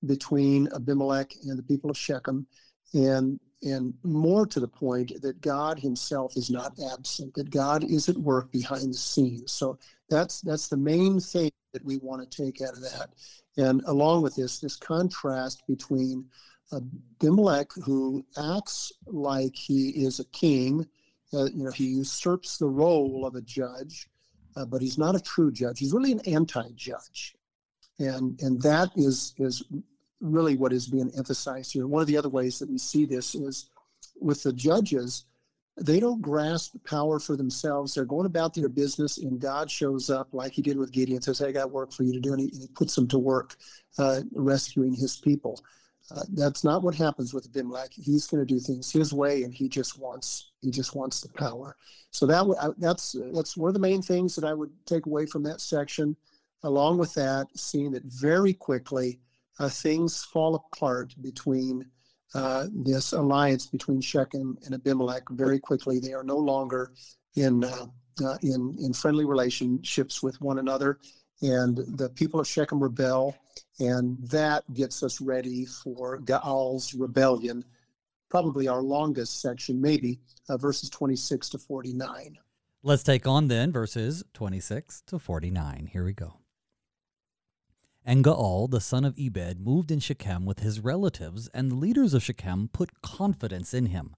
between 0.05 0.69
Abimelech 0.73 1.33
and 1.43 1.57
the 1.57 1.63
people 1.63 1.89
of 1.89 1.97
Shechem, 1.97 2.47
and 2.93 3.39
and 3.61 3.93
more 4.03 4.45
to 4.47 4.61
the 4.61 4.67
point 4.67 5.21
that 5.21 5.41
God 5.41 5.79
Himself 5.79 6.37
is 6.37 6.49
not 6.49 6.71
absent, 6.93 7.33
that 7.33 7.49
God 7.49 7.83
is 7.83 8.07
at 8.07 8.17
work 8.17 8.51
behind 8.53 8.93
the 8.93 8.97
scenes. 8.97 9.51
So 9.51 9.77
that's 10.09 10.39
that's 10.41 10.69
the 10.69 10.77
main 10.77 11.19
thing 11.19 11.51
that 11.73 11.83
we 11.83 11.97
want 11.97 12.29
to 12.29 12.43
take 12.43 12.61
out 12.61 12.73
of 12.73 12.81
that. 12.81 13.09
And 13.57 13.81
along 13.85 14.21
with 14.21 14.35
this, 14.35 14.59
this 14.59 14.77
contrast 14.77 15.63
between 15.67 16.25
Abimelech, 16.71 17.71
who 17.83 18.25
acts 18.37 18.91
like 19.07 19.55
he 19.55 19.89
is 19.89 20.19
a 20.19 20.25
king, 20.25 20.87
uh, 21.33 21.45
you 21.45 21.63
know, 21.63 21.71
he 21.71 21.85
usurps 21.85 22.57
the 22.57 22.67
role 22.67 23.25
of 23.25 23.35
a 23.35 23.41
judge, 23.41 24.09
uh, 24.55 24.65
but 24.65 24.81
he's 24.81 24.97
not 24.97 25.15
a 25.15 25.19
true 25.19 25.51
judge. 25.51 25.79
He's 25.79 25.93
really 25.93 26.11
an 26.11 26.21
anti-judge, 26.21 27.35
and 27.99 28.39
and 28.41 28.61
that 28.61 28.89
is 28.95 29.33
is 29.37 29.63
really 30.21 30.57
what 30.57 30.73
is 30.73 30.87
being 30.87 31.11
emphasized 31.17 31.71
here. 31.71 31.87
One 31.87 32.01
of 32.01 32.07
the 32.07 32.17
other 32.17 32.29
ways 32.29 32.59
that 32.59 32.69
we 32.69 32.77
see 32.77 33.05
this 33.05 33.35
is 33.35 33.69
with 34.19 34.43
the 34.43 34.53
judges. 34.53 35.25
They 35.77 36.01
don't 36.01 36.21
grasp 36.21 36.75
power 36.85 37.19
for 37.19 37.37
themselves. 37.37 37.93
They're 37.93 38.03
going 38.03 38.25
about 38.25 38.53
their 38.53 38.67
business, 38.67 39.17
and 39.17 39.39
God 39.39 39.71
shows 39.71 40.09
up 40.09 40.33
like 40.33 40.51
He 40.51 40.61
did 40.61 40.77
with 40.77 40.91
Gideon. 40.91 41.21
Says, 41.21 41.39
"Hey, 41.39 41.47
I 41.47 41.51
got 41.51 41.71
work 41.71 41.93
for 41.93 42.03
you 42.03 42.11
to 42.13 42.19
do," 42.19 42.33
and 42.33 42.41
He, 42.41 42.47
he 42.47 42.67
puts 42.67 42.95
them 42.95 43.07
to 43.09 43.19
work, 43.19 43.55
uh, 43.97 44.21
rescuing 44.33 44.93
His 44.93 45.17
people. 45.17 45.63
Uh, 46.11 46.23
that's 46.33 46.63
not 46.63 46.81
what 46.81 46.95
happens 46.95 47.33
with 47.33 47.45
Abimelech. 47.45 47.91
He's 47.93 48.25
going 48.27 48.45
to 48.45 48.53
do 48.53 48.59
things 48.59 48.91
his 48.91 49.13
way, 49.13 49.43
and 49.43 49.53
he 49.53 49.69
just 49.69 49.99
wants 49.99 50.51
he 50.61 50.71
just 50.71 50.95
wants 50.95 51.21
the 51.21 51.29
power. 51.29 51.75
So 52.11 52.25
that 52.25 52.75
that's 52.77 53.15
that's 53.33 53.55
one 53.55 53.69
of 53.69 53.73
the 53.73 53.79
main 53.79 54.01
things 54.01 54.35
that 54.35 54.43
I 54.43 54.53
would 54.53 54.71
take 54.85 55.05
away 55.05 55.25
from 55.25 55.43
that 55.43 55.61
section. 55.61 56.15
Along 56.63 56.97
with 56.97 57.13
that, 57.13 57.47
seeing 57.55 57.91
that 57.91 58.03
very 58.05 58.53
quickly 58.53 59.19
uh, 59.59 59.69
things 59.69 60.23
fall 60.25 60.55
apart 60.55 61.13
between 61.21 61.85
uh, 62.33 62.67
this 62.73 63.13
alliance 63.13 63.67
between 63.67 64.01
Shechem 64.01 64.57
and 64.65 64.73
Abimelech. 64.73 65.23
Very 65.31 65.59
quickly, 65.59 65.99
they 65.99 66.13
are 66.13 66.23
no 66.23 66.37
longer 66.37 66.91
in 67.35 67.63
uh, 67.63 67.85
uh, 68.23 68.37
in 68.41 68.75
in 68.79 68.93
friendly 68.93 69.25
relationships 69.25 70.23
with 70.23 70.41
one 70.41 70.59
another 70.59 70.99
and 71.41 71.77
the 71.77 72.09
people 72.09 72.39
of 72.39 72.47
Shechem 72.47 72.81
rebel, 72.81 73.35
and 73.79 74.17
that 74.29 74.63
gets 74.73 75.03
us 75.03 75.21
ready 75.21 75.65
for 75.65 76.19
Gaal's 76.19 76.93
rebellion, 76.93 77.63
probably 78.29 78.67
our 78.67 78.81
longest 78.81 79.41
section, 79.41 79.81
maybe 79.81 80.19
uh, 80.49 80.57
verses 80.57 80.89
26 80.89 81.49
to 81.49 81.57
49. 81.57 82.37
Let's 82.83 83.03
take 83.03 83.27
on 83.27 83.47
then 83.47 83.71
verses 83.71 84.23
26 84.33 85.01
to 85.07 85.19
49. 85.19 85.89
Here 85.91 86.03
we 86.03 86.13
go. 86.13 86.39
And 88.05 88.23
Gaal, 88.23 88.69
the 88.71 88.81
son 88.81 89.05
of 89.05 89.19
Ebed, 89.19 89.59
moved 89.59 89.91
in 89.91 89.99
Shechem 89.99 90.45
with 90.45 90.59
his 90.59 90.79
relatives, 90.79 91.47
and 91.53 91.69
the 91.69 91.75
leaders 91.75 92.13
of 92.13 92.23
Shechem 92.23 92.69
put 92.71 93.01
confidence 93.01 93.73
in 93.73 93.87
him. 93.87 94.15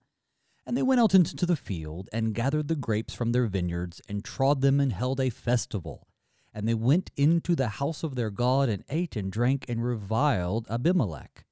And 0.65 0.77
they 0.77 0.83
went 0.83 1.01
out 1.01 1.15
into 1.15 1.45
the 1.45 1.55
field 1.55 2.07
and 2.13 2.35
gathered 2.35 2.67
the 2.67 2.75
grapes 2.75 3.15
from 3.15 3.31
their 3.31 3.47
vineyards 3.47 3.99
and 4.07 4.23
trod 4.23 4.61
them 4.61 4.79
and 4.79 4.93
held 4.93 5.19
a 5.19 5.31
festival 5.31 6.07
and 6.53 6.67
they 6.67 6.73
went 6.73 7.11
into 7.15 7.55
the 7.55 7.69
house 7.69 8.03
of 8.03 8.15
their 8.15 8.29
God 8.29 8.69
and 8.69 8.83
ate 8.89 9.15
and 9.15 9.31
drank 9.31 9.65
and 9.69 9.83
reviled 9.83 10.67
Abimelech. 10.69 11.45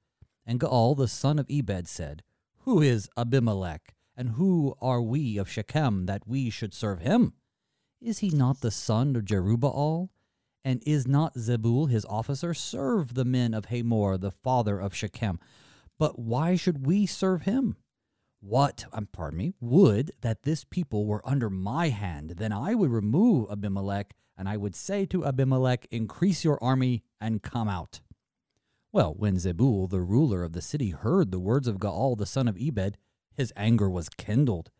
And 0.45 0.59
Gaal 0.59 0.97
the 0.97 1.07
son 1.07 1.39
of 1.39 1.47
Ebed 1.49 1.87
said, 1.87 2.23
Who 2.59 2.81
is 2.81 3.09
Abimelech, 3.15 3.95
and 4.17 4.31
who 4.31 4.75
are 4.81 5.01
we 5.01 5.37
of 5.37 5.49
Shechem 5.49 6.05
that 6.07 6.27
we 6.27 6.49
should 6.49 6.73
serve 6.73 6.99
him? 6.99 7.33
Is 8.01 8.19
he 8.19 8.29
not 8.29 8.61
the 8.61 8.71
son 8.71 9.15
of 9.15 9.25
Jerubbaal? 9.25 10.09
And 10.65 10.83
is 10.85 11.07
not 11.07 11.35
Zebul 11.35 11.89
his 11.89 12.05
officer? 12.05 12.53
Serve 12.53 13.13
the 13.13 13.23
men 13.23 13.53
of 13.53 13.65
Hamor, 13.65 14.17
the 14.17 14.31
father 14.31 14.77
of 14.77 14.93
Shechem. 14.93 15.39
But 15.97 16.19
why 16.19 16.55
should 16.55 16.85
we 16.85 17.05
serve 17.05 17.43
him? 17.43 17.77
What, 18.41 18.85
um, 18.93 19.07
pardon 19.11 19.37
me, 19.37 19.53
would 19.59 20.11
that 20.21 20.43
this 20.43 20.63
people 20.63 21.05
were 21.05 21.27
under 21.27 21.49
my 21.49 21.89
hand, 21.89 22.31
then 22.37 22.51
I 22.51 22.73
would 22.73 22.89
remove 22.89 23.49
Abimelech 23.51 24.13
and 24.39 24.47
I 24.47 24.55
would 24.55 24.73
say 24.73 25.05
to 25.07 25.25
Abimelech, 25.25 25.85
Increase 25.91 26.45
your 26.45 26.57
army 26.63 27.03
and 27.19 27.43
come 27.43 27.67
out. 27.67 27.99
Well, 28.93 29.13
when 29.13 29.35
Zebul, 29.35 29.89
the 29.89 29.99
ruler 29.99 30.43
of 30.43 30.53
the 30.53 30.61
city, 30.61 30.91
heard 30.91 31.29
the 31.29 31.39
words 31.39 31.67
of 31.67 31.77
Gaal 31.77 32.17
the 32.17 32.25
son 32.25 32.47
of 32.47 32.57
Ebed, 32.59 32.97
his 33.35 33.51
anger 33.57 33.89
was 33.89 34.07
kindled. 34.07 34.71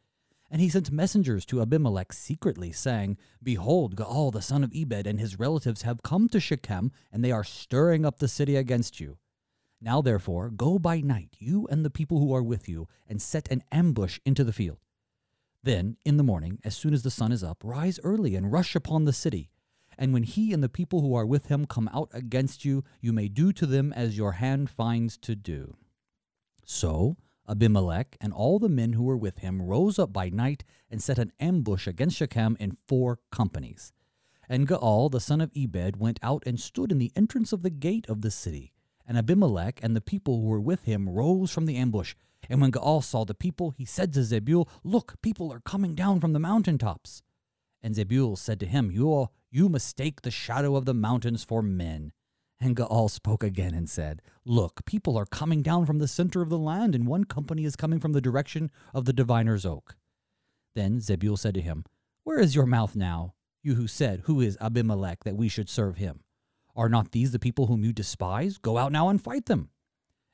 And 0.50 0.62
he 0.62 0.70
sent 0.70 0.92
messengers 0.92 1.46
to 1.48 1.62
Abimelech 1.62 2.14
secretly, 2.14 2.72
saying, 2.72 3.18
Behold, 3.44 3.98
Gaal 3.98 4.32
the 4.32 4.42
son 4.42 4.64
of 4.64 4.72
Ebed 4.74 5.06
and 5.06 5.20
his 5.20 5.38
relatives 5.38 5.82
have 5.82 6.04
come 6.04 6.30
to 6.30 6.40
Shechem, 6.40 6.92
and 7.12 7.24
they 7.24 7.32
are 7.32 7.44
stirring 7.44 8.06
up 8.06 8.20
the 8.20 8.30
city 8.30 8.56
against 8.56 9.02
you. 9.02 9.18
Now 9.82 10.02
therefore, 10.02 10.50
go 10.50 10.80
by 10.80 11.02
night, 11.02 11.36
you 11.38 11.68
and 11.70 11.84
the 11.84 11.90
people 11.90 12.20
who 12.20 12.34
are 12.34 12.42
with 12.42 12.70
you, 12.70 12.88
and 13.08 13.22
set 13.22 13.52
an 13.52 13.64
ambush 13.74 14.20
into 14.26 14.46
the 14.46 14.54
field. 14.54 14.80
Then, 15.64 15.98
in 16.06 16.18
the 16.18 16.24
morning, 16.24 16.60
as 16.64 16.76
soon 16.76 16.94
as 16.94 17.04
the 17.04 17.12
sun 17.12 17.32
is 17.32 17.44
up, 17.44 17.58
rise 17.64 18.00
early 18.04 18.36
and 18.36 18.52
rush 18.52 18.76
upon 18.76 19.06
the 19.06 19.14
city. 19.14 19.50
And 19.98 20.14
when 20.14 20.24
he 20.24 20.54
and 20.54 20.64
the 20.64 20.70
people 20.70 21.02
who 21.02 21.14
are 21.14 21.26
with 21.26 21.48
him 21.48 21.66
come 21.66 21.90
out 21.94 22.10
against 22.14 22.64
you, 22.64 22.86
you 23.02 23.12
may 23.12 23.28
do 23.28 23.52
to 23.52 23.66
them 23.66 23.92
as 23.92 24.18
your 24.18 24.34
hand 24.34 24.70
finds 24.70 25.18
to 25.18 25.36
do. 25.36 25.76
So 26.66 27.18
Abimelech 27.50 28.16
and 28.22 28.32
all 28.32 28.60
the 28.60 28.70
men 28.70 28.94
who 28.94 29.04
were 29.04 29.18
with 29.18 29.40
him 29.40 29.62
rose 29.62 29.98
up 29.98 30.14
by 30.14 30.30
night 30.30 30.64
and 30.90 31.02
set 31.02 31.18
an 31.18 31.34
ambush 31.40 31.88
against 31.88 32.16
Shechem 32.16 32.56
in 32.60 32.78
four 32.88 33.20
companies. 33.32 33.92
And 34.48 34.68
Gaal 34.68 35.12
the 35.12 35.20
son 35.20 35.42
of 35.42 35.52
Ebed 35.56 35.98
went 35.98 36.20
out 36.24 36.44
and 36.46 36.60
stood 36.60 36.92
in 36.92 37.00
the 37.00 37.12
entrance 37.16 37.52
of 37.52 37.64
the 37.64 37.70
gate 37.70 38.08
of 38.08 38.22
the 38.22 38.32
city. 38.32 38.72
And 39.08 39.18
Abimelech 39.18 39.80
and 39.82 39.96
the 39.96 40.02
people 40.02 40.40
who 40.40 40.48
were 40.48 40.62
with 40.62 40.84
him 40.84 41.10
rose 41.10 41.52
from 41.52 41.66
the 41.66 41.76
ambush 41.76 42.14
and 42.48 42.62
when 42.62 42.72
Gaal 42.72 43.04
saw 43.04 43.26
the 43.26 43.34
people, 43.34 43.72
he 43.72 43.86
said 43.86 44.14
to 44.14 44.20
Zebul, 44.20 44.68
Look, 44.84 45.16
people 45.22 45.52
are 45.52 45.60
coming 45.60 45.96
down 45.96 46.20
from 46.20 46.34
the 46.34 46.40
mountain 46.40 46.78
tops. 46.78 47.22
And 47.82 47.96
Zebul 47.96 48.38
said 48.38 48.60
to 48.60 48.66
him, 48.66 48.92
You, 48.92 49.30
you 49.52 49.70
mistake 49.70 50.22
the 50.22 50.32
shadow 50.32 50.76
of 50.76 50.86
the 50.86 50.94
mountains 50.94 51.44
for 51.44 51.62
men. 51.62 52.14
And 52.62 52.76
Gaal 52.76 53.10
spoke 53.10 53.44
again 53.44 53.74
and 53.74 53.90
said, 53.90 54.22
Look, 54.46 54.86
people 54.86 55.18
are 55.18 55.26
coming 55.26 55.62
down 55.62 55.86
from 55.86 56.00
the 56.00 56.08
center 56.08 56.42
of 56.42 56.50
the 56.50 56.58
land, 56.58 56.94
and 56.94 57.08
one 57.08 57.24
company 57.24 57.66
is 57.66 57.76
coming 57.76 58.00
from 58.00 58.12
the 58.12 58.22
direction 58.22 58.70
of 58.94 59.06
the 59.06 59.14
diviner's 59.14 59.66
oak. 59.66 59.96
Then 60.76 61.00
Zebul 61.00 61.40
said 61.40 61.54
to 61.54 61.62
him, 61.62 61.86
Where 62.24 62.40
is 62.40 62.56
your 62.56 62.66
mouth 62.66 62.96
now, 62.96 63.34
you 63.64 63.76
who 63.76 63.88
said, 63.88 64.22
Who 64.26 64.42
is 64.42 64.58
Abimelech, 64.60 65.24
that 65.24 65.38
we 65.38 65.48
should 65.48 65.70
serve 65.70 65.98
him? 65.98 66.22
Are 66.76 66.90
not 66.90 67.12
these 67.12 67.32
the 67.32 67.40
people 67.40 67.68
whom 67.68 67.84
you 67.84 67.94
despise? 67.94 68.58
Go 68.58 68.78
out 68.78 68.92
now 68.92 69.10
and 69.10 69.22
fight 69.22 69.46
them. 69.46 69.70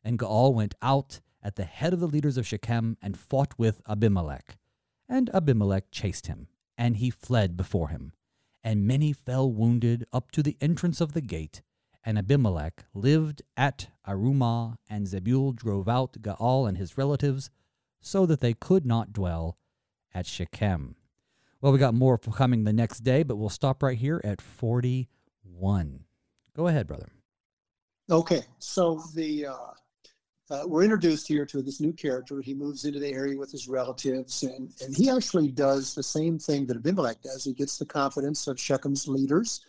And 0.04 0.20
Gaal 0.20 0.54
went 0.54 0.76
out 0.82 1.20
at 1.46 1.56
the 1.56 1.64
head 1.64 1.94
of 1.94 2.00
the 2.00 2.08
leaders 2.08 2.38
of 2.38 2.48
Shechem 2.48 2.98
and 3.04 3.16
fought 3.16 3.54
with 3.56 3.80
Abimelech. 3.88 4.58
And 5.08 5.30
Abimelech 5.30 5.92
chased 5.92 6.26
him, 6.26 6.48
and 6.76 6.98
he 6.98 7.12
fled 7.12 7.56
before 7.56 7.90
him. 7.90 8.14
And 8.64 8.88
many 8.88 9.14
fell 9.14 9.52
wounded 9.52 10.06
up 10.12 10.32
to 10.32 10.42
the 10.42 10.58
entrance 10.60 11.00
of 11.00 11.14
the 11.14 11.22
gate. 11.22 11.62
And 12.04 12.18
Abimelech 12.18 12.86
lived 12.96 13.44
at 13.56 13.90
Arumah, 14.08 14.78
and 14.90 15.06
Zebul 15.06 15.56
drove 15.56 15.88
out 15.88 16.14
Gaal 16.14 16.68
and 16.68 16.80
his 16.80 16.98
relatives, 16.98 17.52
so 18.02 18.26
that 18.26 18.40
they 18.40 18.54
could 18.54 18.86
not 18.86 19.14
dwell 19.14 19.60
at 20.16 20.26
Shechem. 20.26 20.96
Well, 21.62 21.72
we 21.72 21.78
got 21.78 21.94
more 21.94 22.18
coming 22.18 22.64
the 22.64 22.74
next 22.74 23.02
day, 23.02 23.22
but 23.22 23.36
we'll 23.36 23.50
stop 23.50 23.84
right 23.84 23.98
here 23.98 24.20
at 24.24 24.42
41. 24.42 26.06
Go 26.56 26.68
ahead, 26.68 26.88
brother. 26.88 27.10
Okay, 28.10 28.44
so 28.60 29.02
the 29.16 29.48
uh, 29.48 29.56
uh, 30.52 30.62
we're 30.66 30.84
introduced 30.84 31.28
here 31.28 31.46
to 31.46 31.62
this 31.62 31.82
new 31.82 31.92
character. 31.92 32.40
He 32.40 32.54
moves 32.54 32.86
into 32.86 33.00
the 33.00 33.12
area 33.12 33.38
with 33.38 33.52
his 33.52 33.68
relatives, 33.68 34.44
and, 34.44 34.72
and 34.82 34.96
he 34.96 35.10
actually 35.10 35.50
does 35.50 35.96
the 35.96 36.04
same 36.04 36.38
thing 36.38 36.68
that 36.68 36.78
Abimelech 36.78 37.22
does. 37.24 37.44
He 37.44 37.54
gets 37.54 37.78
the 37.78 37.86
confidence 37.86 38.48
of 38.48 38.58
Shechem's 38.58 39.08
leaders, 39.08 39.66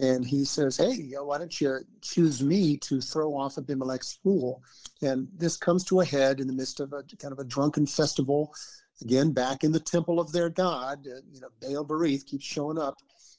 and 0.00 0.24
he 0.24 0.46
says, 0.46 0.78
"Hey, 0.78 1.12
why 1.20 1.38
don't 1.38 1.60
you 1.60 1.80
choose 2.00 2.42
me 2.42 2.78
to 2.78 3.02
throw 3.02 3.36
off 3.36 3.58
Abimelech's 3.58 4.18
rule? 4.24 4.62
And 5.02 5.28
this 5.36 5.58
comes 5.58 5.84
to 5.84 6.00
a 6.00 6.04
head 6.04 6.40
in 6.40 6.46
the 6.46 6.54
midst 6.54 6.80
of 6.80 6.94
a 6.94 7.02
kind 7.18 7.32
of 7.32 7.38
a 7.38 7.44
drunken 7.44 7.86
festival. 7.86 8.54
Again, 9.02 9.32
back 9.32 9.62
in 9.62 9.72
the 9.72 9.80
temple 9.80 10.20
of 10.20 10.32
their 10.32 10.48
god, 10.48 11.06
uh, 11.06 11.20
you 11.30 11.40
know, 11.40 11.48
Baal 11.60 11.84
Berith 11.84 12.24
keeps 12.24 12.44
showing 12.44 12.78
up. 12.78 12.96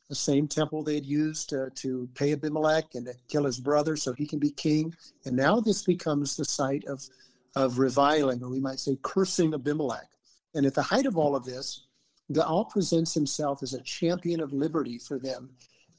The 0.09 0.15
same 0.15 0.47
temple 0.47 0.83
they 0.83 0.95
had 0.95 1.05
used 1.05 1.53
uh, 1.53 1.69
to 1.75 2.07
pay 2.13 2.33
Abimelech 2.33 2.93
and 2.93 3.05
to 3.07 3.13
kill 3.27 3.45
his 3.45 3.59
brother 3.59 3.95
so 3.95 4.13
he 4.13 4.27
can 4.27 4.39
be 4.39 4.51
king. 4.51 4.93
And 5.25 5.35
now 5.35 5.59
this 5.59 5.83
becomes 5.83 6.35
the 6.35 6.45
site 6.45 6.85
of, 6.85 7.03
of 7.55 7.79
reviling, 7.79 8.43
or 8.43 8.49
we 8.49 8.59
might 8.59 8.79
say 8.79 8.97
cursing 9.01 9.53
Abimelech. 9.53 10.09
And 10.53 10.65
at 10.65 10.75
the 10.75 10.83
height 10.83 11.07
of 11.07 11.17
all 11.17 11.35
of 11.35 11.43
this, 11.43 11.85
Gaal 12.31 12.69
presents 12.69 13.13
himself 13.13 13.63
as 13.63 13.73
a 13.73 13.81
champion 13.81 14.39
of 14.41 14.53
liberty 14.53 14.97
for 14.99 15.19
them 15.19 15.49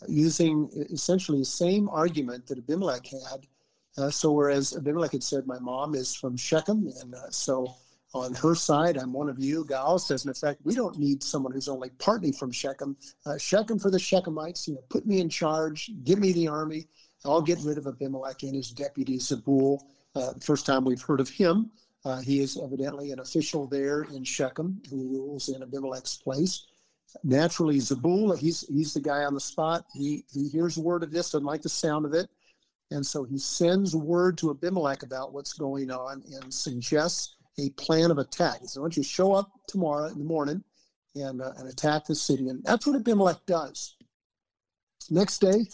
using 0.09 0.69
essentially 0.93 1.39
the 1.39 1.45
same 1.45 1.89
argument 1.89 2.47
that 2.47 2.59
Abimelech 2.59 3.07
had. 3.07 3.47
Uh, 3.99 4.11
so 4.11 4.31
whereas 4.33 4.77
Abimelech 4.77 5.13
had 5.13 5.23
said, 5.23 5.47
"My 5.47 5.59
mom 5.59 5.95
is 5.95 6.15
from 6.15 6.37
Shechem," 6.37 6.93
and 7.01 7.15
uh, 7.15 7.31
so 7.31 7.77
on 8.17 8.35
her 8.35 8.55
side, 8.55 8.97
I'm 8.97 9.13
one 9.13 9.29
of 9.29 9.39
you. 9.39 9.65
Gaal 9.65 10.01
says, 10.01 10.25
in 10.25 10.31
effect, 10.31 10.61
we 10.65 10.75
don't 10.75 10.99
need 10.99 11.23
someone 11.23 11.53
who's 11.53 11.69
only 11.69 11.91
partly 11.99 12.33
from 12.33 12.51
Shechem. 12.51 12.97
Uh, 13.25 13.39
Shechem 13.39 13.79
for 13.79 13.91
the 13.91 13.99
Shechemites, 13.99 14.67
you 14.67 14.75
know, 14.75 14.83
put 14.89 15.07
me 15.07 15.21
in 15.21 15.29
charge, 15.29 15.91
give 16.05 16.19
me 16.19 16.33
the 16.33 16.49
army. 16.49 16.89
I'll 17.25 17.43
get 17.43 17.59
rid 17.63 17.79
of 17.79 17.87
Abimelech 17.87 18.43
and 18.43 18.55
his 18.55 18.71
deputy 18.71 19.19
Zebul. 19.19 19.81
Uh, 20.15 20.33
first 20.41 20.67
time 20.67 20.85
we've 20.85 21.03
heard 21.03 21.21
of 21.21 21.29
him. 21.29 21.71
Uh, 22.05 22.21
he 22.21 22.41
is 22.41 22.59
evidently 22.63 23.11
an 23.11 23.21
official 23.21 23.67
there 23.67 24.03
in 24.15 24.23
Shechem 24.25 24.81
who 24.89 25.09
rules 25.09 25.49
in 25.49 25.63
Abimelech's 25.63 26.17
place 26.17 26.67
naturally 27.25 27.79
Zebul, 27.79 28.37
he's 28.39 28.67
he's 28.69 28.95
the 28.95 29.01
guy 29.01 29.25
on 29.25 29.35
the 29.35 29.41
spot. 29.41 29.87
He 29.95 30.25
he 30.33 30.49
hears 30.49 30.77
word 30.77 31.03
of 31.03 31.11
this, 31.11 31.31
doesn't 31.31 31.47
like 31.47 31.63
the 31.63 31.69
sound 31.69 32.05
of 32.05 32.15
it, 32.15 32.29
and 32.91 33.05
so 33.05 33.25
he 33.25 33.39
sends 33.39 33.95
word 33.95 34.39
to 34.39 34.51
Abimelech 34.51 35.03
about 35.03 35.33
what's 35.33 35.53
going 35.53 35.91
on 35.91 36.23
and 36.33 36.53
suggests 36.53 37.36
a 37.59 37.71
plan 37.71 38.11
of 38.11 38.19
attack. 38.19 38.61
He 38.61 38.67
says, 38.67 38.79
"Why 38.79 38.85
don't 38.85 38.97
you 38.97 39.03
show 39.03 39.33
up 39.33 39.51
tomorrow 39.67 40.07
in 40.07 40.19
the 40.19 40.25
morning 40.25 40.63
and 41.15 41.41
uh, 41.41 41.53
and 41.59 41.69
attack 41.69 42.07
the 42.07 42.15
city?" 42.15 42.49
And 42.49 42.63
that's 42.65 42.87
what 42.87 42.97
Abimelech 42.97 43.45
does. 43.47 43.97
Next 45.11 45.39
day, 45.39 45.67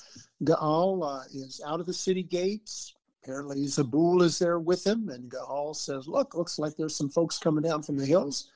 Gaal 0.44 1.02
uh, 1.02 1.24
is 1.32 1.60
out 1.66 1.80
of 1.80 1.86
the 1.86 1.94
city 1.94 2.22
gates. 2.22 2.94
Apparently, 3.22 3.64
Zebul 3.66 4.22
is 4.22 4.38
there 4.38 4.58
with 4.58 4.86
him, 4.86 5.08
and 5.08 5.30
Gaal 5.30 5.74
says, 5.74 6.08
"Look, 6.08 6.34
looks 6.34 6.58
like 6.58 6.76
there's 6.76 6.96
some 6.96 7.10
folks 7.10 7.38
coming 7.38 7.62
down 7.62 7.82
from 7.82 7.96
the 7.96 8.06
hills." 8.06 8.50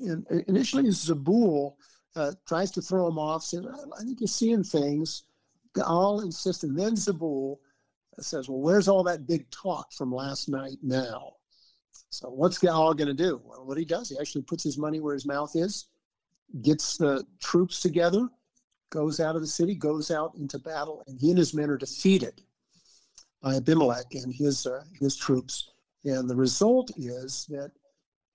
And 0.00 0.26
initially, 0.48 0.84
Zebul 0.84 1.74
uh, 2.16 2.32
tries 2.46 2.70
to 2.72 2.82
throw 2.82 3.06
him 3.06 3.18
off, 3.18 3.44
says, 3.44 3.64
I 3.66 4.02
think 4.02 4.20
you're 4.20 4.26
seeing 4.26 4.64
things. 4.64 5.24
Gaal 5.74 6.24
insists, 6.24 6.64
and 6.64 6.78
then 6.78 6.94
Zebul 6.94 7.58
says, 8.18 8.48
Well, 8.48 8.60
where's 8.60 8.88
all 8.88 9.04
that 9.04 9.26
big 9.26 9.50
talk 9.50 9.92
from 9.92 10.12
last 10.12 10.48
night 10.48 10.78
now? 10.82 11.34
So 12.10 12.28
what's 12.28 12.58
Gaal 12.58 12.96
going 12.96 13.08
to 13.08 13.14
do? 13.14 13.40
Well, 13.44 13.64
what 13.64 13.78
he 13.78 13.84
does, 13.84 14.08
he 14.08 14.18
actually 14.18 14.42
puts 14.42 14.64
his 14.64 14.78
money 14.78 15.00
where 15.00 15.14
his 15.14 15.26
mouth 15.26 15.52
is, 15.54 15.86
gets 16.62 16.96
the 16.96 17.24
troops 17.40 17.80
together, 17.80 18.28
goes 18.90 19.20
out 19.20 19.36
of 19.36 19.42
the 19.42 19.48
city, 19.48 19.74
goes 19.74 20.10
out 20.10 20.34
into 20.36 20.58
battle, 20.58 21.02
and 21.06 21.18
he 21.20 21.30
and 21.30 21.38
his 21.38 21.54
men 21.54 21.70
are 21.70 21.76
defeated 21.76 22.40
by 23.42 23.56
Abimelech 23.56 24.14
and 24.14 24.32
his 24.32 24.66
uh, 24.66 24.82
his 25.00 25.16
troops. 25.16 25.70
And 26.04 26.30
the 26.30 26.36
result 26.36 26.90
is 26.96 27.46
that 27.50 27.72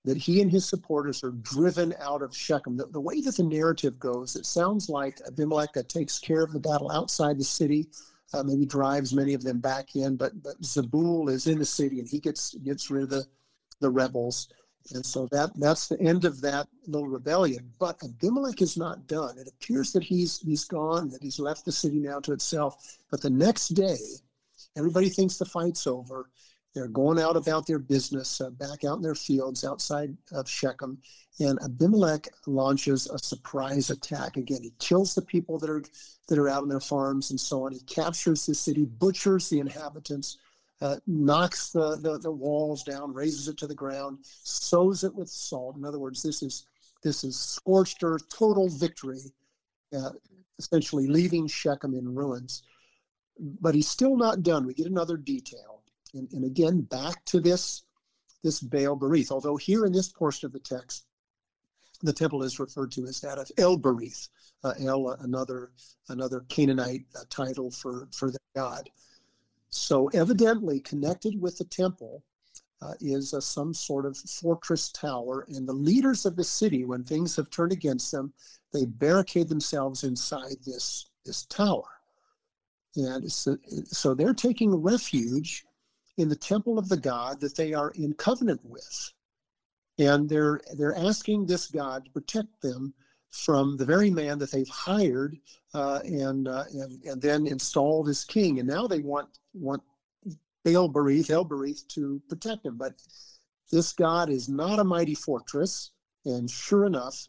that 0.04 0.18
he 0.18 0.42
and 0.42 0.52
his 0.52 0.66
supporters 0.66 1.24
are 1.24 1.32
driven 1.32 1.94
out 2.00 2.22
of 2.22 2.36
Shechem. 2.36 2.76
The, 2.76 2.88
the 2.88 3.00
way 3.00 3.22
that 3.22 3.38
the 3.38 3.44
narrative 3.44 4.00
goes, 4.00 4.36
it 4.36 4.46
sounds 4.46 4.90
like 4.90 5.22
Abimelech 5.28 5.74
takes 5.88 6.18
care 6.18 6.42
of 6.44 6.52
the 6.52 6.60
battle 6.60 6.92
outside 6.92 7.38
the 7.38 7.44
city, 7.44 7.88
uh, 8.34 8.42
maybe 8.44 8.66
drives 8.66 9.14
many 9.14 9.34
of 9.34 9.44
them 9.44 9.60
back 9.60 9.96
in, 9.96 10.16
but 10.16 10.42
but 10.44 10.60
Zebul 10.62 11.30
is 11.30 11.48
in 11.48 11.60
the 11.60 11.66
city 11.66 12.00
and 12.00 12.08
he 12.08 12.20
gets 12.20 12.56
gets 12.56 12.90
rid 12.90 13.04
of 13.04 13.10
the, 13.10 13.26
the 13.82 13.90
rebels. 13.90 14.48
And 14.94 15.06
so 15.06 15.28
that 15.32 15.52
that's 15.60 15.88
the 15.88 16.02
end 16.02 16.26
of 16.26 16.42
that 16.42 16.68
little 16.88 17.08
rebellion. 17.08 17.72
But 17.78 18.02
Abimelech 18.04 18.62
is 18.62 18.78
not 18.78 19.08
done. 19.08 19.38
It 19.38 19.48
appears 19.48 19.92
that 19.94 20.04
he's 20.04 20.40
he's 20.40 20.64
gone, 20.64 21.10
that 21.10 21.22
he's 21.22 21.40
left 21.40 21.66
the 21.66 21.72
city 21.72 22.00
now 22.00 22.20
to 22.22 22.34
itself. 22.34 22.98
But 23.12 23.22
the 23.22 23.30
next 23.30 23.70
day, 23.70 24.00
everybody 24.76 25.10
thinks 25.10 25.38
the 25.38 25.46
fight's 25.46 25.86
over. 25.86 26.30
They're 26.74 26.88
going 26.88 27.20
out 27.20 27.36
about 27.36 27.68
their 27.68 27.80
business, 27.80 28.40
uh, 28.40 28.50
back 28.50 28.86
out 28.86 28.96
in 28.96 29.02
their 29.02 29.16
fields 29.16 29.66
outside 29.66 30.16
of 30.32 30.50
Shechem. 30.50 31.00
And 31.40 31.60
Abimelech 31.64 32.30
launches 32.48 33.08
a 33.08 33.20
surprise 33.20 33.90
attack. 33.90 34.38
Again, 34.38 34.64
he 34.64 34.74
kills 34.80 35.14
the 35.14 35.22
people 35.22 35.60
that 35.60 35.70
are 35.70 35.84
that 36.28 36.40
are 36.40 36.50
out 36.50 36.64
on 36.64 36.70
their 36.70 36.80
farms 36.80 37.32
and 37.32 37.40
so 37.40 37.66
on. 37.66 37.74
He 37.74 37.82
captures 37.82 38.46
the 38.46 38.56
city, 38.56 38.86
butchers 38.86 39.50
the 39.50 39.60
inhabitants, 39.60 40.38
uh, 40.82 40.98
knocks 41.08 41.72
the, 41.72 41.98
the, 41.98 42.18
the 42.20 42.32
walls 42.32 42.84
down, 42.84 43.14
razes 43.14 43.48
it 43.48 43.58
to 43.58 43.68
the 43.68 43.76
ground, 43.76 44.20
sows 44.24 45.04
it 45.04 45.14
with 45.14 45.30
salt. 45.30 45.78
In 45.78 45.86
other 45.86 46.00
words, 46.00 46.24
this 46.24 46.42
is 46.42 46.66
this 47.04 47.24
is 47.24 47.40
scorched 47.40 48.04
earth, 48.04 48.30
total 48.30 48.70
victory, 48.70 49.20
uh, 49.96 50.12
essentially 50.60 51.08
leaving 51.08 51.48
Shechem 51.48 51.96
in 51.96 52.14
ruins. 52.14 52.64
But 53.40 53.74
he's 53.74 53.88
still 53.88 54.16
not 54.18 54.44
done. 54.44 54.68
We 54.68 54.76
get 54.76 54.86
another 54.86 55.18
detail 55.18 55.82
and, 56.14 56.32
and 56.34 56.46
again, 56.46 56.82
back 56.82 57.24
to 57.26 57.40
this, 57.40 57.84
this 58.44 58.60
Baal 58.60 58.98
Berith, 58.98 59.32
although 59.32 59.58
here 59.58 59.86
in 59.86 59.92
this 59.92 60.10
portion 60.10 60.46
of 60.46 60.54
the 60.54 60.60
text, 60.60 61.06
the 62.02 62.14
temple 62.14 62.44
is 62.44 62.60
referred 62.60 62.92
to 62.94 63.06
as 63.06 63.22
that 63.22 63.38
of 63.38 63.52
El 63.58 63.78
Berith, 63.78 64.30
uh, 64.64 64.74
El, 64.80 65.10
another, 65.22 65.72
another 66.10 66.46
Canaanite 66.50 67.06
uh, 67.16 67.24
title 67.30 67.70
for, 67.70 68.08
for 68.12 68.32
the 68.32 68.40
god. 68.56 68.90
So 69.72 70.08
evidently 70.10 70.80
connected 70.80 71.42
with 71.42 71.58
the 71.58 71.66
temple 71.66 72.24
uh, 72.82 72.94
is 73.00 73.34
uh, 73.34 73.40
some 73.40 73.74
sort 73.74 74.06
of 74.06 74.18
fortress 74.18 74.92
tower, 74.92 75.46
and 75.50 75.68
the 75.68 75.74
leaders 75.74 76.26
of 76.26 76.36
the 76.36 76.44
city, 76.44 76.84
when 76.84 77.04
things 77.04 77.36
have 77.36 77.50
turned 77.50 77.72
against 77.72 78.12
them, 78.12 78.34
they 78.74 78.86
barricade 78.86 79.48
themselves 79.50 80.04
inside 80.04 80.56
this, 80.66 81.10
this 81.26 81.46
tower. 81.46 81.88
And 82.96 83.32
so, 83.32 83.58
so 83.86 84.14
they're 84.14 84.34
taking 84.34 84.76
refuge 84.76 85.64
in 86.18 86.28
the 86.28 86.36
temple 86.36 86.78
of 86.78 86.90
the 86.90 86.98
God 86.98 87.40
that 87.40 87.56
they 87.56 87.74
are 87.74 87.92
in 87.92 88.14
covenant 88.14 88.62
with. 88.64 89.14
And 89.98 90.28
they're 90.28 90.62
they're 90.78 90.98
asking 90.98 91.46
this 91.46 91.68
God 91.68 92.06
to 92.06 92.12
protect 92.12 92.62
them 92.62 92.94
from 93.32 93.78
the 93.78 93.86
very 93.86 94.10
man 94.10 94.38
that 94.40 94.52
they've 94.52 94.68
hired 94.68 95.38
uh, 95.74 96.00
and, 96.04 96.48
uh, 96.48 96.66
and 96.74 97.04
and 97.06 97.22
then 97.22 97.48
installed 97.48 98.10
as 98.10 98.24
king. 98.24 98.60
And 98.60 98.68
now 98.68 98.88
they 98.88 99.00
want 99.00 99.30
want 99.54 99.82
Baal 100.64 100.92
Berith, 100.92 101.30
El 101.30 101.46
Berith 101.46 101.88
to 101.90 102.22
protect 102.30 102.66
him. 102.66 102.78
But 102.78 102.94
this 103.72 103.94
God 103.94 104.30
is 104.30 104.50
not 104.50 104.80
a 104.80 104.84
mighty 104.84 105.16
fortress. 105.16 105.92
And 106.26 106.50
sure 106.50 106.86
enough, 106.86 107.28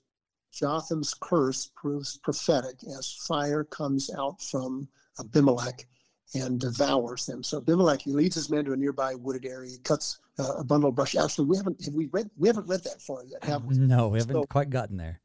Jotham's 0.53 1.15
curse 1.15 1.71
proves 1.75 2.19
prophetic 2.19 2.77
as 2.99 3.11
fire 3.27 3.65
comes 3.65 4.11
out 4.19 4.43
from 4.43 4.89
Abimelech 5.19 5.87
and 6.35 6.61
devours 6.61 7.27
them. 7.27 7.43
So 7.43 7.59
Abimelech 7.59 8.03
he 8.03 8.13
leads 8.13 8.35
his 8.35 8.51
men 8.51 8.65
to 8.67 8.73
a 8.73 8.77
nearby 8.77 9.15
wooded 9.15 9.47
area, 9.47 9.71
he 9.71 9.79
cuts 9.79 10.19
uh, 10.39 10.57
a 10.59 10.65
bundle 10.65 10.91
of 10.91 10.95
brush. 10.95 11.17
Actually, 11.17 11.47
we 11.47 11.57
haven't 11.57 11.83
have 11.85 11.95
we 11.95 12.07
read 12.07 12.29
we 12.37 12.49
haven't 12.49 12.69
read 12.69 12.83
that 12.85 13.01
far 13.01 13.25
yet, 13.25 13.43
have 13.45 13.65
we? 13.65 13.77
No, 13.77 14.09
we 14.09 14.19
haven't 14.19 14.35
so, 14.35 14.45
quite 14.45 14.69
gotten 14.69 14.97
there. 14.97 15.22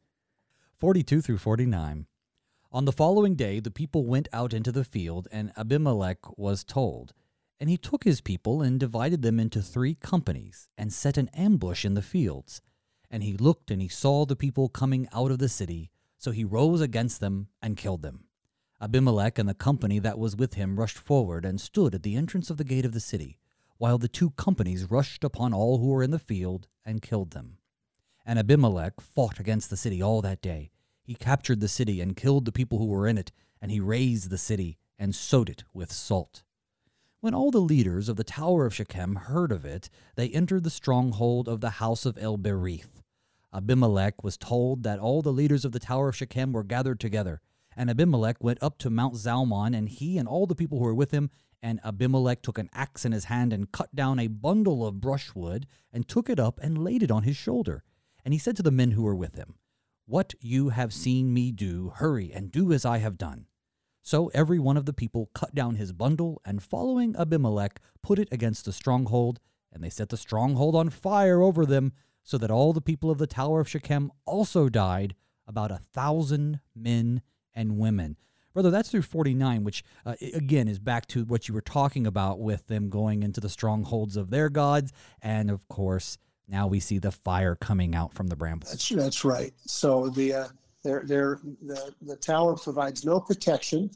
Forty-two 0.80 1.22
through 1.22 1.40
forty-nine. 1.40 2.06
On 2.72 2.86
the 2.86 2.92
following 2.92 3.34
day, 3.34 3.60
the 3.60 3.72
people 3.72 4.06
went 4.06 4.28
out 4.32 4.54
into 4.54 4.72
the 4.72 4.84
field, 4.84 5.28
and 5.32 5.52
Abimelech 5.58 6.38
was 6.38 6.64
told. 6.64 7.14
And 7.60 7.68
he 7.68 7.78
took 7.78 8.04
his 8.04 8.22
people 8.22 8.62
and 8.62 8.80
divided 8.80 9.24
them 9.24 9.40
into 9.40 9.64
three 9.64 9.96
companies, 9.96 10.70
and 10.78 10.94
set 10.94 11.18
an 11.18 11.32
ambush 11.34 11.84
in 11.84 11.96
the 11.96 12.04
fields. 12.04 12.62
And 13.10 13.24
he 13.24 13.34
looked 13.34 13.72
and 13.72 13.82
he 13.82 13.88
saw 13.88 14.28
the 14.28 14.36
people 14.36 14.70
coming 14.70 15.08
out 15.12 15.32
of 15.32 15.40
the 15.40 15.50
city, 15.50 15.90
so 16.20 16.30
he 16.30 16.44
rose 16.44 16.80
against 16.80 17.22
them 17.22 17.48
and 17.60 17.76
killed 17.76 18.04
them. 18.04 18.26
Abimelech 18.80 19.40
and 19.40 19.50
the 19.50 19.56
company 19.56 19.98
that 19.98 20.20
was 20.20 20.36
with 20.36 20.54
him 20.54 20.80
rushed 20.80 21.00
forward 21.00 21.44
and 21.44 21.60
stood 21.60 21.96
at 21.96 22.04
the 22.04 22.16
entrance 22.16 22.52
of 22.52 22.58
the 22.58 22.64
gate 22.64 22.86
of 22.86 22.92
the 22.92 23.00
city, 23.00 23.40
while 23.80 23.98
the 23.98 24.08
two 24.08 24.30
companies 24.32 24.92
rushed 24.92 25.24
upon 25.24 25.56
all 25.56 25.80
who 25.80 25.88
were 25.88 26.04
in 26.04 26.12
the 26.12 26.20
field 26.20 26.68
and 26.86 27.02
killed 27.02 27.32
them. 27.32 27.58
And 28.28 28.38
Abimelech 28.38 29.00
fought 29.00 29.40
against 29.40 29.70
the 29.70 29.78
city 29.78 30.02
all 30.02 30.22
that 30.22 30.42
day. 30.42 30.70
He 31.02 31.16
captured 31.16 31.62
the 31.62 31.70
city 31.70 32.02
and 32.02 32.18
killed 32.18 32.44
the 32.44 32.52
people 32.52 32.78
who 32.78 32.88
were 32.88 33.08
in 33.08 33.18
it, 33.18 33.32
and 33.62 33.72
he 33.72 33.80
razed 33.80 34.30
the 34.30 34.38
city 34.38 34.78
and 35.00 35.16
sowed 35.16 35.48
it 35.50 35.64
with 35.74 35.94
salt. 35.94 36.44
When 37.22 37.34
all 37.34 37.52
the 37.52 37.62
leaders 37.62 38.10
of 38.10 38.18
the 38.18 38.26
Tower 38.26 38.66
of 38.66 38.76
Shechem 38.76 39.16
heard 39.16 39.54
of 39.54 39.64
it, 39.64 39.90
they 40.16 40.28
entered 40.28 40.66
the 40.66 40.70
stronghold 40.70 41.48
of 41.48 41.62
the 41.62 41.70
house 41.70 42.06
of 42.06 42.18
El 42.18 42.38
Berith. 42.38 43.02
Abimelech 43.54 44.22
was 44.26 44.36
told 44.36 44.84
that 44.84 45.00
all 45.00 45.22
the 45.22 45.32
leaders 45.32 45.64
of 45.64 45.72
the 45.72 45.80
Tower 45.80 46.10
of 46.10 46.18
Shechem 46.18 46.52
were 46.52 46.66
gathered 46.66 47.00
together, 47.00 47.40
and 47.78 47.90
Abimelech 47.90 48.44
went 48.44 48.62
up 48.62 48.78
to 48.80 48.90
Mount 48.90 49.16
Zalmon, 49.16 49.74
and 49.74 49.88
he 49.88 50.18
and 50.18 50.28
all 50.28 50.46
the 50.46 50.54
people 50.54 50.80
who 50.80 50.84
were 50.84 50.94
with 50.94 51.12
him. 51.12 51.30
And 51.62 51.80
Abimelech 51.86 52.42
took 52.42 52.58
an 52.58 52.70
axe 52.74 53.06
in 53.06 53.14
his 53.14 53.26
hand 53.26 53.54
and 53.54 53.72
cut 53.72 53.96
down 53.96 54.20
a 54.20 54.28
bundle 54.28 54.86
of 54.86 55.00
brushwood, 55.00 55.66
and 55.94 56.06
took 56.06 56.30
it 56.30 56.42
up 56.42 56.60
and 56.62 56.84
laid 56.84 57.02
it 57.04 57.10
on 57.10 57.24
his 57.24 57.38
shoulder. 57.38 57.84
And 58.28 58.34
he 58.34 58.40
said 58.40 58.58
to 58.58 58.62
the 58.62 58.72
men 58.72 58.92
who 58.92 59.04
were 59.04 59.16
with 59.16 59.36
him, 59.36 59.56
What 60.06 60.34
you 60.42 60.68
have 60.68 60.92
seen 60.92 61.34
me 61.34 61.54
do, 61.54 61.94
hurry 61.96 62.30
and 62.34 62.52
do 62.52 62.74
as 62.74 62.84
I 62.84 62.98
have 62.98 63.18
done. 63.18 63.46
So 64.02 64.30
every 64.34 64.60
one 64.60 64.76
of 64.76 64.86
the 64.86 64.92
people 64.92 65.30
cut 65.34 65.56
down 65.56 65.76
his 65.76 65.94
bundle, 65.94 66.42
and 66.44 66.62
following 66.62 67.16
Abimelech, 67.16 67.80
put 68.04 68.20
it 68.20 68.28
against 68.30 68.66
the 68.66 68.74
stronghold, 68.74 69.40
and 69.72 69.82
they 69.82 69.90
set 69.90 70.10
the 70.10 70.18
stronghold 70.18 70.76
on 70.76 70.90
fire 70.90 71.42
over 71.42 71.66
them, 71.66 71.94
so 72.22 72.38
that 72.38 72.52
all 72.52 72.74
the 72.74 72.82
people 72.82 73.10
of 73.10 73.18
the 73.18 73.28
Tower 73.28 73.62
of 73.62 73.70
Shechem 73.70 74.12
also 74.26 74.68
died, 74.68 75.16
about 75.48 75.72
a 75.72 75.80
thousand 75.94 76.60
men 76.76 77.22
and 77.54 77.78
women. 77.78 78.18
Brother, 78.54 78.72
that's 78.72 78.92
through 78.92 79.04
49, 79.04 79.64
which 79.64 79.86
uh, 80.06 80.16
again 80.34 80.68
is 80.68 80.80
back 80.80 81.06
to 81.08 81.24
what 81.24 81.48
you 81.48 81.54
were 81.54 81.62
talking 81.62 82.06
about 82.06 82.42
with 82.42 82.68
them 82.68 82.90
going 82.90 83.24
into 83.24 83.40
the 83.40 83.48
strongholds 83.48 84.18
of 84.18 84.32
their 84.32 84.50
gods. 84.50 84.92
And 85.22 85.50
of 85.50 85.70
course, 85.70 86.18
now 86.48 86.68
we 86.68 86.80
see 86.80 86.98
the 87.00 87.12
fire 87.12 87.56
coming 87.56 87.96
out 87.96 88.14
from 88.14 88.28
the 88.28 88.36
brambles. 88.36 88.72
That's, 88.72 88.90
that's 88.90 89.26
right. 89.26 89.54
So 89.66 90.10
the 90.10 90.34
uh, 90.34 90.48
they're, 90.84 91.04
they're, 91.06 91.40
the, 91.62 91.94
the 92.02 92.16
tower 92.16 92.56
provides 92.56 93.04
no 93.04 93.20
protection. 93.20 93.92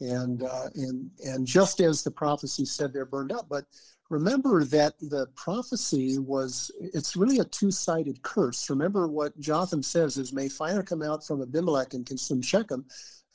And, 0.00 0.42
uh, 0.42 0.68
and, 0.74 1.10
and 1.24 1.46
just 1.46 1.80
as 1.80 2.02
the 2.02 2.10
prophecy 2.10 2.64
said, 2.64 2.92
they're 2.92 3.04
burned 3.04 3.30
up. 3.30 3.46
But 3.48 3.64
remember 4.10 4.64
that 4.64 4.98
the 4.98 5.28
prophecy 5.36 6.18
was, 6.18 6.72
it's 6.80 7.14
really 7.14 7.38
a 7.38 7.44
two 7.44 7.70
sided 7.70 8.20
curse. 8.22 8.68
Remember 8.68 9.06
what 9.06 9.38
Jotham 9.38 9.82
says 9.82 10.16
is, 10.16 10.32
May 10.32 10.48
fire 10.48 10.82
come 10.82 11.02
out 11.02 11.24
from 11.24 11.42
Abimelech 11.42 11.94
and 11.94 12.04
consume 12.04 12.42
Shechem, 12.42 12.84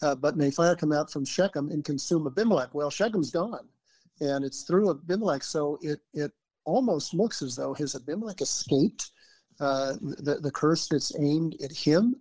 uh, 0.01 0.15
but 0.15 0.35
may 0.35 0.51
fire 0.51 0.75
come 0.75 0.91
out 0.91 1.09
from 1.09 1.23
Shechem 1.23 1.69
and 1.69 1.85
consume 1.85 2.27
Abimelech. 2.27 2.73
Well, 2.73 2.89
Shechem's 2.89 3.31
gone, 3.31 3.69
and 4.19 4.43
it's 4.43 4.63
through 4.63 4.89
Abimelech. 4.89 5.43
So 5.43 5.79
it, 5.81 6.01
it 6.13 6.33
almost 6.67 7.13
looks 7.13 7.41
as 7.41 7.55
though 7.55 7.73
his 7.73 7.95
Abimelech 7.95 8.41
escaped 8.41 9.11
uh, 9.59 9.93
the, 10.01 10.35
the 10.41 10.51
curse 10.51 10.87
that's 10.87 11.17
aimed 11.17 11.55
at 11.63 11.71
him. 11.71 12.15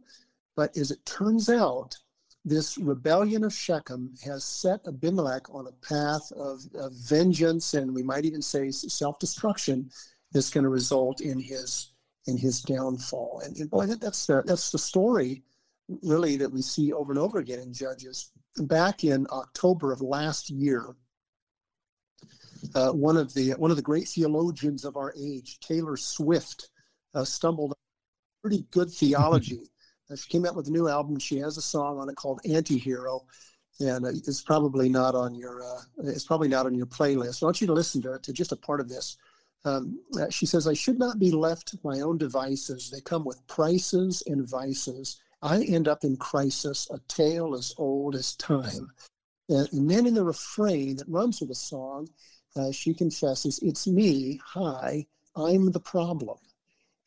But 0.54 0.76
as 0.76 0.90
it 0.90 1.04
turns 1.04 1.50
out, 1.50 1.96
this 2.44 2.78
rebellion 2.78 3.42
of 3.44 3.52
Shechem 3.52 4.14
has 4.24 4.44
set 4.44 4.80
Abimelech 4.86 5.52
on 5.52 5.66
a 5.66 5.86
path 5.86 6.30
of, 6.32 6.60
of 6.74 6.92
vengeance, 6.92 7.74
and 7.74 7.92
we 7.92 8.04
might 8.04 8.24
even 8.24 8.40
say 8.40 8.70
self-destruction, 8.70 9.90
that's 10.32 10.50
going 10.50 10.64
to 10.64 10.70
result 10.70 11.20
in 11.20 11.38
his 11.38 11.92
in 12.28 12.36
his 12.36 12.60
downfall. 12.62 13.42
And, 13.44 13.56
and 13.56 13.70
boy, 13.70 13.86
that, 13.86 14.00
that's 14.00 14.26
the 14.26 14.42
that's 14.46 14.70
the 14.70 14.78
story, 14.78 15.42
really, 16.02 16.36
that 16.36 16.52
we 16.52 16.62
see 16.62 16.92
over 16.92 17.12
and 17.12 17.18
over 17.18 17.38
again 17.38 17.60
in 17.60 17.72
Judges. 17.72 18.30
Back 18.56 19.04
in 19.04 19.26
October 19.30 19.92
of 19.92 20.00
last 20.00 20.50
year, 20.50 20.96
uh, 22.74 22.92
one 22.92 23.16
of 23.16 23.32
the 23.34 23.52
one 23.52 23.70
of 23.70 23.76
the 23.76 23.82
great 23.82 24.08
theologians 24.08 24.84
of 24.84 24.96
our 24.96 25.14
age, 25.18 25.58
Taylor 25.60 25.96
Swift, 25.96 26.70
uh, 27.14 27.24
stumbled 27.24 27.70
on 27.70 27.76
pretty 28.42 28.66
good 28.70 28.90
theology 28.90 29.60
she 30.14 30.28
came 30.28 30.46
out 30.46 30.54
with 30.54 30.68
a 30.68 30.70
new 30.70 30.88
album. 30.88 31.18
She 31.18 31.38
has 31.38 31.56
a 31.56 31.62
song 31.62 31.98
on 31.98 32.08
it 32.08 32.16
called 32.16 32.40
"Anti-Hero," 32.48 33.24
and 33.80 34.04
uh, 34.04 34.10
it's 34.10 34.42
probably 34.42 34.88
not 34.88 35.14
on 35.14 35.34
your 35.34 35.64
uh, 35.64 35.80
it's 36.04 36.24
probably 36.24 36.48
not 36.48 36.66
on 36.66 36.74
your 36.74 36.86
playlist. 36.86 37.42
I 37.42 37.46
want 37.46 37.60
you 37.60 37.66
to 37.66 37.72
listen 37.72 38.02
to 38.02 38.12
it 38.14 38.22
to 38.24 38.32
just 38.32 38.52
a 38.52 38.56
part 38.56 38.80
of 38.80 38.88
this. 38.88 39.16
Um, 39.64 39.98
uh, 40.20 40.30
she 40.30 40.46
says, 40.46 40.66
"I 40.66 40.74
should 40.74 40.98
not 40.98 41.18
be 41.18 41.30
left 41.30 41.68
to 41.68 41.78
my 41.82 42.00
own 42.00 42.18
devices. 42.18 42.90
They 42.90 43.00
come 43.00 43.24
with 43.24 43.46
prices 43.46 44.22
and 44.26 44.48
vices. 44.48 45.20
I 45.42 45.62
end 45.62 45.88
up 45.88 46.04
in 46.04 46.16
crisis, 46.16 46.88
a 46.90 47.00
tale 47.08 47.54
as 47.54 47.74
old 47.76 48.14
as 48.14 48.34
time." 48.36 48.92
and 49.48 49.88
then 49.88 50.08
in 50.08 50.14
the 50.14 50.24
refrain 50.24 50.96
that 50.96 51.08
runs 51.08 51.38
with 51.38 51.50
the 51.50 51.54
song, 51.54 52.08
uh, 52.56 52.72
she 52.72 52.94
confesses, 52.94 53.58
"It's 53.62 53.86
me. 53.86 54.40
Hi, 54.44 55.06
I'm 55.34 55.70
the 55.70 55.80
problem." 55.80 56.38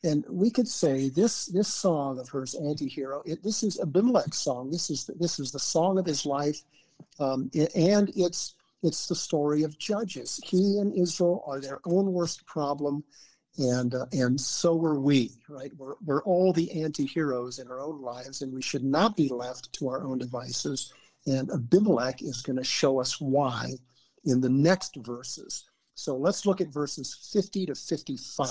And 0.02 0.24
we 0.28 0.50
could 0.50 0.68
say 0.68 1.10
this 1.10 1.46
this 1.46 1.68
song 1.68 2.18
of 2.18 2.28
hers, 2.28 2.54
"Anti-Hero," 2.54 3.22
it, 3.26 3.42
this 3.42 3.62
is 3.62 3.78
Abimelech's 3.80 4.38
song. 4.38 4.70
This 4.70 4.90
is 4.90 5.10
this 5.18 5.38
is 5.38 5.52
the 5.52 5.58
song 5.58 5.98
of 5.98 6.06
his 6.06 6.24
life, 6.24 6.62
um, 7.18 7.50
and 7.74 8.10
it's 8.16 8.54
it's 8.82 9.06
the 9.06 9.14
story 9.14 9.62
of 9.62 9.78
judges. 9.78 10.40
He 10.42 10.78
and 10.78 10.94
Israel 10.94 11.44
are 11.46 11.60
their 11.60 11.80
own 11.84 12.12
worst 12.12 12.46
problem, 12.46 13.04
and 13.58 13.94
uh, 13.94 14.06
and 14.12 14.40
so 14.40 14.82
are 14.84 14.98
we. 14.98 15.32
Right? 15.48 15.72
We're 15.76 15.96
we're 16.04 16.22
all 16.22 16.52
the 16.52 16.82
anti-heroes 16.82 17.58
in 17.58 17.68
our 17.68 17.80
own 17.80 18.00
lives, 18.00 18.40
and 18.40 18.54
we 18.54 18.62
should 18.62 18.84
not 18.84 19.16
be 19.16 19.28
left 19.28 19.72
to 19.74 19.88
our 19.88 20.02
own 20.02 20.18
devices. 20.18 20.92
And 21.26 21.50
Abimelech 21.50 22.22
is 22.22 22.40
going 22.40 22.56
to 22.56 22.64
show 22.64 22.98
us 22.98 23.20
why 23.20 23.74
in 24.24 24.40
the 24.40 24.48
next 24.48 24.96
verses. 24.96 25.64
So 25.94 26.16
let's 26.16 26.46
look 26.46 26.60
at 26.60 26.72
verses 26.72 27.30
50 27.32 27.66
to 27.66 27.74
55. 27.74 28.48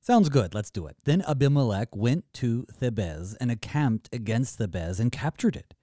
Sounds 0.00 0.28
good. 0.28 0.54
Let's 0.54 0.70
do 0.70 0.86
it. 0.86 0.96
Then 1.04 1.22
Abimelech 1.26 1.94
went 1.94 2.32
to 2.34 2.66
Thebez 2.80 3.36
and 3.40 3.50
encamped 3.50 4.08
against 4.12 4.58
Thebez 4.58 5.00
and 5.00 5.12
captured 5.12 5.56
it. 5.56 5.74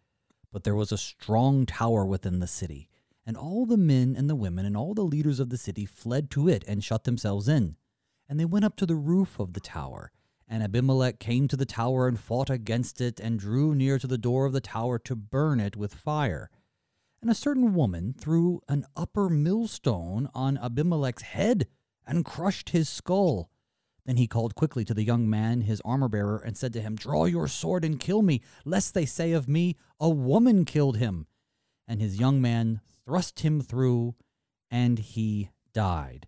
But 0.52 0.64
there 0.64 0.76
was 0.76 0.92
a 0.92 0.98
strong 0.98 1.66
tower 1.66 2.06
within 2.06 2.40
the 2.40 2.48
city, 2.48 2.90
and 3.26 3.36
all 3.36 3.66
the 3.66 3.78
men 3.78 4.16
and 4.18 4.30
the 4.30 4.36
women 4.36 4.66
and 4.66 4.78
all 4.78 4.94
the 4.94 5.04
leaders 5.04 5.40
of 5.40 5.50
the 5.50 5.58
city 5.58 5.86
fled 5.86 6.32
to 6.32 6.48
it 6.48 6.64
and 6.68 6.84
shut 6.84 7.04
themselves 7.04 7.48
in. 7.48 7.76
And 8.30 8.40
they 8.40 8.46
went 8.46 8.66
up 8.66 8.78
to 8.78 8.86
the 8.86 8.96
roof 8.96 9.38
of 9.38 9.54
the 9.54 9.60
tower. 9.60 10.12
And 10.48 10.64
Abimelech 10.64 11.20
came 11.20 11.48
to 11.50 11.58
the 11.58 11.66
tower 11.66 12.08
and 12.08 12.20
fought 12.20 12.50
against 12.50 13.02
it 13.02 13.20
and 13.20 13.38
drew 13.38 13.76
near 13.76 14.00
to 14.00 14.08
the 14.08 14.18
door 14.18 14.46
of 14.46 14.54
the 14.54 14.62
tower 14.62 14.98
to 15.00 15.16
burn 15.16 15.60
it 15.60 15.76
with 15.76 15.94
fire. 15.94 16.50
And 17.26 17.32
a 17.32 17.34
certain 17.34 17.74
woman 17.74 18.14
threw 18.14 18.62
an 18.70 18.86
upper 18.96 19.30
millstone 19.30 20.30
on 20.36 20.60
Abimelech's 20.60 21.24
head 21.24 21.66
and 22.06 22.24
crushed 22.24 22.70
his 22.70 22.88
skull. 22.88 23.50
Then 24.06 24.18
he 24.18 24.28
called 24.28 24.54
quickly 24.54 24.86
to 24.86 24.94
the 24.94 25.04
young 25.04 25.28
man, 25.28 25.62
his 25.62 25.82
armor 25.84 26.08
bearer, 26.08 26.38
and 26.38 26.56
said 26.56 26.72
to 26.74 26.82
him, 26.82 26.96
Draw 26.96 27.26
your 27.26 27.48
sword 27.48 27.84
and 27.84 28.00
kill 28.00 28.22
me, 28.22 28.44
lest 28.64 28.94
they 28.94 29.08
say 29.08 29.32
of 29.32 29.48
me, 29.48 29.76
A 30.00 30.08
woman 30.08 30.66
killed 30.66 30.98
him. 30.98 31.26
And 31.88 32.00
his 32.00 32.20
young 32.20 32.44
man 32.44 32.82
thrust 33.04 33.40
him 33.40 33.60
through, 33.60 34.14
and 34.70 35.00
he 35.00 35.50
died. 35.74 36.28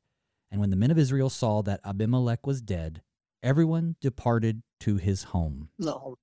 And 0.50 0.60
when 0.60 0.72
the 0.72 0.76
men 0.76 0.89
of 0.89 0.98
Israel 0.98 1.30
saw 1.30 1.62
that 1.62 1.82
Abimelech 1.86 2.48
was 2.48 2.60
dead, 2.60 3.04
everyone 3.43 3.98
departed 4.02 4.64
to 4.80 4.95
his 4.95 5.26
home. 5.26 5.70
No. 5.78 6.18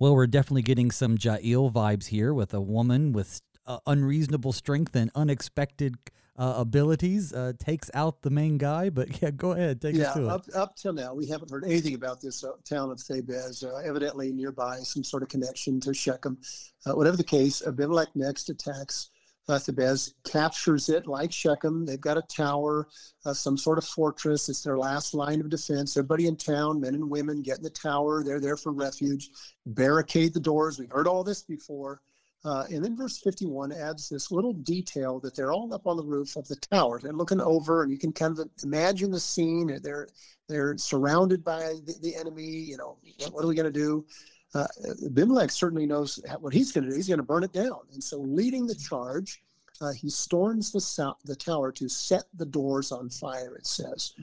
Well, 0.00 0.14
we're 0.14 0.28
definitely 0.28 0.62
getting 0.62 0.92
some 0.92 1.18
Jael 1.20 1.70
vibes 1.70 2.06
here 2.06 2.32
with 2.32 2.54
a 2.54 2.60
woman 2.60 3.12
with 3.12 3.42
uh, 3.68 3.78
unreasonable 3.86 4.52
strength 4.52 4.96
and 4.96 5.10
unexpected 5.14 5.96
uh, 6.38 6.54
abilities 6.56 7.32
uh, 7.32 7.52
takes 7.58 7.90
out 7.94 8.22
the 8.22 8.30
main 8.30 8.58
guy. 8.58 8.88
But 8.88 9.20
yeah, 9.22 9.30
go 9.30 9.52
ahead, 9.52 9.80
take 9.80 9.96
yeah, 9.96 10.10
us 10.10 10.14
to 10.14 10.28
up, 10.28 10.48
it. 10.48 10.54
up 10.54 10.76
till 10.76 10.92
now, 10.92 11.12
we 11.14 11.26
haven't 11.26 11.50
heard 11.50 11.64
anything 11.64 11.94
about 11.94 12.20
this 12.20 12.44
uh, 12.44 12.52
town 12.64 12.90
of 12.90 12.98
Thebez. 12.98 13.64
Uh, 13.64 13.76
evidently 13.78 14.32
nearby, 14.32 14.78
some 14.78 15.04
sort 15.04 15.22
of 15.22 15.28
connection 15.28 15.80
to 15.80 15.92
Shechem. 15.92 16.38
Uh, 16.86 16.92
whatever 16.92 17.16
the 17.16 17.24
case, 17.24 17.62
Abimelech 17.66 18.08
next 18.14 18.48
attacks 18.48 19.10
uh, 19.48 19.54
Thebez, 19.54 20.12
captures 20.24 20.90
it 20.90 21.06
like 21.06 21.32
Shechem. 21.32 21.86
They've 21.86 22.00
got 22.00 22.18
a 22.18 22.22
tower, 22.22 22.86
some 23.32 23.56
sort 23.56 23.78
of 23.78 23.84
fortress. 23.84 24.50
It's 24.50 24.62
their 24.62 24.78
last 24.78 25.14
line 25.14 25.40
of 25.40 25.48
defense. 25.48 25.96
Everybody 25.96 26.26
in 26.26 26.36
town, 26.36 26.80
men 26.80 26.94
and 26.94 27.08
women, 27.08 27.42
get 27.42 27.56
in 27.56 27.62
the 27.62 27.70
tower. 27.70 28.22
They're 28.22 28.40
there 28.40 28.58
for 28.58 28.72
refuge. 28.72 29.30
Barricade 29.64 30.34
the 30.34 30.40
doors. 30.40 30.78
We've 30.78 30.92
heard 30.92 31.08
all 31.08 31.24
this 31.24 31.42
before. 31.42 32.02
Uh, 32.44 32.64
and 32.70 32.84
then 32.84 32.96
verse 32.96 33.18
51 33.18 33.72
adds 33.72 34.08
this 34.08 34.30
little 34.30 34.52
detail 34.52 35.18
that 35.20 35.34
they're 35.34 35.52
all 35.52 35.72
up 35.74 35.86
on 35.86 35.96
the 35.96 36.04
roof 36.04 36.36
of 36.36 36.46
the 36.46 36.56
tower. 36.56 37.00
They're 37.00 37.12
looking 37.12 37.40
over, 37.40 37.82
and 37.82 37.90
you 37.90 37.98
can 37.98 38.12
kind 38.12 38.38
of 38.38 38.48
imagine 38.62 39.10
the 39.10 39.20
scene. 39.20 39.78
They're 39.82 40.08
they're 40.48 40.78
surrounded 40.78 41.44
by 41.44 41.74
the, 41.84 41.94
the 42.00 42.14
enemy. 42.14 42.44
You 42.44 42.76
know, 42.76 42.96
what 43.32 43.44
are 43.44 43.48
we 43.48 43.54
going 43.54 43.72
to 43.72 43.78
do? 43.78 44.06
Uh, 44.54 44.66
Abimelech 45.04 45.50
certainly 45.50 45.84
knows 45.84 46.20
what 46.40 46.54
he's 46.54 46.72
going 46.72 46.84
to 46.84 46.90
do. 46.90 46.96
He's 46.96 47.08
going 47.08 47.18
to 47.18 47.24
burn 47.24 47.44
it 47.44 47.52
down. 47.52 47.80
And 47.92 48.02
so, 48.02 48.18
leading 48.18 48.66
the 48.66 48.74
charge, 48.74 49.42
uh, 49.80 49.92
he 49.92 50.08
storms 50.08 50.72
the, 50.72 51.14
the 51.24 51.36
tower 51.36 51.72
to 51.72 51.88
set 51.88 52.24
the 52.34 52.46
doors 52.46 52.92
on 52.92 53.10
fire, 53.10 53.54
it 53.56 53.66
says. 53.66 54.14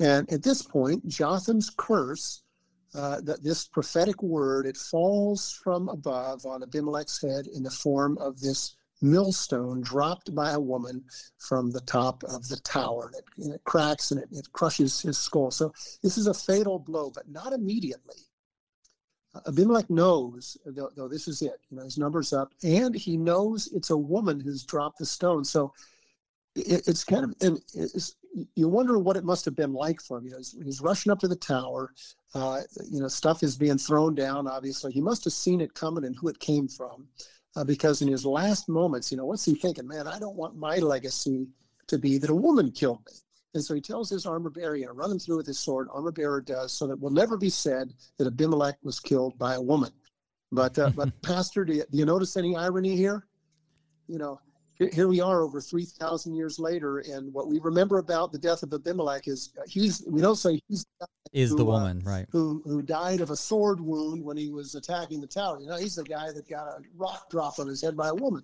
And 0.00 0.30
at 0.32 0.42
this 0.42 0.62
point, 0.62 1.06
Jotham's 1.06 1.70
curse 1.76 2.42
uh, 2.94 3.20
that 3.22 3.42
this 3.42 3.66
prophetic 3.66 4.22
word 4.22 4.66
it 4.66 4.76
falls 4.76 5.58
from 5.62 5.88
above 5.88 6.46
on 6.46 6.62
Abimelech's 6.62 7.20
head 7.20 7.46
in 7.46 7.62
the 7.62 7.70
form 7.70 8.16
of 8.18 8.40
this 8.40 8.76
millstone 9.00 9.80
dropped 9.80 10.34
by 10.34 10.52
a 10.52 10.60
woman 10.60 11.04
from 11.38 11.70
the 11.70 11.80
top 11.82 12.22
of 12.24 12.48
the 12.48 12.56
tower. 12.56 13.12
It, 13.16 13.24
and 13.44 13.54
it 13.54 13.62
cracks 13.64 14.10
and 14.10 14.20
it, 14.20 14.28
it 14.32 14.52
crushes 14.52 15.00
his 15.00 15.18
skull. 15.18 15.50
So 15.50 15.72
this 16.02 16.18
is 16.18 16.26
a 16.26 16.34
fatal 16.34 16.78
blow, 16.78 17.10
but 17.14 17.28
not 17.28 17.52
immediately. 17.52 18.16
Uh, 19.34 19.40
Abimelech 19.46 19.90
knows, 19.90 20.56
though, 20.64 20.90
though, 20.96 21.08
this 21.08 21.28
is 21.28 21.42
it, 21.42 21.60
you 21.70 21.76
know, 21.76 21.84
his 21.84 21.98
number's 21.98 22.32
up, 22.32 22.52
and 22.62 22.94
he 22.94 23.16
knows 23.16 23.68
it's 23.74 23.90
a 23.90 23.96
woman 23.96 24.40
who's 24.40 24.64
dropped 24.64 24.98
the 24.98 25.06
stone. 25.06 25.44
So 25.44 25.72
it, 26.56 26.88
it's 26.88 27.04
kind 27.04 27.24
of, 27.24 27.34
it's, 27.74 28.16
you 28.54 28.68
wonder 28.68 28.98
what 28.98 29.16
it 29.16 29.24
must 29.24 29.44
have 29.44 29.56
been 29.56 29.72
like 29.72 30.00
for 30.00 30.18
him. 30.18 30.26
You 30.26 30.32
know, 30.32 30.38
he's, 30.38 30.56
he's 30.64 30.80
rushing 30.80 31.12
up 31.12 31.18
to 31.20 31.28
the 31.28 31.36
tower. 31.36 31.92
Uh, 32.34 32.60
you 32.90 33.00
know, 33.00 33.08
stuff 33.08 33.42
is 33.42 33.56
being 33.56 33.78
thrown 33.78 34.14
down. 34.14 34.46
Obviously, 34.46 34.92
he 34.92 35.00
must 35.00 35.24
have 35.24 35.32
seen 35.32 35.60
it 35.60 35.74
coming 35.74 36.04
and 36.04 36.16
who 36.16 36.28
it 36.28 36.38
came 36.38 36.68
from, 36.68 37.08
uh, 37.56 37.64
because 37.64 38.02
in 38.02 38.08
his 38.08 38.26
last 38.26 38.68
moments, 38.68 39.10
you 39.10 39.16
know, 39.16 39.26
what's 39.26 39.44
he 39.44 39.54
thinking? 39.54 39.86
Man, 39.86 40.06
I 40.06 40.18
don't 40.18 40.36
want 40.36 40.56
my 40.56 40.76
legacy 40.76 41.48
to 41.86 41.98
be 41.98 42.18
that 42.18 42.30
a 42.30 42.34
woman 42.34 42.70
killed 42.70 43.00
me. 43.06 43.12
And 43.54 43.64
so 43.64 43.74
he 43.74 43.80
tells 43.80 44.10
his 44.10 44.26
armor 44.26 44.50
bearer, 44.50 44.76
you 44.76 44.86
know, 44.86 44.92
run 44.92 45.10
him 45.10 45.18
through 45.18 45.38
with 45.38 45.46
his 45.46 45.58
sword. 45.58 45.88
Armor 45.92 46.12
bearer 46.12 46.40
does, 46.40 46.72
so 46.72 46.86
that 46.86 47.00
will 47.00 47.10
never 47.10 47.36
be 47.36 47.48
said 47.48 47.92
that 48.18 48.26
Abimelech 48.26 48.76
was 48.82 49.00
killed 49.00 49.38
by 49.38 49.54
a 49.54 49.60
woman. 49.60 49.90
But 50.52 50.78
uh, 50.78 50.90
but 50.90 51.20
Pastor, 51.22 51.64
do 51.64 51.74
you, 51.74 51.84
do 51.90 51.98
you 51.98 52.04
notice 52.04 52.36
any 52.36 52.56
irony 52.56 52.94
here? 52.94 53.26
You 54.06 54.18
know, 54.18 54.40
here, 54.78 55.08
we 55.08 55.20
are 55.20 55.42
over 55.42 55.60
three 55.60 55.84
thousand 55.84 56.34
years 56.34 56.58
later, 56.58 56.98
and 56.98 57.32
what 57.32 57.48
we 57.48 57.58
remember 57.58 57.98
about 57.98 58.32
the 58.32 58.38
death 58.38 58.62
of 58.62 58.72
Abimelech 58.72 59.26
is 59.26 59.50
uh, 59.58 59.62
he's 59.66 60.04
we 60.06 60.20
don't 60.20 60.36
say 60.36 60.60
he's 60.68 60.86
is 61.32 61.50
who, 61.50 61.56
the 61.56 61.62
uh, 61.64 61.66
woman 61.66 62.02
uh, 62.06 62.10
right 62.10 62.26
who 62.30 62.62
who 62.64 62.80
died 62.82 63.20
of 63.20 63.30
a 63.30 63.36
sword 63.36 63.80
wound 63.80 64.24
when 64.24 64.36
he 64.36 64.50
was 64.50 64.74
attacking 64.74 65.20
the 65.20 65.26
tower. 65.26 65.60
You 65.60 65.68
know, 65.68 65.76
he's 65.76 65.96
the 65.96 66.04
guy 66.04 66.32
that 66.32 66.48
got 66.48 66.66
a 66.66 66.80
rock 66.96 67.28
dropped 67.30 67.58
on 67.58 67.66
his 67.66 67.82
head 67.82 67.96
by 67.96 68.08
a 68.08 68.14
woman. 68.14 68.42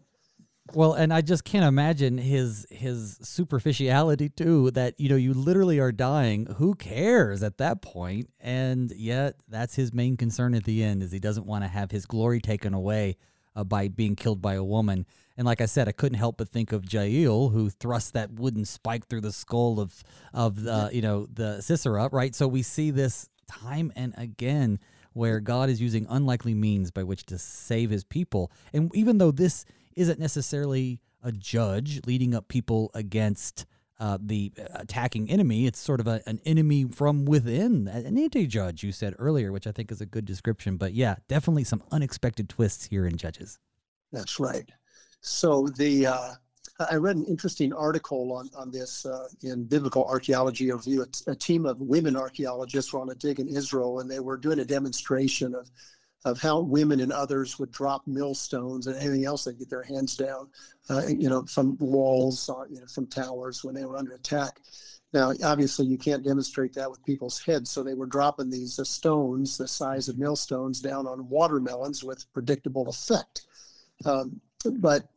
Well, 0.72 0.94
and 0.94 1.12
I 1.12 1.20
just 1.20 1.44
can't 1.44 1.64
imagine 1.64 2.16
his 2.16 2.66
his 2.70 3.18
superficiality 3.22 4.30
too. 4.30 4.70
That 4.70 4.98
you 4.98 5.10
know, 5.10 5.16
you 5.16 5.34
literally 5.34 5.78
are 5.78 5.92
dying. 5.92 6.46
Who 6.56 6.74
cares 6.74 7.42
at 7.42 7.58
that 7.58 7.82
point? 7.82 8.30
And 8.40 8.90
yet, 8.92 9.36
that's 9.46 9.74
his 9.74 9.92
main 9.92 10.16
concern 10.16 10.54
at 10.54 10.64
the 10.64 10.82
end 10.82 11.02
is 11.02 11.12
he 11.12 11.20
doesn't 11.20 11.46
want 11.46 11.64
to 11.64 11.68
have 11.68 11.90
his 11.90 12.06
glory 12.06 12.40
taken 12.40 12.72
away 12.72 13.18
uh, 13.54 13.64
by 13.64 13.88
being 13.88 14.16
killed 14.16 14.40
by 14.40 14.54
a 14.54 14.64
woman. 14.64 15.06
And 15.36 15.46
like 15.46 15.60
I 15.60 15.66
said, 15.66 15.88
I 15.88 15.92
couldn't 15.92 16.18
help 16.18 16.36
but 16.36 16.48
think 16.48 16.72
of 16.72 16.92
Jael, 16.92 17.48
who 17.48 17.70
thrust 17.70 18.12
that 18.12 18.32
wooden 18.32 18.64
spike 18.64 19.08
through 19.08 19.22
the 19.22 19.32
skull 19.32 19.80
of 19.80 20.02
of 20.32 20.66
uh, 20.66 20.90
you 20.92 21.02
know 21.02 21.26
the 21.32 21.60
Sisera, 21.60 22.08
right? 22.12 22.34
So 22.34 22.46
we 22.46 22.62
see 22.62 22.90
this 22.90 23.28
time 23.48 23.92
and 23.96 24.14
again 24.16 24.78
where 25.12 25.38
God 25.38 25.70
is 25.70 25.80
using 25.80 26.06
unlikely 26.08 26.54
means 26.54 26.90
by 26.90 27.04
which 27.04 27.24
to 27.26 27.38
save 27.38 27.90
His 27.90 28.04
people. 28.04 28.50
And 28.72 28.94
even 28.94 29.18
though 29.18 29.30
this 29.30 29.64
isn't 29.94 30.18
necessarily 30.18 31.00
a 31.22 31.32
judge 31.32 32.00
leading 32.06 32.34
up 32.34 32.48
people 32.48 32.90
against 32.94 33.64
uh, 33.98 34.18
the 34.20 34.52
attacking 34.74 35.30
enemy. 35.30 35.66
It's 35.66 35.78
sort 35.78 36.00
of 36.00 36.06
a, 36.06 36.20
an 36.26 36.40
enemy 36.44 36.84
from 36.84 37.24
within, 37.24 37.88
an 37.88 38.18
anti-judge. 38.18 38.82
You 38.82 38.92
said 38.92 39.14
earlier, 39.18 39.52
which 39.52 39.66
I 39.66 39.72
think 39.72 39.90
is 39.92 40.00
a 40.00 40.06
good 40.06 40.24
description. 40.24 40.76
But 40.76 40.94
yeah, 40.94 41.16
definitely 41.28 41.64
some 41.64 41.82
unexpected 41.90 42.48
twists 42.48 42.86
here 42.86 43.06
in 43.06 43.16
Judges. 43.16 43.58
That's 44.12 44.38
right. 44.38 44.68
So 45.24 45.68
the 45.68 46.06
uh, 46.06 46.32
I 46.90 46.96
read 46.96 47.16
an 47.16 47.24
interesting 47.24 47.72
article 47.72 48.30
on 48.34 48.50
on 48.54 48.70
this 48.70 49.06
uh, 49.06 49.28
in 49.42 49.64
Biblical 49.64 50.04
Archaeology 50.04 50.70
Review. 50.70 51.02
A, 51.02 51.30
a 51.30 51.34
team 51.34 51.64
of 51.64 51.80
women 51.80 52.14
archaeologists 52.14 52.92
were 52.92 53.00
on 53.00 53.08
a 53.08 53.14
dig 53.14 53.40
in 53.40 53.48
Israel, 53.48 54.00
and 54.00 54.10
they 54.10 54.20
were 54.20 54.36
doing 54.36 54.58
a 54.58 54.66
demonstration 54.66 55.54
of 55.54 55.70
of 56.26 56.40
how 56.40 56.60
women 56.60 57.00
and 57.00 57.10
others 57.10 57.58
would 57.58 57.70
drop 57.70 58.06
millstones 58.06 58.86
and 58.86 58.96
anything 58.96 59.24
else 59.24 59.44
they'd 59.44 59.58
get 59.58 59.70
their 59.70 59.82
hands 59.82 60.14
down, 60.14 60.48
uh, 60.90 61.06
you 61.06 61.28
know, 61.28 61.44
from 61.44 61.76
walls, 61.78 62.48
or, 62.50 62.66
you 62.70 62.80
know, 62.80 62.86
from 62.86 63.06
towers 63.06 63.64
when 63.64 63.74
they 63.74 63.84
were 63.84 63.96
under 63.96 64.12
attack. 64.12 64.60
Now, 65.14 65.32
obviously, 65.42 65.86
you 65.86 65.96
can't 65.96 66.24
demonstrate 66.24 66.74
that 66.74 66.90
with 66.90 67.04
people's 67.04 67.42
heads, 67.42 67.70
so 67.70 67.82
they 67.82 67.94
were 67.94 68.06
dropping 68.06 68.50
these 68.50 68.78
uh, 68.78 68.84
stones 68.84 69.56
the 69.56 69.68
size 69.68 70.08
of 70.08 70.18
millstones 70.18 70.80
down 70.80 71.06
on 71.06 71.28
watermelons 71.30 72.04
with 72.04 72.30
predictable 72.34 72.88
effect. 72.88 73.46
Um, 74.04 74.40
but 74.78 75.08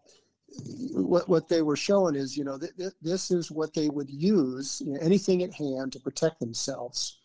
what, 0.94 1.28
what 1.28 1.50
they 1.50 1.62
were 1.62 1.76
showing 1.76 2.16
is, 2.16 2.38
you 2.38 2.44
know, 2.44 2.58
th- 2.58 2.76
th- 2.78 2.94
this 3.02 3.32
is 3.32 3.52
what 3.52 3.74
they 3.74 3.90
would 3.90 4.10
use, 4.10 4.82
you 4.86 4.94
know, 4.94 5.00
anything 5.02 5.44
at 5.44 5.54
hand 5.54 5.92
to 5.94 6.00
protect 6.00 6.40
themselves. 6.40 7.20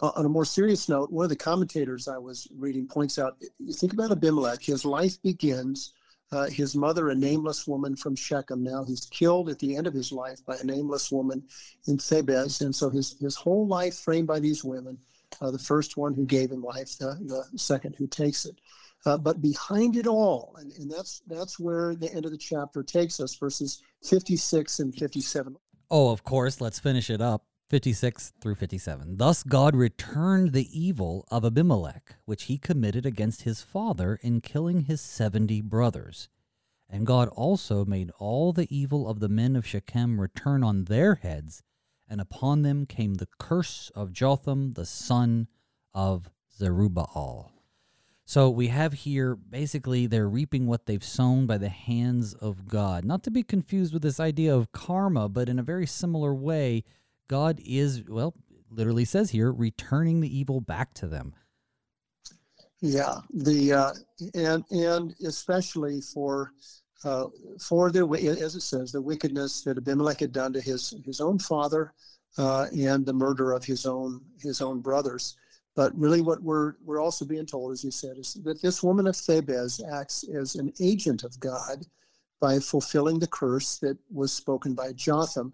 Uh, 0.00 0.10
on 0.16 0.26
a 0.26 0.28
more 0.28 0.44
serious 0.44 0.88
note, 0.88 1.12
one 1.12 1.24
of 1.24 1.30
the 1.30 1.36
commentators 1.36 2.08
I 2.08 2.18
was 2.18 2.48
reading 2.56 2.88
points 2.88 3.18
out 3.18 3.36
you 3.58 3.72
think 3.72 3.92
about 3.92 4.10
Abimelech, 4.10 4.62
his 4.62 4.84
life 4.84 5.20
begins. 5.22 5.92
Uh, 6.32 6.48
his 6.48 6.74
mother, 6.74 7.10
a 7.10 7.14
nameless 7.14 7.66
woman 7.66 7.94
from 7.94 8.16
Shechem. 8.16 8.62
Now 8.62 8.84
he's 8.84 9.04
killed 9.04 9.50
at 9.50 9.58
the 9.58 9.76
end 9.76 9.86
of 9.86 9.92
his 9.92 10.12
life 10.12 10.42
by 10.46 10.56
a 10.56 10.64
nameless 10.64 11.12
woman 11.12 11.42
in 11.86 11.98
Thebez. 11.98 12.62
And 12.62 12.74
so 12.74 12.88
his, 12.88 13.18
his 13.20 13.36
whole 13.36 13.66
life 13.66 13.96
framed 13.96 14.28
by 14.28 14.40
these 14.40 14.64
women 14.64 14.96
uh, 15.40 15.50
the 15.50 15.58
first 15.58 15.96
one 15.96 16.14
who 16.14 16.24
gave 16.24 16.50
him 16.50 16.62
life, 16.62 16.98
the, 16.98 17.18
the 17.22 17.58
second 17.58 17.94
who 17.96 18.06
takes 18.06 18.44
it. 18.44 18.56
Uh, 19.04 19.18
but 19.18 19.42
behind 19.42 19.96
it 19.96 20.06
all, 20.06 20.54
and, 20.58 20.72
and 20.72 20.90
that's 20.90 21.22
that's 21.26 21.58
where 21.58 21.94
the 21.94 22.12
end 22.14 22.24
of 22.24 22.30
the 22.30 22.38
chapter 22.38 22.82
takes 22.82 23.18
us, 23.18 23.34
verses 23.34 23.82
56 24.02 24.78
and 24.78 24.94
57. 24.94 25.56
Oh, 25.90 26.10
of 26.10 26.24
course. 26.24 26.60
Let's 26.60 26.78
finish 26.78 27.10
it 27.10 27.20
up. 27.20 27.44
56 27.72 28.34
through 28.38 28.56
57. 28.56 29.16
Thus 29.16 29.42
God 29.42 29.74
returned 29.74 30.52
the 30.52 30.68
evil 30.78 31.24
of 31.30 31.42
Abimelech, 31.42 32.16
which 32.26 32.44
he 32.44 32.58
committed 32.58 33.06
against 33.06 33.42
his 33.42 33.62
father 33.62 34.18
in 34.20 34.42
killing 34.42 34.82
his 34.82 35.00
70 35.00 35.62
brothers. 35.62 36.28
And 36.86 37.06
God 37.06 37.28
also 37.28 37.86
made 37.86 38.10
all 38.18 38.52
the 38.52 38.68
evil 38.68 39.08
of 39.08 39.20
the 39.20 39.30
men 39.30 39.56
of 39.56 39.66
Shechem 39.66 40.20
return 40.20 40.62
on 40.62 40.84
their 40.84 41.14
heads, 41.14 41.62
and 42.06 42.20
upon 42.20 42.60
them 42.60 42.84
came 42.84 43.14
the 43.14 43.28
curse 43.38 43.90
of 43.94 44.12
Jotham, 44.12 44.72
the 44.72 44.84
son 44.84 45.48
of 45.94 46.28
Jerubbaal. 46.60 47.51
So 48.32 48.48
we 48.48 48.68
have 48.68 48.94
here 48.94 49.36
basically 49.36 50.06
they're 50.06 50.26
reaping 50.26 50.66
what 50.66 50.86
they've 50.86 51.04
sown 51.04 51.44
by 51.44 51.58
the 51.58 51.68
hands 51.68 52.32
of 52.32 52.66
God. 52.66 53.04
Not 53.04 53.22
to 53.24 53.30
be 53.30 53.42
confused 53.42 53.92
with 53.92 54.00
this 54.00 54.18
idea 54.18 54.56
of 54.56 54.72
karma, 54.72 55.28
but 55.28 55.50
in 55.50 55.58
a 55.58 55.62
very 55.62 55.86
similar 55.86 56.34
way 56.34 56.82
God 57.28 57.60
is, 57.62 58.04
well, 58.08 58.32
literally 58.70 59.04
says 59.04 59.32
here, 59.32 59.52
returning 59.52 60.22
the 60.22 60.34
evil 60.34 60.62
back 60.62 60.94
to 60.94 61.06
them. 61.06 61.34
Yeah, 62.80 63.16
the 63.34 63.74
uh, 63.74 63.92
and 64.32 64.64
and 64.70 65.14
especially 65.26 66.00
for 66.00 66.54
uh, 67.04 67.26
for 67.60 67.90
the 67.90 68.08
as 68.40 68.54
it 68.54 68.62
says 68.62 68.92
the 68.92 69.02
wickedness 69.02 69.60
that 69.64 69.76
Abimelech 69.76 70.20
had 70.20 70.32
done 70.32 70.54
to 70.54 70.60
his 70.62 70.94
his 71.04 71.20
own 71.20 71.38
father 71.38 71.92
uh, 72.38 72.68
and 72.74 73.04
the 73.04 73.12
murder 73.12 73.52
of 73.52 73.62
his 73.62 73.84
own 73.84 74.22
his 74.40 74.62
own 74.62 74.80
brothers. 74.80 75.36
But 75.74 75.98
really, 75.98 76.20
what 76.20 76.42
we're 76.42 76.74
we're 76.84 77.00
also 77.00 77.24
being 77.24 77.46
told, 77.46 77.72
as 77.72 77.82
you 77.82 77.90
said, 77.90 78.18
is 78.18 78.34
that 78.44 78.60
this 78.60 78.82
woman 78.82 79.06
of 79.06 79.14
Thebez 79.14 79.80
acts 79.92 80.24
as 80.24 80.54
an 80.54 80.72
agent 80.80 81.24
of 81.24 81.38
God 81.40 81.86
by 82.40 82.58
fulfilling 82.58 83.18
the 83.18 83.26
curse 83.26 83.78
that 83.78 83.96
was 84.10 84.32
spoken 84.32 84.74
by 84.74 84.92
Jotham 84.92 85.52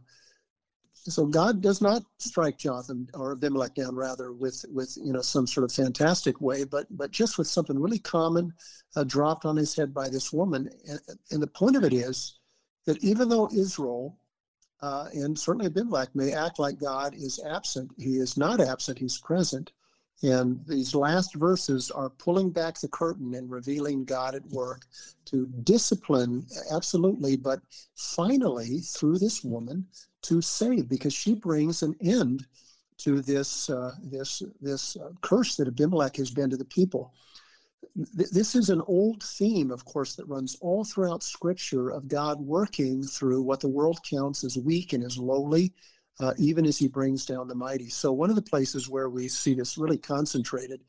so 1.11 1.27
God 1.27 1.61
does 1.61 1.81
not 1.81 2.03
strike 2.19 2.59
Jotham 2.59 3.09
or 3.14 3.33
Abimelech 3.33 3.75
down 3.75 3.95
rather 3.95 4.33
with 4.33 4.64
with 4.73 4.97
you 5.03 5.12
know 5.12 5.21
some 5.21 5.47
sort 5.47 5.64
of 5.64 5.73
fantastic 5.73 6.41
way, 6.41 6.64
but 6.64 6.87
but 6.91 7.11
just 7.11 7.39
with 7.39 7.47
something 7.47 7.79
really 7.79 7.99
common 7.99 8.53
uh, 8.97 9.05
dropped 9.05 9.45
on 9.45 9.57
his 9.57 9.75
head 9.75 9.95
by 9.95 10.09
this 10.09 10.33
woman. 10.33 10.69
And, 10.89 11.01
and, 11.31 11.43
the 11.43 11.47
point 11.47 11.77
of 11.77 11.85
it 11.85 11.93
is 11.93 12.39
that 12.87 13.03
even 13.03 13.29
though 13.29 13.49
Israel 13.55 14.19
uh, 14.81 15.09
and 15.12 15.39
certainly 15.39 15.66
Abimelech 15.66 16.14
may 16.14 16.33
act 16.33 16.59
like 16.59 16.79
God 16.79 17.14
is 17.14 17.41
absent, 17.45 17.91
he 17.97 18.16
is 18.16 18.37
not 18.37 18.61
absent; 18.61 18.99
he's 18.99 19.19
present. 19.19 19.73
And 20.23 20.61
these 20.66 20.95
last 20.95 21.35
verses 21.37 21.91
are 21.93 22.11
pulling 22.11 22.51
back 22.51 22.81
the 22.81 22.89
curtain 22.89 23.35
and 23.35 23.49
revealing 23.49 24.05
God 24.05 24.35
at 24.35 24.45
work 24.47 24.83
to 25.27 25.47
discipline, 25.62 26.45
absolutely, 26.73 27.37
but 27.37 27.61
finally, 27.95 28.81
through 28.81 29.19
this 29.19 29.45
woman, 29.45 29.87
to 30.23 30.41
save, 30.43 30.89
because 30.89 31.14
she 31.14 31.35
brings 31.35 31.83
an 31.83 31.95
end 32.01 32.47
to 32.99 33.21
this 33.21 33.71
uh, 33.71 33.93
this 34.03 34.43
this 34.61 34.97
uh, 34.97 35.11
curse 35.21 35.55
that 35.57 35.69
Abimelech 35.69 36.16
has 36.16 36.33
been 36.33 36.51
to 36.51 36.57
the 36.57 36.64
people. 36.64 37.14
Th- 38.16 38.29
this 38.31 38.57
is 38.57 38.71
an 38.71 38.83
old 38.89 39.23
theme, 39.23 39.71
of 39.71 39.85
course, 39.85 40.16
that 40.16 40.27
runs 40.27 40.57
all 40.61 40.85
throughout 40.85 41.23
Scripture 41.23 41.91
of 41.91 42.09
God 42.09 42.41
working 42.41 43.05
through 43.05 43.43
what 43.43 43.61
the 43.61 43.69
world 43.69 44.01
counts 44.03 44.43
as 44.43 44.59
weak 44.59 44.93
and 44.93 45.05
as 45.05 45.16
lowly 45.16 45.73
uh, 46.21 46.35
even 46.39 46.66
as 46.66 46.79
he 46.79 46.89
brings 46.89 47.25
down 47.25 47.49
the 47.49 47.55
mighty. 47.55 47.89
So, 47.89 48.12
one 48.12 48.31
of 48.31 48.37
the 48.37 48.43
places 48.43 48.89
where 48.89 49.09
we 49.09 49.29
see 49.29 49.55
this 49.55 49.79
really 49.79 49.99
concentrated 49.99 50.81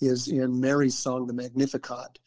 is 0.00 0.28
in 0.28 0.60
Mary's 0.60 0.98
song, 0.98 1.26
the 1.26 1.32
Magnificat, 1.32 2.18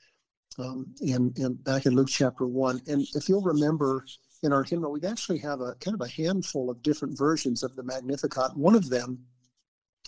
um, 0.58 0.94
in, 1.02 1.34
in, 1.36 1.56
back 1.56 1.86
in 1.86 1.94
Luke 1.94 2.08
chapter 2.10 2.48
1. 2.48 2.82
And 2.88 3.06
if 3.16 3.28
you'll 3.28 3.42
remember, 3.42 4.06
in 4.44 4.54
our 4.54 4.64
hymnal, 4.64 4.92
we 4.92 5.04
actually 5.04 5.40
have 5.40 5.62
a 5.62 5.76
kind 5.76 5.96
of 5.96 6.02
a 6.02 6.10
handful 6.10 6.70
of 6.70 6.82
different 6.82 7.18
versions 7.18 7.64
of 7.64 7.76
the 7.76 7.84
Magnificat. 7.84 8.56
One 8.56 8.76
of 8.76 8.90
them, 8.90 9.20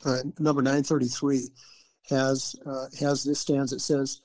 uh, 0.05 0.19
number 0.39 0.61
933, 0.61 1.49
has 2.09 2.55
uh, 2.65 2.85
has 2.99 3.23
this 3.23 3.39
stanza. 3.39 3.75
It 3.75 3.81
says, 3.81 4.21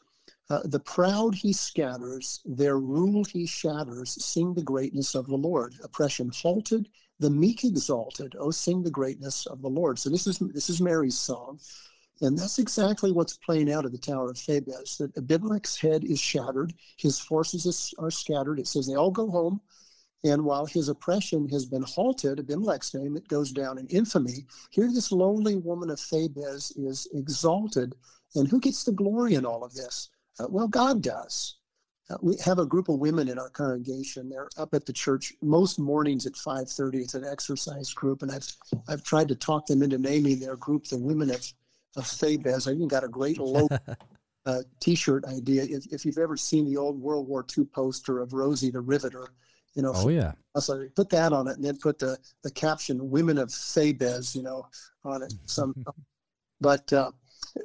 uh, 0.49 0.61
"The 0.65 0.81
proud 0.81 1.35
he 1.35 1.53
scatters, 1.53 2.41
their 2.45 2.79
rule 2.79 3.25
he 3.25 3.47
shatters. 3.47 4.25
Sing 4.25 4.55
the 4.55 4.63
greatness 4.63 5.15
of 5.15 5.27
the 5.27 5.37
Lord. 5.37 5.75
Oppression 5.83 6.31
halted, 6.35 6.89
the 7.21 7.31
meek 7.31 7.65
exalted, 7.65 8.35
oh 8.39 8.51
sing 8.51 8.83
the 8.83 8.91
greatness 8.91 9.47
of 9.47 9.63
the 9.63 9.69
Lord. 9.69 9.99
So 9.99 10.11
this 10.11 10.27
is 10.27 10.39
this 10.39 10.69
is 10.69 10.81
Mary's 10.81 11.19
song. 11.19 11.61
And 12.21 12.39
that's 12.39 12.61
exactly 12.61 13.11
what's 13.11 13.37
playing 13.37 13.73
out 13.73 13.85
at 13.85 13.93
the 13.93 13.99
Tower 13.99 14.31
of 14.31 14.37
Thebez, 14.37 14.99
that 14.99 15.17
Abimelech's 15.17 15.77
head 15.77 16.05
is 16.05 16.21
shattered, 16.21 16.73
his 16.97 17.19
forces 17.19 17.93
are 17.99 18.11
scattered. 18.11 18.61
It 18.61 18.69
says 18.69 18.87
they 18.87 18.95
all 18.95 19.11
go 19.11 19.29
home. 19.29 19.61
And 20.23 20.45
while 20.45 20.65
his 20.65 20.89
oppression 20.89 21.49
has 21.51 21.67
been 21.67 21.83
halted, 21.83 22.39
Abimelech's 22.39 22.95
name, 22.95 23.17
it 23.17 23.29
goes 23.29 23.53
down 23.53 23.79
in 23.79 23.87
infamy. 23.89 24.47
Here, 24.71 24.91
this 24.91 25.13
lonely 25.13 25.57
woman 25.57 25.91
of 25.91 25.99
Thebez 25.99 26.73
is 26.77 27.07
exalted. 27.13 27.95
And 28.35 28.49
who 28.49 28.59
gets 28.59 28.85
the 28.85 28.93
glory 28.93 29.35
in 29.35 29.45
all 29.45 29.63
of 29.65 29.75
this? 29.75 30.09
Uh, 30.39 30.47
well, 30.49 30.69
God 30.69 31.03
does. 31.03 31.57
Uh, 32.11 32.17
we 32.21 32.37
have 32.45 32.59
a 32.59 32.67
group 32.67 32.89
of 32.91 32.99
women 32.99 33.29
in 33.29 33.39
our 33.39 33.49
congregation. 33.49 34.29
They're 34.29 34.51
up 34.59 34.75
at 34.75 34.85
the 34.85 34.93
church 34.93 35.33
most 35.41 35.79
mornings 35.79 36.27
at 36.27 36.35
5:30. 36.35 37.01
It's 37.01 37.15
an 37.15 37.25
exercise 37.25 37.93
group, 37.95 38.23
and 38.23 38.31
I've 38.31 38.47
I've 38.89 39.03
tried 39.03 39.29
to 39.29 39.35
talk 39.35 39.67
them 39.67 39.83
into 39.83 39.97
naming 39.97 40.39
their 40.39 40.57
group 40.57 40.85
the 40.85 40.99
Women 40.99 41.31
of 41.31 41.53
of 41.97 42.05
Thebez. 42.05 42.69
I 42.69 42.73
even 42.73 42.89
got 42.89 43.05
a 43.05 43.09
great 43.09 43.39
logo 43.39 43.79
uh, 44.47 44.63
T-shirt 44.81 45.25
idea. 45.25 45.63
If, 45.63 45.87
if 45.93 46.05
you've 46.05 46.19
ever 46.19 46.37
seen 46.37 46.67
the 46.67 46.77
old 46.77 47.01
World 47.01 47.27
War 47.27 47.47
II 47.57 47.65
poster 47.67 48.21
of 48.21 48.33
Rosie 48.35 48.71
the 48.71 48.81
Riveter, 48.81 49.29
you 49.75 49.83
know, 49.83 49.93
oh 49.95 50.09
yeah, 50.09 50.33
so 50.59 50.87
put 50.95 51.09
that 51.11 51.33
on 51.33 51.49
it, 51.49 51.57
and 51.57 51.65
then 51.65 51.79
put 51.79 51.99
the 51.99 52.19
the 52.43 52.51
caption 52.51 53.11
"Women 53.11 53.39
of 53.39 53.49
Thebez," 53.49 54.35
you 54.37 54.43
know, 54.43 54.67
on 55.05 55.23
it. 55.23 55.33
Some, 55.47 55.75
but 56.61 56.93
uh, 56.93 57.13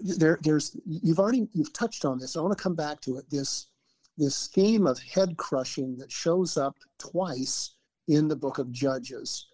there, 0.02 0.40
there's 0.44 0.76
you've 0.86 1.20
already 1.20 1.48
you've 1.54 1.74
touched 1.74 2.06
on 2.06 2.20
this. 2.20 2.36
I 2.36 2.42
want 2.42 2.58
to 2.58 2.64
come 2.64 2.76
back 2.76 3.02
to 3.02 3.18
it. 3.18 3.30
This 3.30 3.68
this 4.20 4.48
theme 4.48 4.86
of 4.86 5.00
head 5.00 5.38
crushing 5.38 5.98
that 5.98 6.12
shows 6.12 6.58
up 6.58 6.76
twice 7.00 7.72
in 8.08 8.28
the 8.28 8.36
book 8.36 8.60
of 8.60 8.72
Judges. 8.72 9.48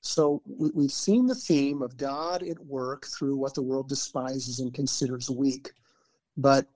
So 0.00 0.42
we, 0.46 0.84
have 0.84 0.92
seen 0.92 1.26
the 1.26 1.34
theme 1.34 1.82
of 1.82 1.96
God 1.96 2.42
at 2.42 2.58
work 2.64 3.06
through 3.06 3.36
what 3.36 3.54
the 3.54 3.62
world 3.62 3.88
despises 3.88 4.60
and 4.60 4.72
considers 4.72 5.30
weak, 5.30 5.70
but 6.36 6.66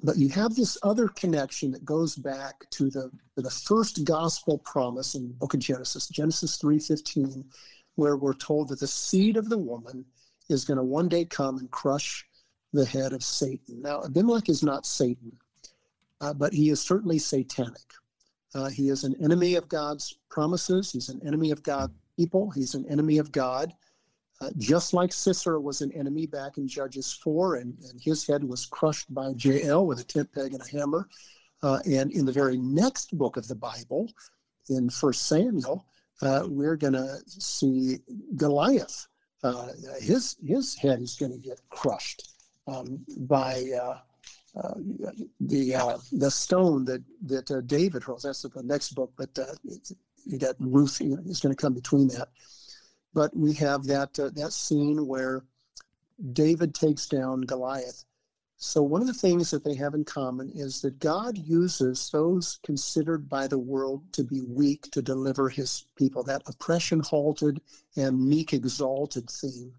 but 0.00 0.16
you 0.16 0.28
have 0.28 0.54
this 0.54 0.78
other 0.84 1.08
connection 1.08 1.72
that 1.72 1.84
goes 1.84 2.14
back 2.14 2.54
to 2.70 2.88
the 2.88 3.10
to 3.34 3.42
the 3.42 3.50
first 3.50 4.04
gospel 4.04 4.58
promise 4.58 5.16
in 5.16 5.26
the 5.26 5.34
book 5.34 5.54
of 5.54 5.60
Genesis, 5.60 6.06
Genesis 6.06 6.56
three 6.56 6.78
fifteen, 6.78 7.44
where 7.96 8.16
we're 8.16 8.34
told 8.34 8.68
that 8.68 8.78
the 8.78 8.86
seed 8.86 9.36
of 9.36 9.48
the 9.48 9.58
woman 9.58 10.04
is 10.48 10.64
going 10.64 10.76
to 10.78 10.84
one 10.84 11.08
day 11.08 11.24
come 11.24 11.58
and 11.58 11.70
crush 11.70 12.24
the 12.72 12.84
head 12.84 13.12
of 13.12 13.24
Satan. 13.24 13.82
Now 13.82 14.04
Abimelech 14.04 14.48
is 14.48 14.62
not 14.62 14.86
Satan, 14.86 15.32
uh, 16.20 16.32
but 16.34 16.52
he 16.52 16.70
is 16.70 16.80
certainly 16.80 17.18
satanic. 17.18 17.92
Uh, 18.54 18.68
he 18.68 18.88
is 18.88 19.04
an 19.04 19.14
enemy 19.22 19.54
of 19.54 19.68
God's 19.68 20.18
promises. 20.30 20.92
He's 20.92 21.08
an 21.08 21.20
enemy 21.26 21.50
of 21.50 21.62
God's 21.62 21.92
people. 22.16 22.50
He's 22.50 22.74
an 22.74 22.86
enemy 22.88 23.18
of 23.18 23.30
God. 23.30 23.72
Uh, 24.40 24.50
just 24.56 24.94
like 24.94 25.12
Sisera 25.12 25.60
was 25.60 25.80
an 25.80 25.92
enemy 25.92 26.26
back 26.26 26.58
in 26.58 26.68
Judges 26.68 27.12
4, 27.12 27.56
and, 27.56 27.76
and 27.90 28.00
his 28.00 28.26
head 28.26 28.44
was 28.44 28.66
crushed 28.66 29.12
by 29.12 29.32
Jael 29.36 29.84
with 29.84 30.00
a 30.00 30.04
tent 30.04 30.32
peg 30.32 30.54
and 30.54 30.62
a 30.62 30.78
hammer. 30.78 31.08
Uh, 31.62 31.80
and 31.86 32.12
in 32.12 32.24
the 32.24 32.32
very 32.32 32.56
next 32.56 33.18
book 33.18 33.36
of 33.36 33.48
the 33.48 33.56
Bible, 33.56 34.08
in 34.68 34.88
First 34.90 35.26
Samuel, 35.26 35.86
uh, 36.22 36.44
we're 36.46 36.76
going 36.76 36.92
to 36.92 37.18
see 37.26 37.98
Goliath. 38.36 39.08
Uh, 39.42 39.68
his 40.00 40.36
his 40.44 40.74
head 40.74 41.00
is 41.00 41.14
going 41.14 41.32
to 41.32 41.38
get 41.38 41.60
crushed 41.70 42.34
um, 42.66 43.04
by 43.18 43.64
uh, 44.58 44.74
uh, 45.06 45.12
the 45.40 46.00
the 46.12 46.30
stone 46.30 46.84
that 46.84 47.02
that 47.26 47.66
David 47.66 48.02
hurls. 48.02 48.22
That's 48.22 48.42
the 48.42 48.62
next 48.62 48.90
book, 48.94 49.12
but 49.16 49.38
you 50.24 50.38
got 50.38 50.56
Ruth 50.58 51.00
is 51.00 51.40
going 51.40 51.54
to 51.54 51.60
come 51.60 51.74
between 51.74 52.08
that. 52.08 52.28
But 53.14 53.36
we 53.36 53.52
have 53.54 53.84
that 53.84 54.18
uh, 54.18 54.30
that 54.34 54.52
scene 54.52 55.06
where 55.06 55.44
David 56.32 56.74
takes 56.74 57.06
down 57.06 57.42
Goliath. 57.42 58.04
So 58.60 58.82
one 58.82 59.00
of 59.00 59.06
the 59.06 59.14
things 59.14 59.52
that 59.52 59.62
they 59.62 59.74
have 59.76 59.94
in 59.94 60.04
common 60.04 60.50
is 60.52 60.80
that 60.80 60.98
God 60.98 61.38
uses 61.38 62.10
those 62.10 62.58
considered 62.64 63.28
by 63.28 63.46
the 63.46 63.58
world 63.58 64.02
to 64.14 64.24
be 64.24 64.40
weak 64.40 64.90
to 64.90 65.00
deliver 65.00 65.48
his 65.48 65.84
people. 65.94 66.24
That 66.24 66.42
oppression 66.48 66.98
halted 66.98 67.60
and 67.96 68.20
meek 68.20 68.52
exalted 68.52 69.30
theme. 69.30 69.72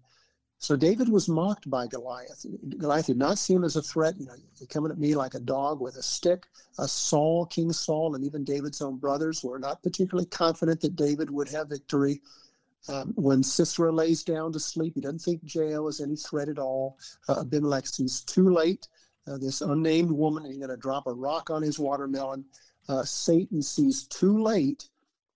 So 0.60 0.76
David 0.76 1.08
was 1.08 1.28
mocked 1.28 1.68
by 1.68 1.86
Goliath. 1.86 2.46
Goliath 2.78 3.06
did 3.06 3.16
not 3.16 3.38
see 3.38 3.54
him 3.54 3.64
as 3.64 3.76
a 3.76 3.82
threat. 3.82 4.14
You 4.18 4.26
know, 4.26 4.34
coming 4.68 4.92
at 4.92 4.98
me 4.98 5.14
like 5.14 5.34
a 5.34 5.40
dog 5.40 5.80
with 5.80 5.96
a 5.96 6.02
stick. 6.02 6.46
A 6.78 6.86
Saul, 6.86 7.46
King 7.46 7.72
Saul, 7.72 8.14
and 8.14 8.24
even 8.24 8.44
David's 8.44 8.80
own 8.80 8.98
brothers 8.98 9.42
were 9.42 9.58
not 9.58 9.82
particularly 9.82 10.28
confident 10.28 10.80
that 10.82 10.96
David 10.96 11.30
would 11.30 11.48
have 11.48 11.70
victory. 11.70 12.20
Um, 12.88 13.12
when 13.16 13.42
Sisera 13.42 13.90
lays 13.90 14.22
down 14.22 14.52
to 14.52 14.60
sleep, 14.60 14.94
he 14.94 15.00
doesn't 15.00 15.18
think 15.18 15.42
Jael 15.44 15.88
is 15.88 16.00
any 16.00 16.16
threat 16.16 16.48
at 16.48 16.58
all. 16.58 16.98
Uh, 17.28 17.40
Abimelech 17.40 17.86
sees 17.86 18.20
too 18.22 18.48
late 18.48 18.86
uh, 19.30 19.38
this 19.38 19.60
unnamed 19.60 20.10
woman, 20.10 20.44
he's 20.44 20.58
going 20.58 20.70
to 20.70 20.76
drop 20.76 21.06
a 21.06 21.12
rock 21.12 21.50
on 21.50 21.62
his 21.62 21.78
watermelon. 21.78 22.44
Uh, 22.88 23.04
Satan 23.04 23.62
sees 23.62 24.04
too 24.04 24.42
late 24.42 24.88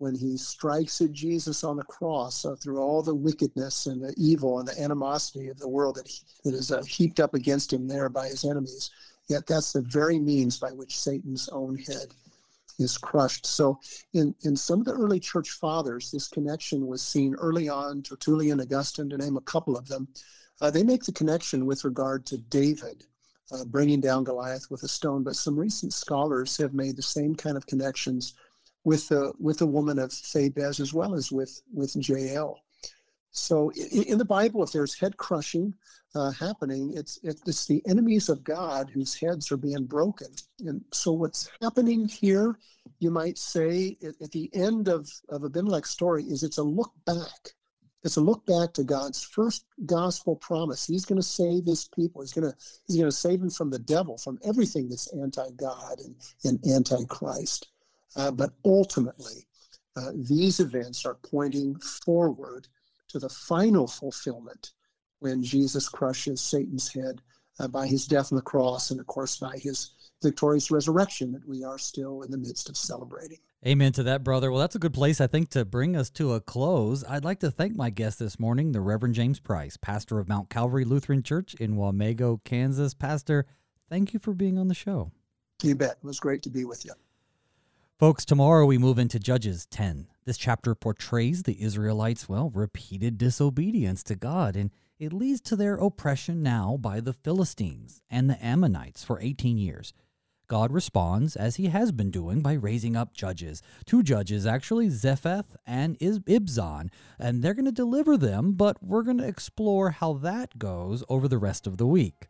when 0.04 0.14
he 0.14 0.36
strikes 0.36 1.00
at 1.00 1.12
Jesus 1.12 1.64
on 1.64 1.78
the 1.78 1.84
cross 1.84 2.44
uh, 2.44 2.54
through 2.56 2.78
all 2.78 3.02
the 3.02 3.14
wickedness 3.14 3.86
and 3.86 4.02
the 4.02 4.12
evil 4.18 4.58
and 4.58 4.68
the 4.68 4.78
animosity 4.78 5.48
of 5.48 5.58
the 5.58 5.66
world 5.66 5.94
that, 5.94 6.06
he, 6.06 6.20
that 6.44 6.52
is 6.52 6.70
uh, 6.70 6.82
heaped 6.82 7.20
up 7.20 7.32
against 7.32 7.72
him 7.72 7.88
there 7.88 8.10
by 8.10 8.28
his 8.28 8.44
enemies. 8.44 8.90
Yet 9.28 9.46
that's 9.46 9.72
the 9.72 9.80
very 9.80 10.18
means 10.18 10.58
by 10.58 10.72
which 10.72 11.00
Satan's 11.00 11.48
own 11.48 11.78
head 11.78 12.08
is 12.78 12.98
crushed. 12.98 13.46
So, 13.46 13.80
in, 14.12 14.34
in 14.42 14.56
some 14.56 14.80
of 14.80 14.84
the 14.84 14.92
early 14.92 15.20
church 15.20 15.52
fathers, 15.52 16.10
this 16.10 16.28
connection 16.28 16.86
was 16.86 17.00
seen 17.00 17.34
early 17.36 17.70
on. 17.70 18.02
Tertullian, 18.02 18.60
Augustine, 18.60 19.08
to 19.08 19.16
name 19.16 19.38
a 19.38 19.48
couple 19.52 19.74
of 19.74 19.88
them, 19.88 20.06
uh, 20.60 20.70
they 20.70 20.82
make 20.82 21.04
the 21.04 21.12
connection 21.12 21.64
with 21.64 21.82
regard 21.82 22.26
to 22.26 22.36
David. 22.36 23.04
Uh, 23.52 23.64
bringing 23.66 24.00
down 24.00 24.24
Goliath 24.24 24.70
with 24.70 24.82
a 24.84 24.88
stone, 24.88 25.22
but 25.22 25.36
some 25.36 25.58
recent 25.58 25.92
scholars 25.92 26.56
have 26.56 26.72
made 26.72 26.96
the 26.96 27.02
same 27.02 27.34
kind 27.34 27.58
of 27.58 27.66
connections 27.66 28.34
with 28.84 29.08
the 29.08 29.32
with 29.38 29.58
the 29.58 29.66
woman 29.66 29.98
of 29.98 30.10
Thebez 30.10 30.80
as 30.80 30.92
well 30.94 31.14
as 31.14 31.32
with 31.32 31.62
with 31.72 31.96
Jael. 31.96 32.60
So 33.30 33.70
in, 33.70 34.04
in 34.04 34.18
the 34.18 34.24
Bible, 34.24 34.62
if 34.62 34.70
there's 34.70 34.98
head 34.98 35.16
crushing 35.16 35.74
uh, 36.14 36.30
happening, 36.30 36.92
it's 36.94 37.18
it's 37.22 37.66
the 37.66 37.82
enemies 37.88 38.28
of 38.28 38.44
God 38.44 38.90
whose 38.90 39.14
heads 39.14 39.50
are 39.50 39.56
being 39.56 39.86
broken. 39.86 40.28
And 40.60 40.84
so 40.92 41.12
what's 41.12 41.50
happening 41.60 42.06
here, 42.06 42.58
you 43.00 43.10
might 43.10 43.36
say, 43.36 43.96
at, 44.06 44.14
at 44.22 44.30
the 44.30 44.48
end 44.54 44.88
of 44.88 45.10
of 45.30 45.44
Abimelech's 45.44 45.90
story, 45.90 46.24
is 46.24 46.42
it's 46.42 46.58
a 46.58 46.62
look 46.62 46.92
back. 47.04 47.54
It's 48.04 48.18
a 48.18 48.20
look 48.20 48.44
back 48.44 48.74
to 48.74 48.84
God's 48.84 49.24
first 49.24 49.64
gospel 49.86 50.36
promise. 50.36 50.86
He's 50.86 51.06
going 51.06 51.20
to 51.20 51.26
save 51.26 51.64
his 51.64 51.88
people. 51.88 52.20
He's 52.20 52.34
going 52.34 52.50
to 52.50 52.56
he's 52.86 52.98
going 52.98 53.10
to 53.10 53.16
save 53.16 53.40
them 53.40 53.50
from 53.50 53.70
the 53.70 53.78
devil, 53.78 54.18
from 54.18 54.38
everything 54.44 54.88
that's 54.88 55.12
anti-God 55.12 56.00
and, 56.04 56.14
and 56.44 56.60
anti-Christ. 56.66 57.66
Uh, 58.16 58.30
but 58.30 58.52
ultimately, 58.64 59.46
uh, 59.96 60.10
these 60.14 60.60
events 60.60 61.04
are 61.04 61.18
pointing 61.22 61.74
forward 61.80 62.68
to 63.08 63.18
the 63.18 63.28
final 63.28 63.86
fulfillment 63.86 64.72
when 65.20 65.42
Jesus 65.42 65.88
crushes 65.88 66.40
Satan's 66.40 66.92
head 66.92 67.20
uh, 67.60 67.68
by 67.68 67.86
his 67.86 68.06
death 68.06 68.32
on 68.32 68.36
the 68.36 68.42
cross 68.42 68.90
and, 68.90 69.00
of 69.00 69.06
course, 69.06 69.36
by 69.38 69.56
his 69.56 69.90
victorious 70.22 70.70
resurrection 70.70 71.32
that 71.32 71.48
we 71.48 71.64
are 71.64 71.78
still 71.78 72.22
in 72.22 72.30
the 72.30 72.38
midst 72.38 72.68
of 72.68 72.76
celebrating. 72.76 73.38
Amen 73.66 73.92
to 73.92 74.02
that, 74.02 74.22
brother. 74.22 74.50
Well, 74.50 74.60
that's 74.60 74.74
a 74.74 74.80
good 74.80 74.92
place, 74.92 75.20
I 75.20 75.26
think, 75.26 75.48
to 75.50 75.64
bring 75.64 75.96
us 75.96 76.10
to 76.10 76.34
a 76.34 76.40
close. 76.40 77.02
I'd 77.08 77.24
like 77.24 77.40
to 77.40 77.50
thank 77.50 77.74
my 77.74 77.88
guest 77.88 78.18
this 78.18 78.38
morning, 78.38 78.72
the 78.72 78.80
Reverend 78.80 79.14
James 79.14 79.40
Price, 79.40 79.78
pastor 79.78 80.18
of 80.18 80.28
Mount 80.28 80.50
Calvary 80.50 80.84
Lutheran 80.84 81.22
Church 81.22 81.54
in 81.54 81.76
Wamego, 81.76 82.42
Kansas. 82.44 82.92
Pastor, 82.92 83.46
thank 83.88 84.12
you 84.12 84.18
for 84.18 84.34
being 84.34 84.58
on 84.58 84.68
the 84.68 84.74
show. 84.74 85.12
You 85.62 85.74
bet. 85.74 85.92
It 86.02 86.04
was 86.04 86.20
great 86.20 86.42
to 86.42 86.50
be 86.50 86.66
with 86.66 86.84
you. 86.84 86.92
Folks, 88.04 88.26
tomorrow 88.26 88.66
we 88.66 88.76
move 88.76 88.98
into 88.98 89.18
Judges 89.18 89.64
10. 89.70 90.08
This 90.26 90.36
chapter 90.36 90.74
portrays 90.74 91.44
the 91.44 91.62
Israelites' 91.62 92.28
well, 92.28 92.50
repeated 92.50 93.16
disobedience 93.16 94.02
to 94.02 94.14
God, 94.14 94.56
and 94.56 94.70
it 94.98 95.14
leads 95.14 95.40
to 95.40 95.56
their 95.56 95.76
oppression 95.76 96.42
now 96.42 96.76
by 96.78 97.00
the 97.00 97.14
Philistines 97.14 98.02
and 98.10 98.28
the 98.28 98.44
Ammonites 98.44 99.02
for 99.02 99.22
18 99.22 99.56
years. 99.56 99.94
God 100.48 100.70
responds, 100.70 101.34
as 101.34 101.56
he 101.56 101.68
has 101.68 101.92
been 101.92 102.10
doing, 102.10 102.42
by 102.42 102.52
raising 102.52 102.94
up 102.94 103.14
judges. 103.14 103.62
Two 103.86 104.02
judges, 104.02 104.46
actually, 104.46 104.90
Jephthah 104.90 105.46
and 105.66 105.98
Ibzan, 105.98 106.90
and 107.18 107.42
they're 107.42 107.54
going 107.54 107.64
to 107.64 107.72
deliver 107.72 108.18
them, 108.18 108.52
but 108.52 108.76
we're 108.82 109.02
going 109.02 109.16
to 109.16 109.26
explore 109.26 109.92
how 109.92 110.12
that 110.12 110.58
goes 110.58 111.04
over 111.08 111.26
the 111.26 111.38
rest 111.38 111.66
of 111.66 111.78
the 111.78 111.86
week. 111.86 112.26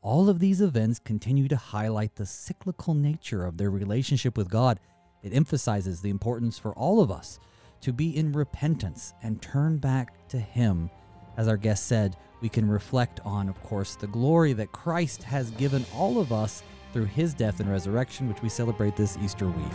All 0.00 0.30
of 0.30 0.38
these 0.38 0.62
events 0.62 0.98
continue 0.98 1.48
to 1.48 1.56
highlight 1.56 2.16
the 2.16 2.24
cyclical 2.24 2.94
nature 2.94 3.44
of 3.44 3.58
their 3.58 3.70
relationship 3.70 4.38
with 4.38 4.48
God 4.48 4.80
it 5.22 5.32
emphasizes 5.32 6.00
the 6.00 6.10
importance 6.10 6.58
for 6.58 6.72
all 6.72 7.00
of 7.00 7.10
us 7.10 7.38
to 7.80 7.92
be 7.92 8.16
in 8.16 8.32
repentance 8.32 9.14
and 9.22 9.40
turn 9.40 9.78
back 9.78 10.28
to 10.28 10.38
Him. 10.38 10.90
As 11.36 11.48
our 11.48 11.56
guest 11.56 11.86
said, 11.86 12.16
we 12.40 12.48
can 12.48 12.68
reflect 12.68 13.20
on, 13.24 13.48
of 13.48 13.60
course, 13.62 13.94
the 13.94 14.06
glory 14.06 14.52
that 14.54 14.72
Christ 14.72 15.22
has 15.22 15.50
given 15.52 15.84
all 15.94 16.18
of 16.18 16.32
us 16.32 16.62
through 16.92 17.06
His 17.06 17.34
death 17.34 17.60
and 17.60 17.70
resurrection, 17.70 18.28
which 18.28 18.42
we 18.42 18.48
celebrate 18.48 18.96
this 18.96 19.16
Easter 19.22 19.46
week. 19.46 19.72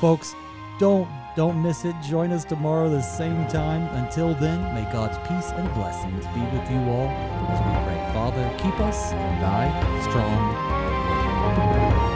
Folks, 0.00 0.34
don't 0.78 1.08
don't 1.36 1.62
miss 1.62 1.84
it. 1.84 1.94
Join 2.08 2.32
us 2.32 2.44
tomorrow 2.44 2.88
the 2.88 3.02
same 3.02 3.46
time. 3.48 3.82
Until 3.96 4.34
then, 4.34 4.74
may 4.74 4.90
God's 4.92 5.18
peace 5.28 5.52
and 5.52 5.72
blessings 5.74 6.24
be 6.26 6.40
with 6.56 6.70
you 6.70 6.78
all 6.90 7.08
as 7.48 7.60
we 7.60 7.72
pray. 7.84 8.10
Father, 8.12 8.50
keep 8.58 8.78
us 8.80 9.12
and 9.12 9.42
thy 9.42 9.68
strong 10.08 12.07